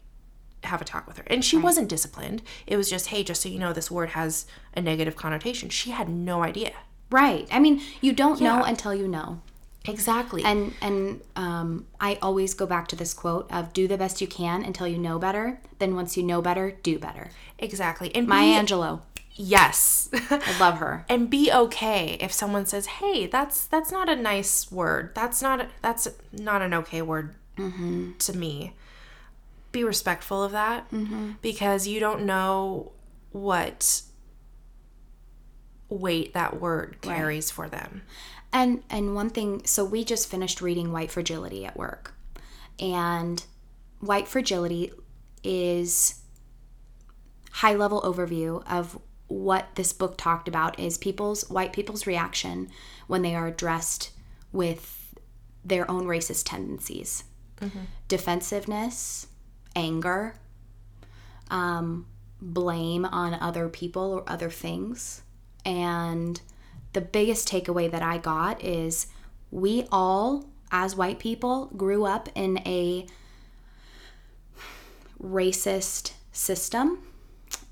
have 0.65 0.81
a 0.81 0.85
talk 0.85 1.07
with 1.07 1.17
her. 1.17 1.23
And 1.27 1.43
she 1.43 1.57
wasn't 1.57 1.89
disciplined. 1.89 2.41
It 2.67 2.77
was 2.77 2.89
just, 2.89 3.07
hey, 3.07 3.23
just 3.23 3.41
so 3.41 3.49
you 3.49 3.59
know, 3.59 3.73
this 3.73 3.89
word 3.91 4.09
has 4.09 4.45
a 4.75 4.81
negative 4.81 5.15
connotation. 5.15 5.69
She 5.69 5.91
had 5.91 6.09
no 6.09 6.43
idea. 6.43 6.73
Right. 7.11 7.47
I 7.51 7.59
mean, 7.59 7.81
you 8.01 8.13
don't 8.13 8.41
know 8.41 8.63
until 8.63 8.93
you 8.93 9.07
know. 9.07 9.41
Exactly. 9.87 10.43
And 10.43 10.73
and 10.81 11.21
um, 11.35 11.87
I 11.99 12.17
always 12.21 12.53
go 12.53 12.65
back 12.65 12.87
to 12.89 12.95
this 12.95 13.13
quote 13.13 13.51
of 13.51 13.73
"Do 13.73 13.87
the 13.87 13.97
best 13.97 14.21
you 14.21 14.27
can 14.27 14.63
until 14.63 14.87
you 14.87 14.97
know 14.97 15.19
better. 15.19 15.61
Then 15.79 15.95
once 15.95 16.17
you 16.17 16.23
know 16.23 16.41
better, 16.41 16.71
do 16.71 16.99
better." 16.99 17.29
exactly. 17.57 18.13
And 18.13 18.27
Maya 18.27 18.61
be, 18.61 18.67
Angelou, 18.67 19.01
yes. 19.33 20.09
I 20.13 20.57
love 20.59 20.79
her. 20.79 21.05
and 21.09 21.29
be 21.29 21.51
okay 21.51 22.17
if 22.19 22.31
someone 22.31 22.65
says, 22.65 22.87
"Hey, 22.87 23.27
that's 23.27 23.65
that's 23.67 23.91
not 23.91 24.09
a 24.09 24.15
nice 24.15 24.71
word. 24.71 25.11
That's 25.15 25.41
not 25.41 25.67
that's 25.81 26.07
not 26.31 26.61
an 26.61 26.73
okay 26.73 27.01
word 27.01 27.35
to 28.19 28.33
me." 28.35 28.73
Be 29.75 29.83
respectful 29.83 30.43
of 30.43 30.53
that 30.53 30.89
mm-hmm. 30.91 31.33
because 31.41 31.87
you 31.87 31.99
don't 31.99 32.25
know 32.25 32.93
what 33.31 34.01
weight 35.89 36.33
that 36.33 36.59
word 36.61 36.97
carries 37.01 37.51
for 37.51 37.67
them. 37.67 38.01
And 38.53 38.83
and 38.89 39.15
one 39.15 39.29
thing, 39.29 39.65
so 39.65 39.83
we 39.83 40.03
just 40.03 40.29
finished 40.29 40.61
reading 40.61 40.91
White 40.91 41.11
Fragility 41.11 41.65
at 41.65 41.75
work. 41.75 42.13
And 42.79 43.43
White 43.99 44.27
Fragility 44.27 44.91
is 45.43 46.21
high 47.51 47.75
level 47.75 48.01
overview 48.01 48.63
of 48.69 48.99
what 49.27 49.67
this 49.75 49.91
book 49.93 50.17
talked 50.17 50.47
about 50.47 50.79
is 50.79 50.97
people's 50.97 51.49
white 51.49 51.73
people's 51.73 52.05
reaction 52.05 52.69
when 53.07 53.21
they 53.21 53.35
are 53.35 53.47
addressed 53.47 54.11
with 54.51 55.13
their 55.63 55.89
own 55.89 56.05
racist 56.05 56.43
tendencies. 56.45 57.23
Mm-hmm. 57.59 57.79
Defensiveness, 58.07 59.27
anger, 59.75 60.35
um, 61.49 62.05
blame 62.41 63.05
on 63.05 63.33
other 63.35 63.69
people 63.69 64.11
or 64.11 64.23
other 64.27 64.49
things. 64.49 65.21
And 65.65 66.39
the 66.93 67.01
biggest 67.01 67.47
takeaway 67.47 67.89
that 67.91 68.01
I 68.01 68.17
got 68.17 68.63
is 68.63 69.07
we 69.51 69.87
all, 69.91 70.45
as 70.71 70.95
white 70.95 71.19
people, 71.19 71.67
grew 71.77 72.05
up 72.05 72.29
in 72.35 72.59
a 72.59 73.07
racist 75.21 76.13
system. 76.31 76.99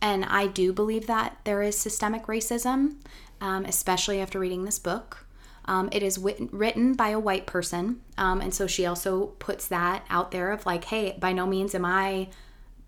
And 0.01 0.25
I 0.25 0.47
do 0.47 0.73
believe 0.73 1.07
that 1.07 1.37
there 1.43 1.61
is 1.61 1.77
systemic 1.77 2.27
racism, 2.27 2.95
um, 3.39 3.65
especially 3.65 4.19
after 4.19 4.39
reading 4.39 4.65
this 4.65 4.79
book. 4.79 5.22
Um, 5.65 5.89
it 5.91 6.03
is 6.03 6.19
wit- 6.19 6.51
written 6.51 6.93
by 6.93 7.09
a 7.09 7.19
white 7.19 7.45
person. 7.45 8.01
Um, 8.17 8.41
and 8.41 8.53
so 8.53 8.67
she 8.67 8.85
also 8.85 9.27
puts 9.39 9.67
that 9.67 10.05
out 10.09 10.31
there 10.31 10.51
of 10.51 10.65
like, 10.65 10.85
hey, 10.85 11.15
by 11.19 11.31
no 11.33 11.45
means 11.45 11.73
am 11.73 11.85
I 11.85 12.29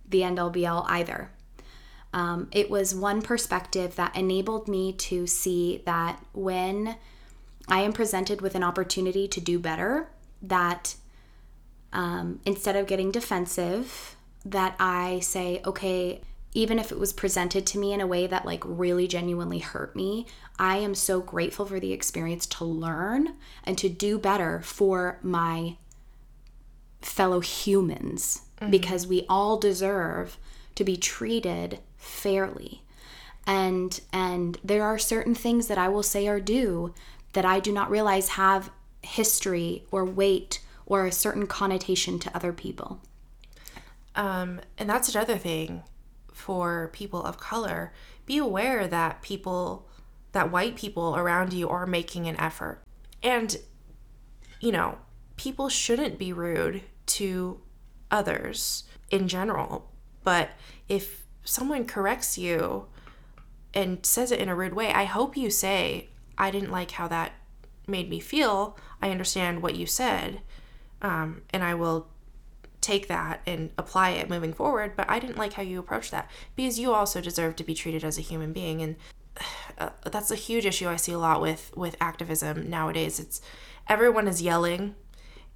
the 0.07 0.23
all 0.65 0.85
either. 0.89 1.31
Um, 2.13 2.47
it 2.51 2.69
was 2.69 2.95
one 2.95 3.21
perspective 3.21 3.95
that 3.97 4.15
enabled 4.15 4.67
me 4.67 4.93
to 4.93 5.27
see 5.27 5.81
that 5.85 6.23
when 6.33 6.95
I 7.67 7.81
am 7.81 7.91
presented 7.91 8.41
with 8.41 8.55
an 8.55 8.63
opportunity 8.63 9.27
to 9.27 9.41
do 9.41 9.59
better, 9.59 10.09
that 10.41 10.95
um, 11.91 12.39
instead 12.45 12.75
of 12.75 12.87
getting 12.87 13.11
defensive, 13.11 14.15
that 14.45 14.75
I 14.79 15.19
say, 15.19 15.61
okay, 15.65 16.21
even 16.55 16.79
if 16.79 16.91
it 16.91 16.97
was 16.97 17.13
presented 17.13 17.65
to 17.67 17.77
me 17.77 17.91
in 17.93 17.99
a 17.99 18.07
way 18.07 18.25
that 18.25 18.45
like 18.45 18.63
really 18.65 19.07
genuinely 19.07 19.59
hurt 19.59 19.95
me, 19.95 20.25
I 20.57 20.77
am 20.77 20.95
so 20.95 21.19
grateful 21.19 21.65
for 21.65 21.81
the 21.81 21.91
experience 21.91 22.45
to 22.47 22.63
learn 22.63 23.35
and 23.65 23.77
to 23.77 23.89
do 23.89 24.17
better 24.17 24.61
for 24.61 25.19
my 25.21 25.75
fellow 27.01 27.41
humans 27.41 28.43
because 28.69 29.05
we 29.05 29.25
all 29.27 29.57
deserve 29.57 30.37
to 30.75 30.85
be 30.85 30.95
treated 30.95 31.79
fairly. 31.97 32.81
And 33.45 33.99
and 34.13 34.57
there 34.63 34.83
are 34.83 34.97
certain 34.97 35.35
things 35.35 35.67
that 35.67 35.77
I 35.77 35.89
will 35.89 36.03
say 36.03 36.27
are 36.27 36.39
due 36.39 36.93
that 37.33 37.45
I 37.45 37.59
do 37.59 37.73
not 37.73 37.91
realize 37.91 38.29
have 38.29 38.71
history 39.01 39.83
or 39.91 40.05
weight 40.05 40.61
or 40.85 41.05
a 41.05 41.11
certain 41.11 41.47
connotation 41.47 42.17
to 42.19 42.35
other 42.35 42.53
people. 42.53 43.01
Um, 44.15 44.61
and 44.77 44.89
that's 44.89 45.13
another 45.13 45.37
thing 45.37 45.83
for 46.35 46.89
people 46.91 47.23
of 47.23 47.39
color. 47.39 47.93
Be 48.25 48.37
aware 48.37 48.87
that 48.87 49.21
people, 49.21 49.87
that 50.33 50.51
white 50.51 50.75
people 50.75 51.15
around 51.15 51.53
you 51.53 51.69
are 51.69 51.87
making 51.87 52.27
an 52.27 52.39
effort. 52.39 52.83
And, 53.23 53.55
you 54.59 54.71
know, 54.71 54.97
people 55.37 55.69
shouldn't 55.69 56.19
be 56.19 56.33
rude 56.33 56.83
to 57.05 57.61
others 58.11 58.83
in 59.09 59.27
general. 59.27 59.89
But 60.23 60.49
if 60.89 61.23
someone 61.45 61.85
corrects 61.85 62.37
you 62.37 62.87
and 63.73 64.05
says 64.05 64.31
it 64.31 64.39
in 64.39 64.49
a 64.49 64.55
rude 64.55 64.73
way, 64.73 64.91
I 64.91 65.05
hope 65.05 65.37
you 65.37 65.49
say, 65.49 66.09
I 66.37 66.51
didn't 66.51 66.71
like 66.71 66.91
how 66.91 67.07
that 67.07 67.31
made 67.87 68.09
me 68.09 68.19
feel. 68.19 68.77
I 69.01 69.09
understand 69.09 69.61
what 69.61 69.75
you 69.75 69.85
said. 69.85 70.41
Um, 71.01 71.43
and 71.51 71.63
I 71.63 71.75
will 71.75 72.07
take 72.85 73.07
that 73.07 73.41
and 73.47 73.71
apply 73.79 74.11
it 74.11 74.29
moving 74.29 74.53
forward 74.53 74.95
but 74.95 75.09
i 75.09 75.17
didn't 75.17 75.39
like 75.39 75.53
how 75.53 75.63
you 75.63 75.79
approached 75.79 76.11
that 76.11 76.29
because 76.55 76.77
you 76.77 76.93
also 76.93 77.19
deserve 77.19 77.55
to 77.55 77.63
be 77.63 77.73
treated 77.73 78.03
as 78.03 78.19
a 78.19 78.21
human 78.21 78.53
being. 78.53 78.79
And 78.79 78.95
uh, 79.79 79.89
that's 80.03 80.29
a 80.29 80.35
huge 80.35 80.67
issue 80.67 80.87
i 80.87 80.95
see 80.95 81.11
a 81.11 81.17
lot 81.17 81.41
with 81.41 81.75
with 81.75 81.97
activism 81.99 82.69
nowadays. 82.69 83.19
It's 83.19 83.41
everyone 83.89 84.27
is 84.27 84.39
yelling 84.39 84.93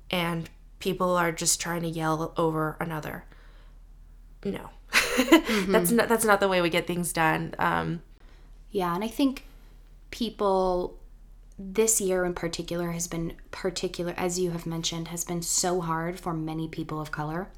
and 0.09 0.49
people 0.79 1.15
are 1.15 1.31
just 1.31 1.61
trying 1.61 1.83
to 1.83 1.87
yell 1.87 2.33
over 2.35 2.75
another. 2.79 3.25
No. 4.43 4.71
That's 5.67 5.91
not 5.91 6.09
that's 6.09 6.25
not 6.25 6.39
the 6.39 6.47
way 6.47 6.61
we 6.61 6.69
get 6.71 6.87
things 6.87 7.13
done. 7.13 7.53
Um 7.59 8.01
Yeah, 8.71 8.95
and 8.95 9.03
I 9.03 9.07
think 9.07 9.45
people 10.09 10.98
this 11.59 11.99
year 11.99 12.23
in 12.23 12.33
particular 12.33 12.91
has 12.91 13.07
been 13.07 13.33
particular, 13.51 14.13
as 14.15 14.39
you 14.39 14.51
have 14.51 14.65
mentioned, 14.65 15.09
has 15.09 15.25
been 15.25 15.41
so 15.41 15.81
hard 15.81 16.17
for 16.19 16.33
many 16.33 16.67
people 16.69 17.01
of 17.01 17.11
color. 17.11 17.49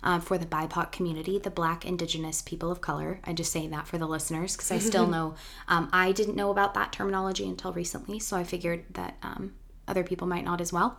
Um, 0.00 0.20
for 0.20 0.38
the 0.38 0.46
BIPOC 0.46 0.92
community, 0.92 1.40
the 1.40 1.50
Black 1.50 1.84
Indigenous 1.84 2.40
people 2.40 2.70
of 2.70 2.80
color. 2.80 3.18
I 3.24 3.32
just 3.32 3.50
say 3.50 3.66
that 3.66 3.88
for 3.88 3.98
the 3.98 4.06
listeners 4.06 4.54
because 4.54 4.70
I 4.70 4.78
still 4.78 5.06
know 5.16 5.34
um, 5.66 5.88
I 5.92 6.12
didn't 6.12 6.36
know 6.36 6.50
about 6.50 6.74
that 6.74 6.92
terminology 6.92 7.48
until 7.48 7.72
recently, 7.72 8.20
so 8.20 8.36
I 8.36 8.44
figured 8.44 8.84
that 8.94 9.16
um, 9.24 9.54
other 9.88 10.04
people 10.04 10.28
might 10.28 10.44
not 10.44 10.60
as 10.60 10.72
well. 10.72 10.98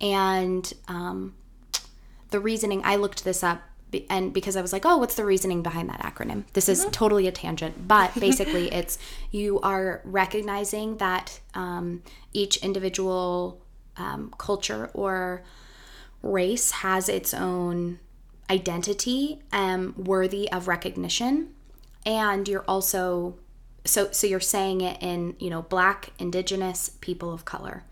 And 0.00 0.72
um, 0.88 1.34
the 2.30 2.40
reasoning, 2.40 2.80
I 2.84 2.96
looked 2.96 3.22
this 3.22 3.42
up 3.42 3.60
and 4.08 4.32
because 4.32 4.56
I 4.56 4.62
was 4.62 4.72
like, 4.72 4.84
oh, 4.84 4.96
what's 4.98 5.14
the 5.14 5.24
reasoning 5.24 5.62
behind 5.62 5.88
that 5.88 6.00
acronym? 6.00 6.44
This 6.52 6.68
is 6.68 6.86
totally 6.92 7.26
a 7.26 7.32
tangent, 7.32 7.86
but 7.88 8.14
basically, 8.20 8.72
it's 8.72 8.98
you 9.30 9.60
are 9.60 10.00
recognizing 10.04 10.96
that 10.98 11.40
um, 11.54 12.02
each 12.32 12.56
individual 12.58 13.60
um, 13.96 14.32
culture 14.38 14.90
or 14.94 15.42
race 16.22 16.70
has 16.70 17.08
its 17.08 17.34
own 17.34 17.98
identity 18.50 19.40
um, 19.52 19.94
worthy 19.96 20.50
of 20.50 20.68
recognition, 20.68 21.54
and 22.06 22.48
you're 22.48 22.64
also 22.66 23.36
so 23.84 24.10
so 24.12 24.26
you're 24.26 24.40
saying 24.40 24.80
it 24.80 25.02
in 25.02 25.34
you 25.38 25.50
know 25.50 25.62
black 25.62 26.10
indigenous 26.18 26.90
people 27.00 27.32
of 27.32 27.44
color 27.44 27.84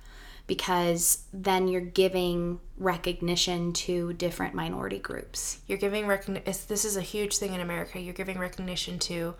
because 0.50 1.26
then 1.32 1.68
you're 1.68 1.80
giving 1.80 2.58
recognition 2.76 3.72
to 3.72 4.12
different 4.14 4.52
minority 4.52 4.98
groups. 4.98 5.60
You're 5.68 5.78
giving 5.78 6.08
recognition 6.08 6.42
this 6.66 6.84
is 6.84 6.96
a 6.96 7.02
huge 7.02 7.36
thing 7.36 7.54
in 7.54 7.60
america. 7.60 8.00
You're 8.00 8.14
giving 8.14 8.36
recognition 8.36 8.98
to 8.98 9.36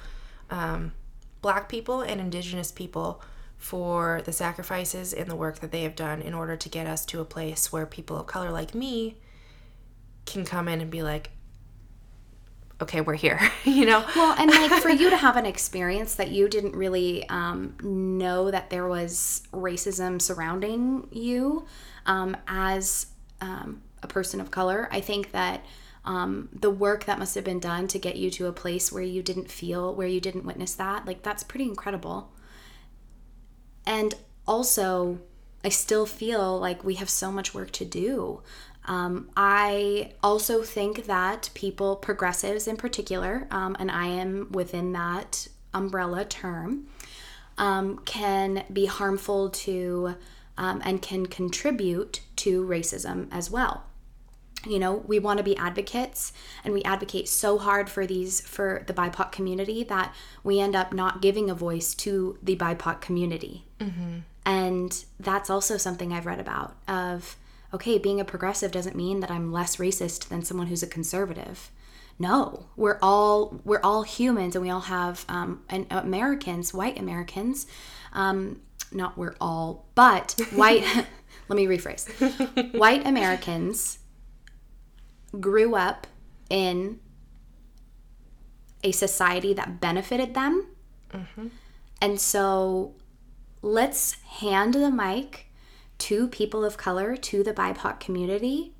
um, 0.50 0.92
black 1.42 1.68
people 1.68 2.02
and 2.02 2.20
indigenous 2.20 2.70
people 2.70 3.20
for 3.56 4.22
the 4.24 4.30
sacrifices 4.30 5.12
and 5.12 5.28
the 5.28 5.34
work 5.34 5.58
that 5.58 5.72
they 5.72 5.82
have 5.82 5.96
done 5.96 6.22
in 6.22 6.32
order 6.32 6.56
to 6.56 6.68
get 6.68 6.86
us 6.86 7.04
to 7.06 7.20
a 7.20 7.24
place 7.24 7.72
where 7.72 7.86
people 7.86 8.16
of 8.16 8.28
color 8.28 8.52
like 8.52 8.72
me 8.72 9.16
can 10.26 10.44
come 10.44 10.68
in 10.68 10.80
and 10.80 10.92
be 10.92 11.02
like 11.02 11.30
okay 12.80 13.00
we're 13.00 13.14
here 13.14 13.40
you 13.64 13.86
know? 13.86 14.04
Well 14.16 14.34
and 14.38 14.50
like 14.50 14.82
for 14.82 14.90
you 14.90 15.10
to 15.10 15.16
have 15.26 15.36
an 15.36 15.46
experience 15.46 16.14
that 16.16 16.30
you 16.30 16.48
didn't 16.48 16.74
really 16.74 17.28
um, 17.28 17.74
know 17.82 18.50
that 18.50 18.70
there 18.70 18.86
was 18.86 19.42
racism 19.52 20.20
surrounding 20.20 21.08
you 21.10 21.66
um, 22.06 22.36
as 22.46 23.06
um, 23.40 23.82
a 24.02 24.06
person 24.06 24.40
of 24.40 24.50
color 24.50 24.88
i 24.90 25.00
think 25.00 25.32
that 25.32 25.64
um, 26.04 26.48
the 26.52 26.70
work 26.70 27.04
that 27.04 27.18
must 27.18 27.34
have 27.34 27.44
been 27.44 27.60
done 27.60 27.86
to 27.88 27.98
get 27.98 28.16
you 28.16 28.30
to 28.32 28.46
a 28.46 28.52
place 28.52 28.90
where 28.90 29.02
you 29.02 29.22
didn't 29.22 29.50
feel 29.50 29.94
where 29.94 30.08
you 30.08 30.20
didn't 30.20 30.46
witness 30.46 30.74
that 30.74 31.06
like 31.06 31.22
that's 31.22 31.42
pretty 31.42 31.64
incredible. 31.64 32.32
And 33.86 34.14
also 34.46 35.20
i 35.62 35.68
still 35.68 36.06
feel 36.06 36.58
like 36.58 36.82
we 36.82 36.94
have 36.94 37.10
so 37.10 37.30
much 37.30 37.52
work 37.52 37.70
to 37.70 37.84
do 37.84 38.42
um, 38.86 39.30
I 39.36 40.12
also 40.22 40.62
think 40.62 41.06
that 41.06 41.50
people, 41.54 41.96
progressives 41.96 42.66
in 42.66 42.76
particular, 42.76 43.46
um, 43.50 43.76
and 43.78 43.90
I 43.90 44.06
am 44.06 44.50
within 44.52 44.92
that 44.92 45.48
umbrella 45.74 46.24
term, 46.24 46.86
um, 47.58 47.98
can 48.04 48.64
be 48.72 48.86
harmful 48.86 49.50
to 49.50 50.16
um, 50.56 50.82
and 50.84 51.00
can 51.00 51.26
contribute 51.26 52.20
to 52.36 52.64
racism 52.64 53.28
as 53.30 53.50
well. 53.50 53.84
You 54.66 54.78
know 54.78 54.96
we 55.06 55.18
want 55.18 55.38
to 55.38 55.44
be 55.44 55.56
advocates 55.56 56.34
and 56.64 56.74
we 56.74 56.82
advocate 56.82 57.30
so 57.30 57.56
hard 57.56 57.88
for 57.88 58.06
these 58.06 58.42
for 58.42 58.82
the 58.86 58.92
bipoc 58.92 59.32
community 59.32 59.84
that 59.84 60.14
we 60.44 60.60
end 60.60 60.76
up 60.76 60.92
not 60.92 61.22
giving 61.22 61.48
a 61.48 61.54
voice 61.54 61.94
to 61.94 62.38
the 62.42 62.56
bipoc 62.56 63.00
community. 63.00 63.64
And 64.44 65.04
that's 65.18 65.48
also 65.48 65.78
something 65.78 66.12
i've 66.12 66.26
read 66.26 66.40
about 66.40 66.76
of 66.86 67.36
okay 67.72 67.98
being 67.98 68.20
a 68.20 68.24
progressive 68.24 68.70
doesn't 68.70 68.96
mean 68.96 69.20
that 69.20 69.30
i'm 69.30 69.52
less 69.52 69.76
racist 69.76 70.28
than 70.28 70.42
someone 70.42 70.66
who's 70.68 70.82
a 70.82 70.86
conservative. 70.86 71.70
No 72.18 72.66
we're 72.76 72.98
all 73.00 73.60
we're 73.64 73.80
all 73.82 74.02
humans 74.02 74.54
and 74.54 74.62
we 74.62 74.70
all 74.70 74.80
have 74.80 75.24
um, 75.28 75.62
and 75.68 75.86
americans 75.90 76.74
white 76.74 76.98
americans. 76.98 77.66
Um, 78.12 78.60
not 78.92 79.16
we're 79.16 79.36
all 79.40 79.86
but 79.94 80.38
white 80.52 80.84
let 81.48 81.56
me 81.56 81.66
rephrase. 81.66 82.76
White 82.76 83.06
americans 83.06 83.98
grew 85.38 85.76
up 85.76 86.06
in 86.48 86.98
a 88.82 88.92
society 88.92 89.52
that 89.54 89.80
benefited 89.80 90.34
them. 90.34 90.66
And 92.00 92.20
so 92.20 92.94
let's 93.62 94.14
hand 94.22 94.74
the 94.74 94.90
mic 94.90 95.49
to 96.00 96.28
people 96.28 96.64
of 96.64 96.76
color, 96.76 97.16
to 97.16 97.42
the 97.42 97.52
BIPOC 97.52 98.00
community, 98.00 98.72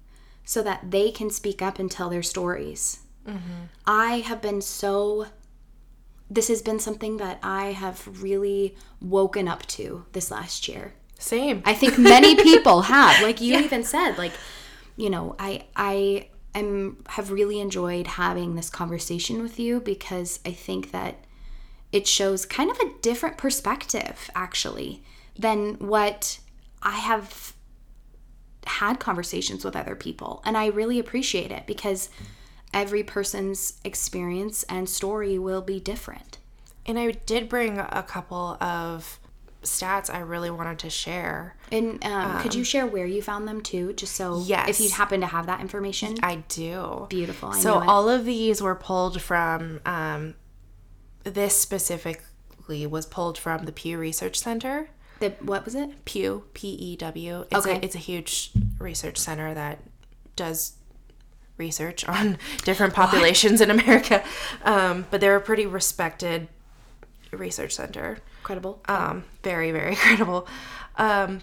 so 0.45 0.63
that 0.63 0.91
they 0.91 1.11
can 1.11 1.31
speak 1.31 1.63
up 1.63 1.79
and 1.79 1.91
tell 1.91 2.11
their 2.11 2.23
stories. 2.23 3.01
Mm-hmm. 3.27 3.65
I 3.87 4.21
have 4.21 4.41
been 4.41 4.61
so, 4.61 5.27
this 6.29 6.49
has 6.49 6.63
been 6.63 6.79
something 6.79 7.19
that 7.19 7.39
I 7.43 7.67
have 7.67 8.23
really 8.23 8.77
woken 9.01 9.47
up 9.47 9.67
to 9.67 10.05
this 10.13 10.31
last 10.31 10.69
year. 10.69 10.95
Same. 11.19 11.63
I 11.65 11.75
think 11.75 11.99
many 11.99 12.35
people 12.43 12.83
have. 12.83 13.23
Like 13.23 13.41
you 13.41 13.59
even 13.59 13.85
said, 13.85 14.17
like, 14.17 14.33
you 14.97 15.11
know, 15.11 15.37
I 15.39 15.65
I 15.77 16.29
am 16.55 17.05
have 17.09 17.31
really 17.31 17.61
enjoyed 17.61 18.07
having 18.07 18.55
this 18.55 18.71
conversation 18.71 19.43
with 19.43 19.59
you 19.59 19.81
because 19.81 20.41
I 20.45 20.53
think 20.53 20.91
that 20.93 21.25
it 21.93 22.07
shows 22.07 22.47
kind 22.47 22.71
of 22.71 22.79
a 22.79 22.93
different 23.03 23.37
perspective 23.37 24.31
actually 24.35 25.03
than 25.39 25.75
what 25.75 26.39
I 26.83 26.97
have 26.99 27.55
had 28.67 29.01
conversations 29.01 29.65
with 29.65 29.77
other 29.77 29.95
people. 29.95 30.43
And 30.45 30.57
I 30.57 30.67
really 30.67 30.99
appreciate 30.99 31.51
it 31.51 31.67
because 31.67 32.09
every 32.73 33.03
person's 33.03 33.81
experience 33.85 34.63
and 34.65 34.89
story 34.89 35.39
will 35.39 35.63
be 35.63 35.81
different. 35.81 36.39
And 36.87 36.99
I 36.99 37.11
did 37.13 37.49
bring 37.49 37.79
a 37.79 38.05
couple 38.07 38.57
of 38.61 39.19
stats 39.63 40.13
I 40.13 40.21
really 40.21 40.51
wanted 40.51 40.79
to 40.81 40.91
share. 40.91 41.57
And 41.71 42.03
um, 42.05 42.41
could 42.41 42.55
you 42.55 42.65
share 42.65 42.87
where 42.87 43.07
you 43.07 43.21
found 43.23 43.47
them 43.47 43.61
too, 43.61 43.93
just 43.93 44.15
so 44.17 44.43
Yes. 44.47 44.69
if 44.69 44.81
you 44.81 44.91
happen 44.91 45.21
to 45.21 45.27
have 45.27 45.47
that 45.47 45.61
information? 45.61 46.17
I 46.23 46.37
do. 46.49 47.07
Beautiful. 47.11 47.51
I 47.51 47.61
so 47.61 47.75
all 47.87 48.09
of 48.09 48.25
these 48.25 48.63
were 48.63 48.75
pulled 48.75 49.21
from 49.21 49.81
um, 49.85 50.35
this 51.25 51.61
specifically 51.61 52.87
was 52.87 53.05
pulled 53.05 53.37
from 53.37 53.67
the 53.67 53.73
Pew 53.73 53.99
Research 53.99 54.39
Center. 54.39 54.89
The, 55.21 55.31
what 55.41 55.65
was 55.65 55.75
it? 55.75 56.05
Pew 56.05 56.45
P 56.55 56.69
E 56.71 56.97
W. 56.97 57.43
It's 57.51 57.67
Okay. 57.67 57.77
a, 57.77 57.85
it's 57.85 57.95
a 57.95 57.99
huge 57.99 58.51
research 58.79 59.19
center 59.19 59.55
that 59.55 59.79
does 60.37 60.73
research 61.59 62.07
on 62.09 62.39
different 62.65 62.95
populations 62.95 63.61
in 63.61 63.71
America. 63.71 64.25
Um, 64.65 65.07
but 65.11 65.21
they're 65.21 65.37
a 65.37 65.41
pretty 65.41 65.67
respected 65.67 66.49
research 67.33 67.75
center. 67.75 68.19
Credible. 68.43 68.81
Um, 68.89 69.25
very 69.43 69.71
very 69.73 69.95
credible. 70.05 70.49
Um, 70.97 71.43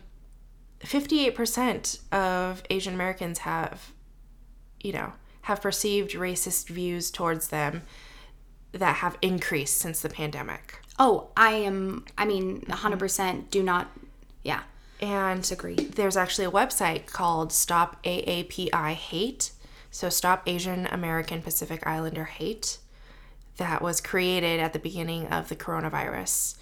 58% 0.81 1.99
of 2.13 2.61
Asian 2.69 2.93
Americans 2.93 3.39
have, 3.39 3.91
you 4.81 4.93
know, 4.93 5.13
have 5.43 5.61
perceived 5.61 6.11
racist 6.11 6.67
views 6.69 7.09
towards 7.09 7.47
them 7.47 7.81
that 8.73 8.97
have 8.97 9.17
increased 9.21 9.77
since 9.77 10.01
the 10.01 10.09
pandemic. 10.09 10.79
Oh, 10.99 11.27
I 11.37 11.51
am. 11.51 12.05
I 12.17 12.25
mean, 12.25 12.65
hundred 12.67 12.99
percent. 12.99 13.51
Do 13.51 13.61
not. 13.63 13.87
Yeah, 14.43 14.61
And 15.01 15.41
disagree. 15.41 15.75
there's 15.75 16.15
actually 16.15 16.45
a 16.45 16.51
website 16.51 17.05
called 17.05 17.51
Stop 17.51 18.01
AAPI 18.03 18.93
Hate. 18.93 19.51
So 19.91 20.07
Stop 20.09 20.43
Asian 20.45 20.85
American 20.87 21.41
Pacific 21.41 21.85
Islander 21.85 22.25
Hate 22.25 22.77
that 23.57 23.81
was 23.81 23.99
created 23.99 24.59
at 24.61 24.71
the 24.73 24.79
beginning 24.79 25.27
of 25.27 25.49
the 25.49 25.55
coronavirus. 25.55 26.55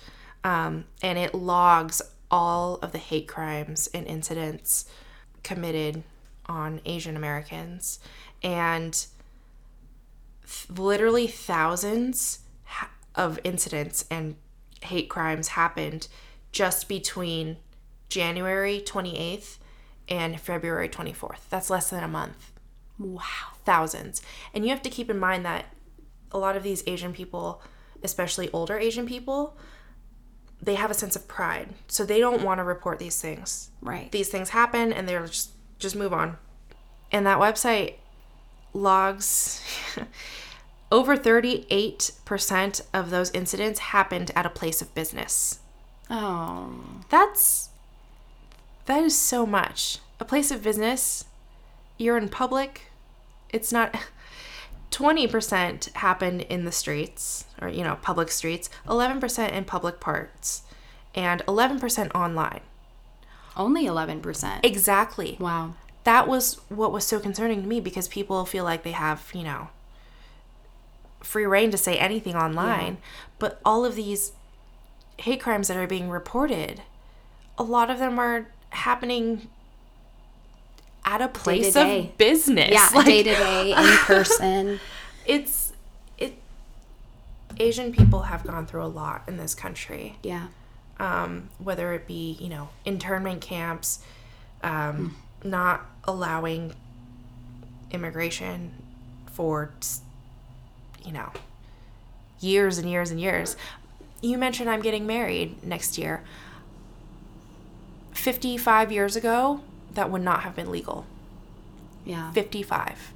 Um, 0.43 0.85
and 1.03 1.17
it 1.19 1.35
logs 1.35 2.01
all 2.31 2.75
of 2.81 2.91
the 2.91 2.97
hate 2.97 3.27
crimes 3.27 3.87
and 3.93 4.07
incidents 4.07 4.85
committed 5.43 6.03
on 6.47 6.81
Asian 6.85 7.15
Americans. 7.17 7.99
And 8.41 8.93
th- 10.47 10.69
literally 10.79 11.27
thousands 11.27 12.39
of 13.15 13.39
incidents 13.43 14.05
and 14.09 14.35
hate 14.81 15.09
crimes 15.09 15.49
happened 15.49 16.07
just 16.51 16.87
between 16.87 17.57
January 18.09 18.81
28th 18.85 19.57
and 20.07 20.39
February 20.39 20.89
24th. 20.89 21.39
That's 21.49 21.69
less 21.69 21.89
than 21.89 22.03
a 22.03 22.07
month. 22.07 22.51
Wow. 22.97 23.23
Thousands. 23.65 24.21
And 24.53 24.63
you 24.63 24.69
have 24.69 24.81
to 24.83 24.89
keep 24.89 25.09
in 25.09 25.19
mind 25.19 25.45
that 25.45 25.65
a 26.31 26.37
lot 26.37 26.55
of 26.55 26.63
these 26.63 26.83
Asian 26.87 27.13
people, 27.13 27.61
especially 28.03 28.49
older 28.51 28.77
Asian 28.77 29.05
people, 29.05 29.57
they 30.61 30.75
have 30.75 30.91
a 30.91 30.93
sense 30.93 31.15
of 31.15 31.27
pride. 31.27 31.69
So 31.87 32.05
they 32.05 32.19
don't 32.19 32.43
want 32.43 32.59
to 32.59 32.63
report 32.63 32.99
these 32.99 33.19
things. 33.21 33.71
Right. 33.81 34.11
These 34.11 34.29
things 34.29 34.49
happen 34.49 34.93
and 34.93 35.07
they're 35.07 35.25
just 35.25 35.51
just 35.77 35.95
move 35.95 36.13
on. 36.13 36.37
And 37.11 37.25
that 37.25 37.37
website 37.39 37.95
logs 38.73 39.61
over 40.95 41.17
38% 41.17 42.81
of 42.93 43.09
those 43.09 43.29
incidents 43.31 43.79
happened 43.79 44.31
at 44.33 44.45
a 44.45 44.49
place 44.49 44.81
of 44.81 44.95
business. 44.95 45.59
oh. 46.09 46.69
That's 47.09 47.69
that 48.85 49.03
is 49.03 49.17
so 49.17 49.45
much. 49.45 49.99
A 50.21 50.25
place 50.25 50.51
of 50.51 50.63
business, 50.63 51.25
you're 51.97 52.17
in 52.17 52.29
public. 52.29 52.83
It's 53.49 53.73
not 53.73 53.93
20% 54.91 55.91
happened 55.95 56.41
in 56.43 56.63
the 56.63 56.71
streets 56.71 57.43
or 57.61 57.67
you 57.67 57.83
know, 57.83 57.97
public 58.01 58.31
streets, 58.31 58.69
11% 58.87 59.51
in 59.51 59.65
public 59.65 59.99
parts, 59.99 60.61
and 61.13 61.41
11% 61.45 62.15
online. 62.15 62.61
Only 63.57 63.85
eleven 63.85 64.21
percent. 64.21 64.65
Exactly. 64.65 65.35
Wow. 65.39 65.75
That 66.05 66.27
was 66.27 66.55
what 66.69 66.91
was 66.93 67.05
so 67.05 67.19
concerning 67.19 67.61
to 67.63 67.67
me 67.67 67.79
because 67.81 68.07
people 68.07 68.45
feel 68.45 68.63
like 68.63 68.83
they 68.83 68.91
have, 68.91 69.29
you 69.33 69.43
know, 69.43 69.69
free 71.25 71.45
rein 71.45 71.71
to 71.71 71.77
say 71.77 71.97
anything 71.97 72.35
online, 72.35 72.97
but 73.39 73.59
all 73.65 73.83
of 73.85 73.95
these 73.95 74.31
hate 75.17 75.41
crimes 75.41 75.67
that 75.67 75.77
are 75.77 75.87
being 75.87 76.09
reported, 76.09 76.81
a 77.57 77.63
lot 77.63 77.89
of 77.89 77.99
them 77.99 78.19
are 78.19 78.47
happening 78.69 79.47
at 81.05 81.21
a 81.21 81.27
place 81.27 81.73
Day-to-day. 81.73 81.99
of 82.07 82.17
business. 82.17 82.71
Yeah. 82.71 83.03
Day 83.03 83.23
to 83.23 83.29
day, 83.35 83.71
in 83.71 83.97
person. 83.97 84.79
It's 85.25 85.73
it 86.17 86.37
Asian 87.59 87.91
people 87.91 88.23
have 88.23 88.43
gone 88.43 88.65
through 88.65 88.83
a 88.83 88.87
lot 88.87 89.23
in 89.27 89.37
this 89.37 89.55
country. 89.55 90.17
Yeah. 90.23 90.47
Um, 90.97 91.49
whether 91.59 91.93
it 91.93 92.07
be, 92.07 92.37
you 92.39 92.47
know, 92.49 92.69
internment 92.85 93.41
camps, 93.41 93.99
um, 94.63 95.15
not 95.43 95.85
allowing 96.05 96.73
immigration 97.91 98.71
for, 99.31 99.71
you 101.05 101.11
know, 101.11 101.31
years 102.39 102.77
and 102.77 102.89
years 102.89 103.11
and 103.11 103.19
years. 103.19 103.55
You 104.21 104.37
mentioned 104.37 104.69
I'm 104.69 104.81
getting 104.81 105.05
married 105.05 105.63
next 105.63 105.97
year. 105.97 106.23
55 108.13 108.91
years 108.91 109.15
ago, 109.15 109.61
that 109.93 110.09
would 110.09 110.21
not 110.21 110.41
have 110.41 110.55
been 110.55 110.71
legal. 110.71 111.05
Yeah. 112.05 112.31
55. 112.31 113.13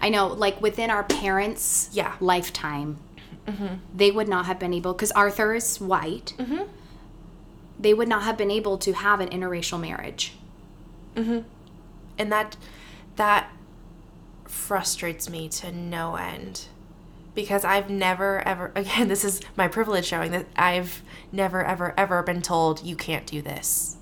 I 0.00 0.08
know. 0.08 0.26
Like 0.28 0.60
within 0.60 0.90
our 0.90 1.04
parents' 1.04 1.90
Yeah. 1.92 2.14
lifetime, 2.20 2.98
mm-hmm. 3.46 3.76
they 3.94 4.10
would 4.10 4.28
not 4.28 4.46
have 4.46 4.58
been 4.58 4.72
able 4.72 4.94
because 4.94 5.12
Arthur 5.12 5.54
is 5.54 5.80
white. 5.80 6.34
Mm-hmm. 6.38 6.62
They 7.78 7.94
would 7.94 8.08
not 8.08 8.22
have 8.24 8.36
been 8.36 8.50
able 8.50 8.78
to 8.78 8.92
have 8.92 9.20
an 9.20 9.28
interracial 9.28 9.80
marriage. 9.80 10.32
Mm-hmm. 11.14 11.40
and 12.16 12.30
that 12.30 12.56
that 13.16 13.50
frustrates 14.44 15.28
me 15.28 15.48
to 15.48 15.72
no 15.72 16.14
end 16.14 16.66
because 17.38 17.64
I've 17.64 17.88
never 17.88 18.40
ever 18.40 18.72
again 18.74 19.06
this 19.06 19.24
is 19.24 19.40
my 19.56 19.68
privilege 19.68 20.04
showing 20.04 20.32
that 20.32 20.46
I've 20.56 21.02
never 21.30 21.64
ever 21.64 21.94
ever 21.96 22.20
been 22.24 22.42
told 22.42 22.82
you 22.82 22.96
can't 22.96 23.26
do 23.26 23.40
this. 23.40 23.96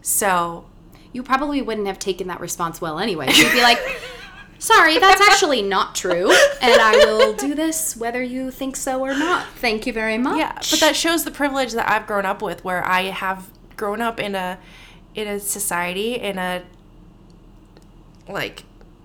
So, 0.00 0.64
You 1.12 1.22
probably 1.22 1.60
wouldn't 1.60 1.86
have 1.86 1.98
taken 1.98 2.26
that 2.28 2.40
response 2.40 2.80
well 2.80 2.98
anyway. 2.98 3.28
You'd 3.32 3.52
be 3.52 3.60
like, 3.60 3.78
sorry, 4.58 4.98
that's 4.98 5.20
actually 5.20 5.60
not 5.60 5.94
true. 5.94 6.32
And 6.62 6.80
I 6.80 6.96
will 7.04 7.34
do 7.34 7.54
this 7.54 7.96
whether 7.96 8.22
you 8.22 8.50
think 8.50 8.76
so 8.76 9.00
or 9.02 9.12
not. 9.14 9.46
Thank 9.56 9.86
you 9.86 9.92
very 9.92 10.16
much. 10.16 10.38
yeah, 10.38 10.54
but 10.54 10.80
that 10.80 10.96
shows 10.96 11.24
the 11.24 11.30
privilege 11.30 11.72
that 11.72 11.88
I've 11.88 12.06
grown 12.06 12.24
up 12.24 12.40
with 12.40 12.64
where 12.64 12.82
I 12.84 13.02
have 13.02 13.50
grown 13.76 14.00
up 14.00 14.18
in 14.18 14.34
a 14.34 14.58
in 15.14 15.28
a 15.28 15.38
society, 15.38 16.14
in 16.14 16.38
a 16.38 16.62
like 18.28 18.64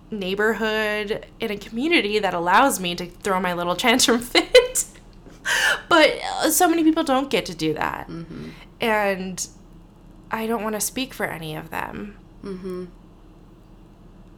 neighborhood, 0.09 1.25
in 1.39 1.51
a 1.51 1.57
community 1.57 2.19
that 2.19 2.33
allows 2.33 2.79
me 2.79 2.95
to 2.95 3.05
throw 3.05 3.39
my 3.39 3.53
little 3.53 3.75
tantrum 3.85 4.19
fit. 4.19 4.85
but 5.89 6.17
uh, 6.39 6.49
so 6.49 6.67
many 6.67 6.83
people 6.83 7.03
don't 7.03 7.29
get 7.29 7.45
to 7.47 7.55
do 7.55 7.73
that. 7.73 8.07
Mm-hmm. 8.07 8.49
And 8.79 9.47
I 10.31 10.47
don't 10.47 10.63
want 10.63 10.75
to 10.75 10.81
speak 10.81 11.13
for 11.13 11.25
any 11.25 11.55
of 11.55 11.69
them. 11.69 12.17
Mm-hmm. 12.43 12.85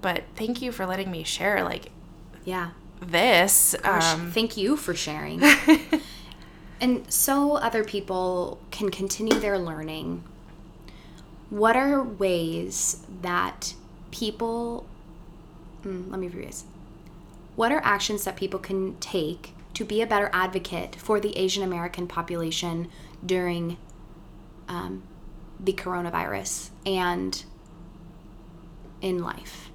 But 0.02 0.24
thank 0.36 0.62
you 0.62 0.72
for 0.72 0.86
letting 0.86 1.12
me 1.12 1.24
share, 1.24 1.64
like, 1.64 1.92
yeah, 2.46 2.72
this. 3.02 3.76
Gosh, 3.82 4.14
um, 4.14 4.32
thank 4.32 4.58
you 4.58 4.78
for 4.78 4.94
sharing. 4.94 5.42
and 6.82 7.12
so 7.12 7.58
other 7.58 7.84
people 7.84 8.60
can 8.72 8.90
continue 8.90 9.40
their 9.40 9.60
learning. 9.60 10.24
What 11.50 11.76
are 11.76 12.04
ways 12.04 13.06
that 13.22 13.74
people? 14.12 14.86
Mm, 15.84 16.12
let 16.12 16.20
me 16.20 16.30
rephrase. 16.30 16.64
What 17.56 17.72
are 17.72 17.82
actions 17.84 18.24
that 18.24 18.36
people 18.36 18.60
can 18.60 18.98
take 19.00 19.54
to 19.74 19.86
be 19.86 20.02
a 20.02 20.08
better 20.08 20.30
advocate 20.34 20.96
for 20.96 21.20
the 21.20 21.38
Asian 21.38 21.64
American 21.64 22.08
population 22.08 22.90
during 23.26 23.78
um, 24.68 25.04
the 25.60 25.74
coronavirus 25.74 26.70
and 26.86 27.44
in 29.02 29.20
life? 29.24 29.70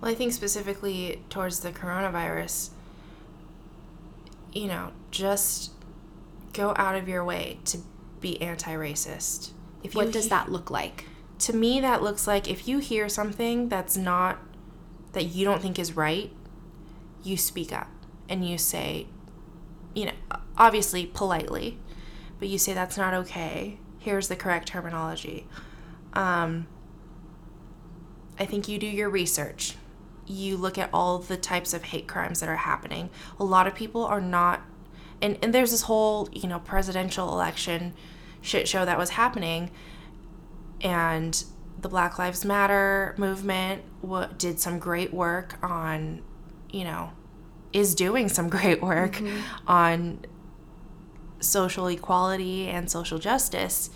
Well, 0.00 0.10
I 0.10 0.14
think 0.14 0.32
specifically 0.32 1.22
towards 1.30 1.60
the 1.60 1.70
coronavirus, 1.70 2.70
you 4.52 4.66
know, 4.66 4.92
just 5.10 5.72
go 6.52 6.74
out 6.76 6.96
of 6.96 7.08
your 7.08 7.24
way 7.24 7.58
to 7.66 7.78
be 8.20 8.40
anti-racist. 8.40 9.50
If 9.82 9.94
what 9.94 10.12
does 10.12 10.24
he- 10.24 10.30
that 10.30 10.50
look 10.50 10.70
like? 10.70 11.06
To 11.40 11.52
me, 11.56 11.80
that 11.80 12.02
looks 12.02 12.26
like 12.26 12.48
if 12.48 12.68
you 12.68 12.78
hear 12.78 13.08
something 13.08 13.68
that's 13.68 13.96
not 13.96 14.38
that 15.12 15.24
you 15.24 15.44
don't 15.44 15.60
think 15.60 15.78
is 15.78 15.96
right, 15.96 16.32
you 17.22 17.36
speak 17.36 17.72
up 17.72 17.88
and 18.28 18.48
you 18.48 18.58
say, 18.58 19.06
you 19.94 20.06
know, 20.06 20.12
obviously 20.56 21.06
politely, 21.06 21.78
but 22.38 22.48
you 22.48 22.58
say 22.58 22.72
that's 22.72 22.96
not 22.96 23.14
okay. 23.14 23.78
Here's 23.98 24.28
the 24.28 24.36
correct 24.36 24.68
terminology. 24.68 25.46
Um, 26.14 26.66
I 28.38 28.46
think 28.46 28.68
you 28.68 28.78
do 28.78 28.86
your 28.86 29.10
research. 29.10 29.76
You 30.26 30.56
look 30.56 30.78
at 30.78 30.90
all 30.92 31.18
the 31.18 31.36
types 31.36 31.74
of 31.74 31.84
hate 31.84 32.08
crimes 32.08 32.40
that 32.40 32.48
are 32.48 32.56
happening. 32.56 33.10
A 33.38 33.44
lot 33.44 33.66
of 33.66 33.74
people 33.74 34.04
are 34.04 34.20
not, 34.20 34.62
and, 35.20 35.38
and 35.42 35.54
there's 35.54 35.70
this 35.70 35.82
whole, 35.82 36.28
you 36.32 36.48
know, 36.48 36.58
presidential 36.58 37.32
election 37.32 37.94
shit 38.40 38.66
show 38.66 38.84
that 38.84 38.98
was 38.98 39.10
happening. 39.10 39.70
And 40.80 41.44
the 41.82 41.88
Black 41.88 42.18
Lives 42.18 42.44
Matter 42.44 43.14
movement 43.18 43.82
w- 44.00 44.28
did 44.38 44.58
some 44.58 44.78
great 44.78 45.12
work 45.12 45.58
on, 45.62 46.22
you 46.70 46.84
know, 46.84 47.12
is 47.72 47.94
doing 47.94 48.28
some 48.28 48.48
great 48.56 48.80
work 48.80 49.14
mm-hmm. 49.14 49.40
on 49.66 50.20
social 51.40 51.88
equality 51.88 52.68
and 52.68 52.90
social 52.90 53.18
justice. 53.18 53.90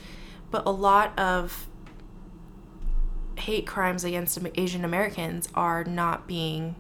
But 0.50 0.64
a 0.66 0.70
lot 0.70 1.18
of 1.18 1.68
hate 3.38 3.66
crimes 3.66 4.04
against 4.04 4.38
Asian 4.56 4.84
Americans 4.84 5.48
are 5.54 5.84
not 5.84 6.26
being 6.26 6.74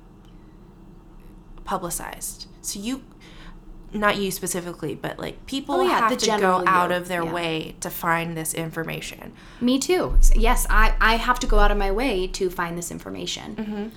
publicized. 1.64 2.48
So 2.62 2.80
you 2.80 3.04
not 3.92 4.16
you 4.16 4.30
specifically, 4.30 4.94
but 4.94 5.18
like 5.18 5.46
people 5.46 5.76
oh, 5.76 5.82
yeah, 5.82 6.08
have 6.08 6.18
to 6.18 6.26
go 6.26 6.62
out 6.66 6.90
you. 6.90 6.96
of 6.96 7.08
their 7.08 7.24
yeah. 7.24 7.32
way 7.32 7.76
to 7.80 7.90
find 7.90 8.36
this 8.36 8.54
information. 8.54 9.32
Me 9.60 9.78
too. 9.78 10.18
Yes, 10.34 10.66
I, 10.68 10.94
I 11.00 11.16
have 11.16 11.38
to 11.40 11.46
go 11.46 11.58
out 11.58 11.70
of 11.70 11.78
my 11.78 11.90
way 11.90 12.26
to 12.28 12.50
find 12.50 12.76
this 12.76 12.90
information. 12.90 13.56
Mm-hmm 13.56 13.88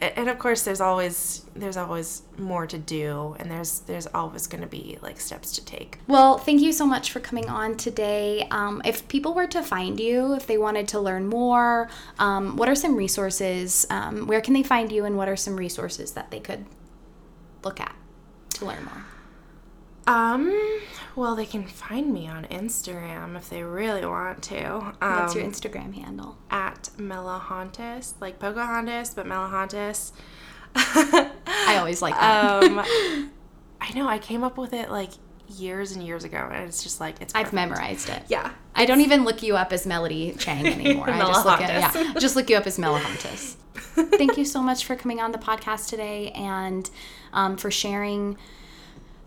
and 0.00 0.28
of 0.28 0.38
course 0.38 0.62
there's 0.62 0.80
always 0.80 1.44
there's 1.54 1.76
always 1.76 2.22
more 2.36 2.66
to 2.66 2.76
do 2.76 3.34
and 3.38 3.50
there's 3.50 3.80
there's 3.80 4.06
always 4.08 4.46
going 4.46 4.60
to 4.60 4.66
be 4.66 4.98
like 5.00 5.18
steps 5.18 5.52
to 5.52 5.64
take 5.64 5.98
well 6.06 6.36
thank 6.36 6.60
you 6.60 6.72
so 6.72 6.84
much 6.84 7.10
for 7.10 7.20
coming 7.20 7.48
on 7.48 7.76
today 7.76 8.46
um, 8.50 8.82
if 8.84 9.08
people 9.08 9.32
were 9.32 9.46
to 9.46 9.62
find 9.62 9.98
you 9.98 10.34
if 10.34 10.46
they 10.46 10.58
wanted 10.58 10.86
to 10.86 11.00
learn 11.00 11.26
more 11.26 11.88
um, 12.18 12.56
what 12.56 12.68
are 12.68 12.74
some 12.74 12.94
resources 12.94 13.86
um, 13.88 14.26
where 14.26 14.40
can 14.40 14.52
they 14.52 14.62
find 14.62 14.92
you 14.92 15.04
and 15.04 15.16
what 15.16 15.28
are 15.28 15.36
some 15.36 15.56
resources 15.56 16.12
that 16.12 16.30
they 16.30 16.40
could 16.40 16.66
look 17.64 17.80
at 17.80 17.94
to 18.50 18.66
learn 18.66 18.84
more 18.84 19.04
um 20.06 20.80
well 21.16 21.34
they 21.34 21.46
can 21.46 21.66
find 21.66 22.12
me 22.12 22.28
on 22.28 22.44
instagram 22.46 23.36
if 23.36 23.48
they 23.50 23.62
really 23.62 24.04
want 24.06 24.42
to. 24.42 24.66
Um, 24.66 24.94
what's 25.00 25.34
your 25.34 25.44
um, 25.44 25.50
instagram 25.50 25.94
handle? 25.94 26.36
at 26.50 26.90
melahontas 26.96 28.14
like 28.20 28.38
pocahontas 28.38 29.14
but 29.14 29.26
melahontas 29.26 30.12
i 30.76 31.76
always 31.78 32.02
like 32.02 32.14
that. 32.14 32.64
Um 32.64 32.78
i 33.80 33.92
know 33.94 34.08
i 34.08 34.18
came 34.18 34.44
up 34.44 34.56
with 34.58 34.72
it 34.72 34.90
like 34.90 35.10
years 35.48 35.92
and 35.92 36.02
years 36.04 36.24
ago 36.24 36.48
and 36.52 36.66
it's 36.68 36.82
just 36.82 37.00
like 37.00 37.20
it's 37.20 37.32
perfect. 37.32 37.48
i've 37.48 37.52
memorized 37.52 38.08
it. 38.08 38.22
Yeah. 38.28 38.50
I 38.74 38.84
don't 38.84 39.00
even 39.00 39.24
look 39.24 39.42
you 39.42 39.56
up 39.56 39.72
as 39.72 39.86
melody 39.86 40.34
chang 40.38 40.66
anymore. 40.80 41.08
I 41.08 41.18
just 41.20 41.46
look 41.46 41.60
at 41.60 41.94
yeah 41.94 42.14
just 42.18 42.36
look 42.36 42.50
you 42.50 42.56
up 42.56 42.66
as 42.66 42.78
melahontas 42.78 43.54
thank 43.74 44.36
you 44.36 44.44
so 44.44 44.60
much 44.62 44.84
for 44.84 44.96
coming 44.96 45.20
on 45.20 45.32
the 45.32 45.38
podcast 45.38 45.88
today 45.88 46.30
and 46.32 46.90
um, 47.32 47.56
for 47.56 47.70
sharing 47.70 48.36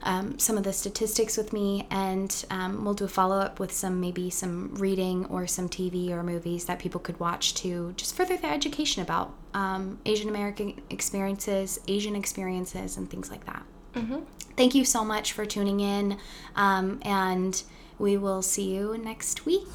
um, 0.04 0.40
some 0.40 0.58
of 0.58 0.64
the 0.64 0.74
statistics 0.74 1.38
with 1.38 1.54
me, 1.54 1.88
and 1.92 2.46
um, 2.50 2.84
we'll 2.84 2.94
do 2.94 3.06
a 3.06 3.10
follow 3.10 3.38
up 3.38 3.60
with 3.60 3.72
some 3.72 4.00
maybe 4.00 4.30
some 4.30 4.74
reading 4.76 5.26
or 5.26 5.48
some 5.48 5.70
TV 5.70 6.12
or 6.12 6.24
movies 6.24 6.66
that 6.66 6.80
people 6.80 7.00
could 7.00 7.20
watch 7.20 7.54
to 7.56 7.94
just 7.98 8.16
further 8.16 8.38
their 8.38 8.54
education 8.54 9.02
about 9.02 9.34
um, 9.54 10.00
Asian 10.06 10.30
American 10.30 10.82
experiences, 10.90 11.80
Asian 11.88 12.16
experiences, 12.16 12.98
and 12.98 13.10
things 13.10 13.30
like 13.30 13.46
that. 13.46 13.64
Mm-hmm. 13.94 14.20
Thank 14.56 14.76
you 14.76 14.86
so 14.86 15.04
much 15.04 15.34
for 15.34 15.46
tuning 15.46 15.80
in, 15.80 16.18
um, 16.56 17.00
and 17.04 17.62
we 17.98 18.18
will 18.18 18.42
see 18.42 18.74
you 18.74 18.98
next 18.98 19.46
week. 19.46 19.68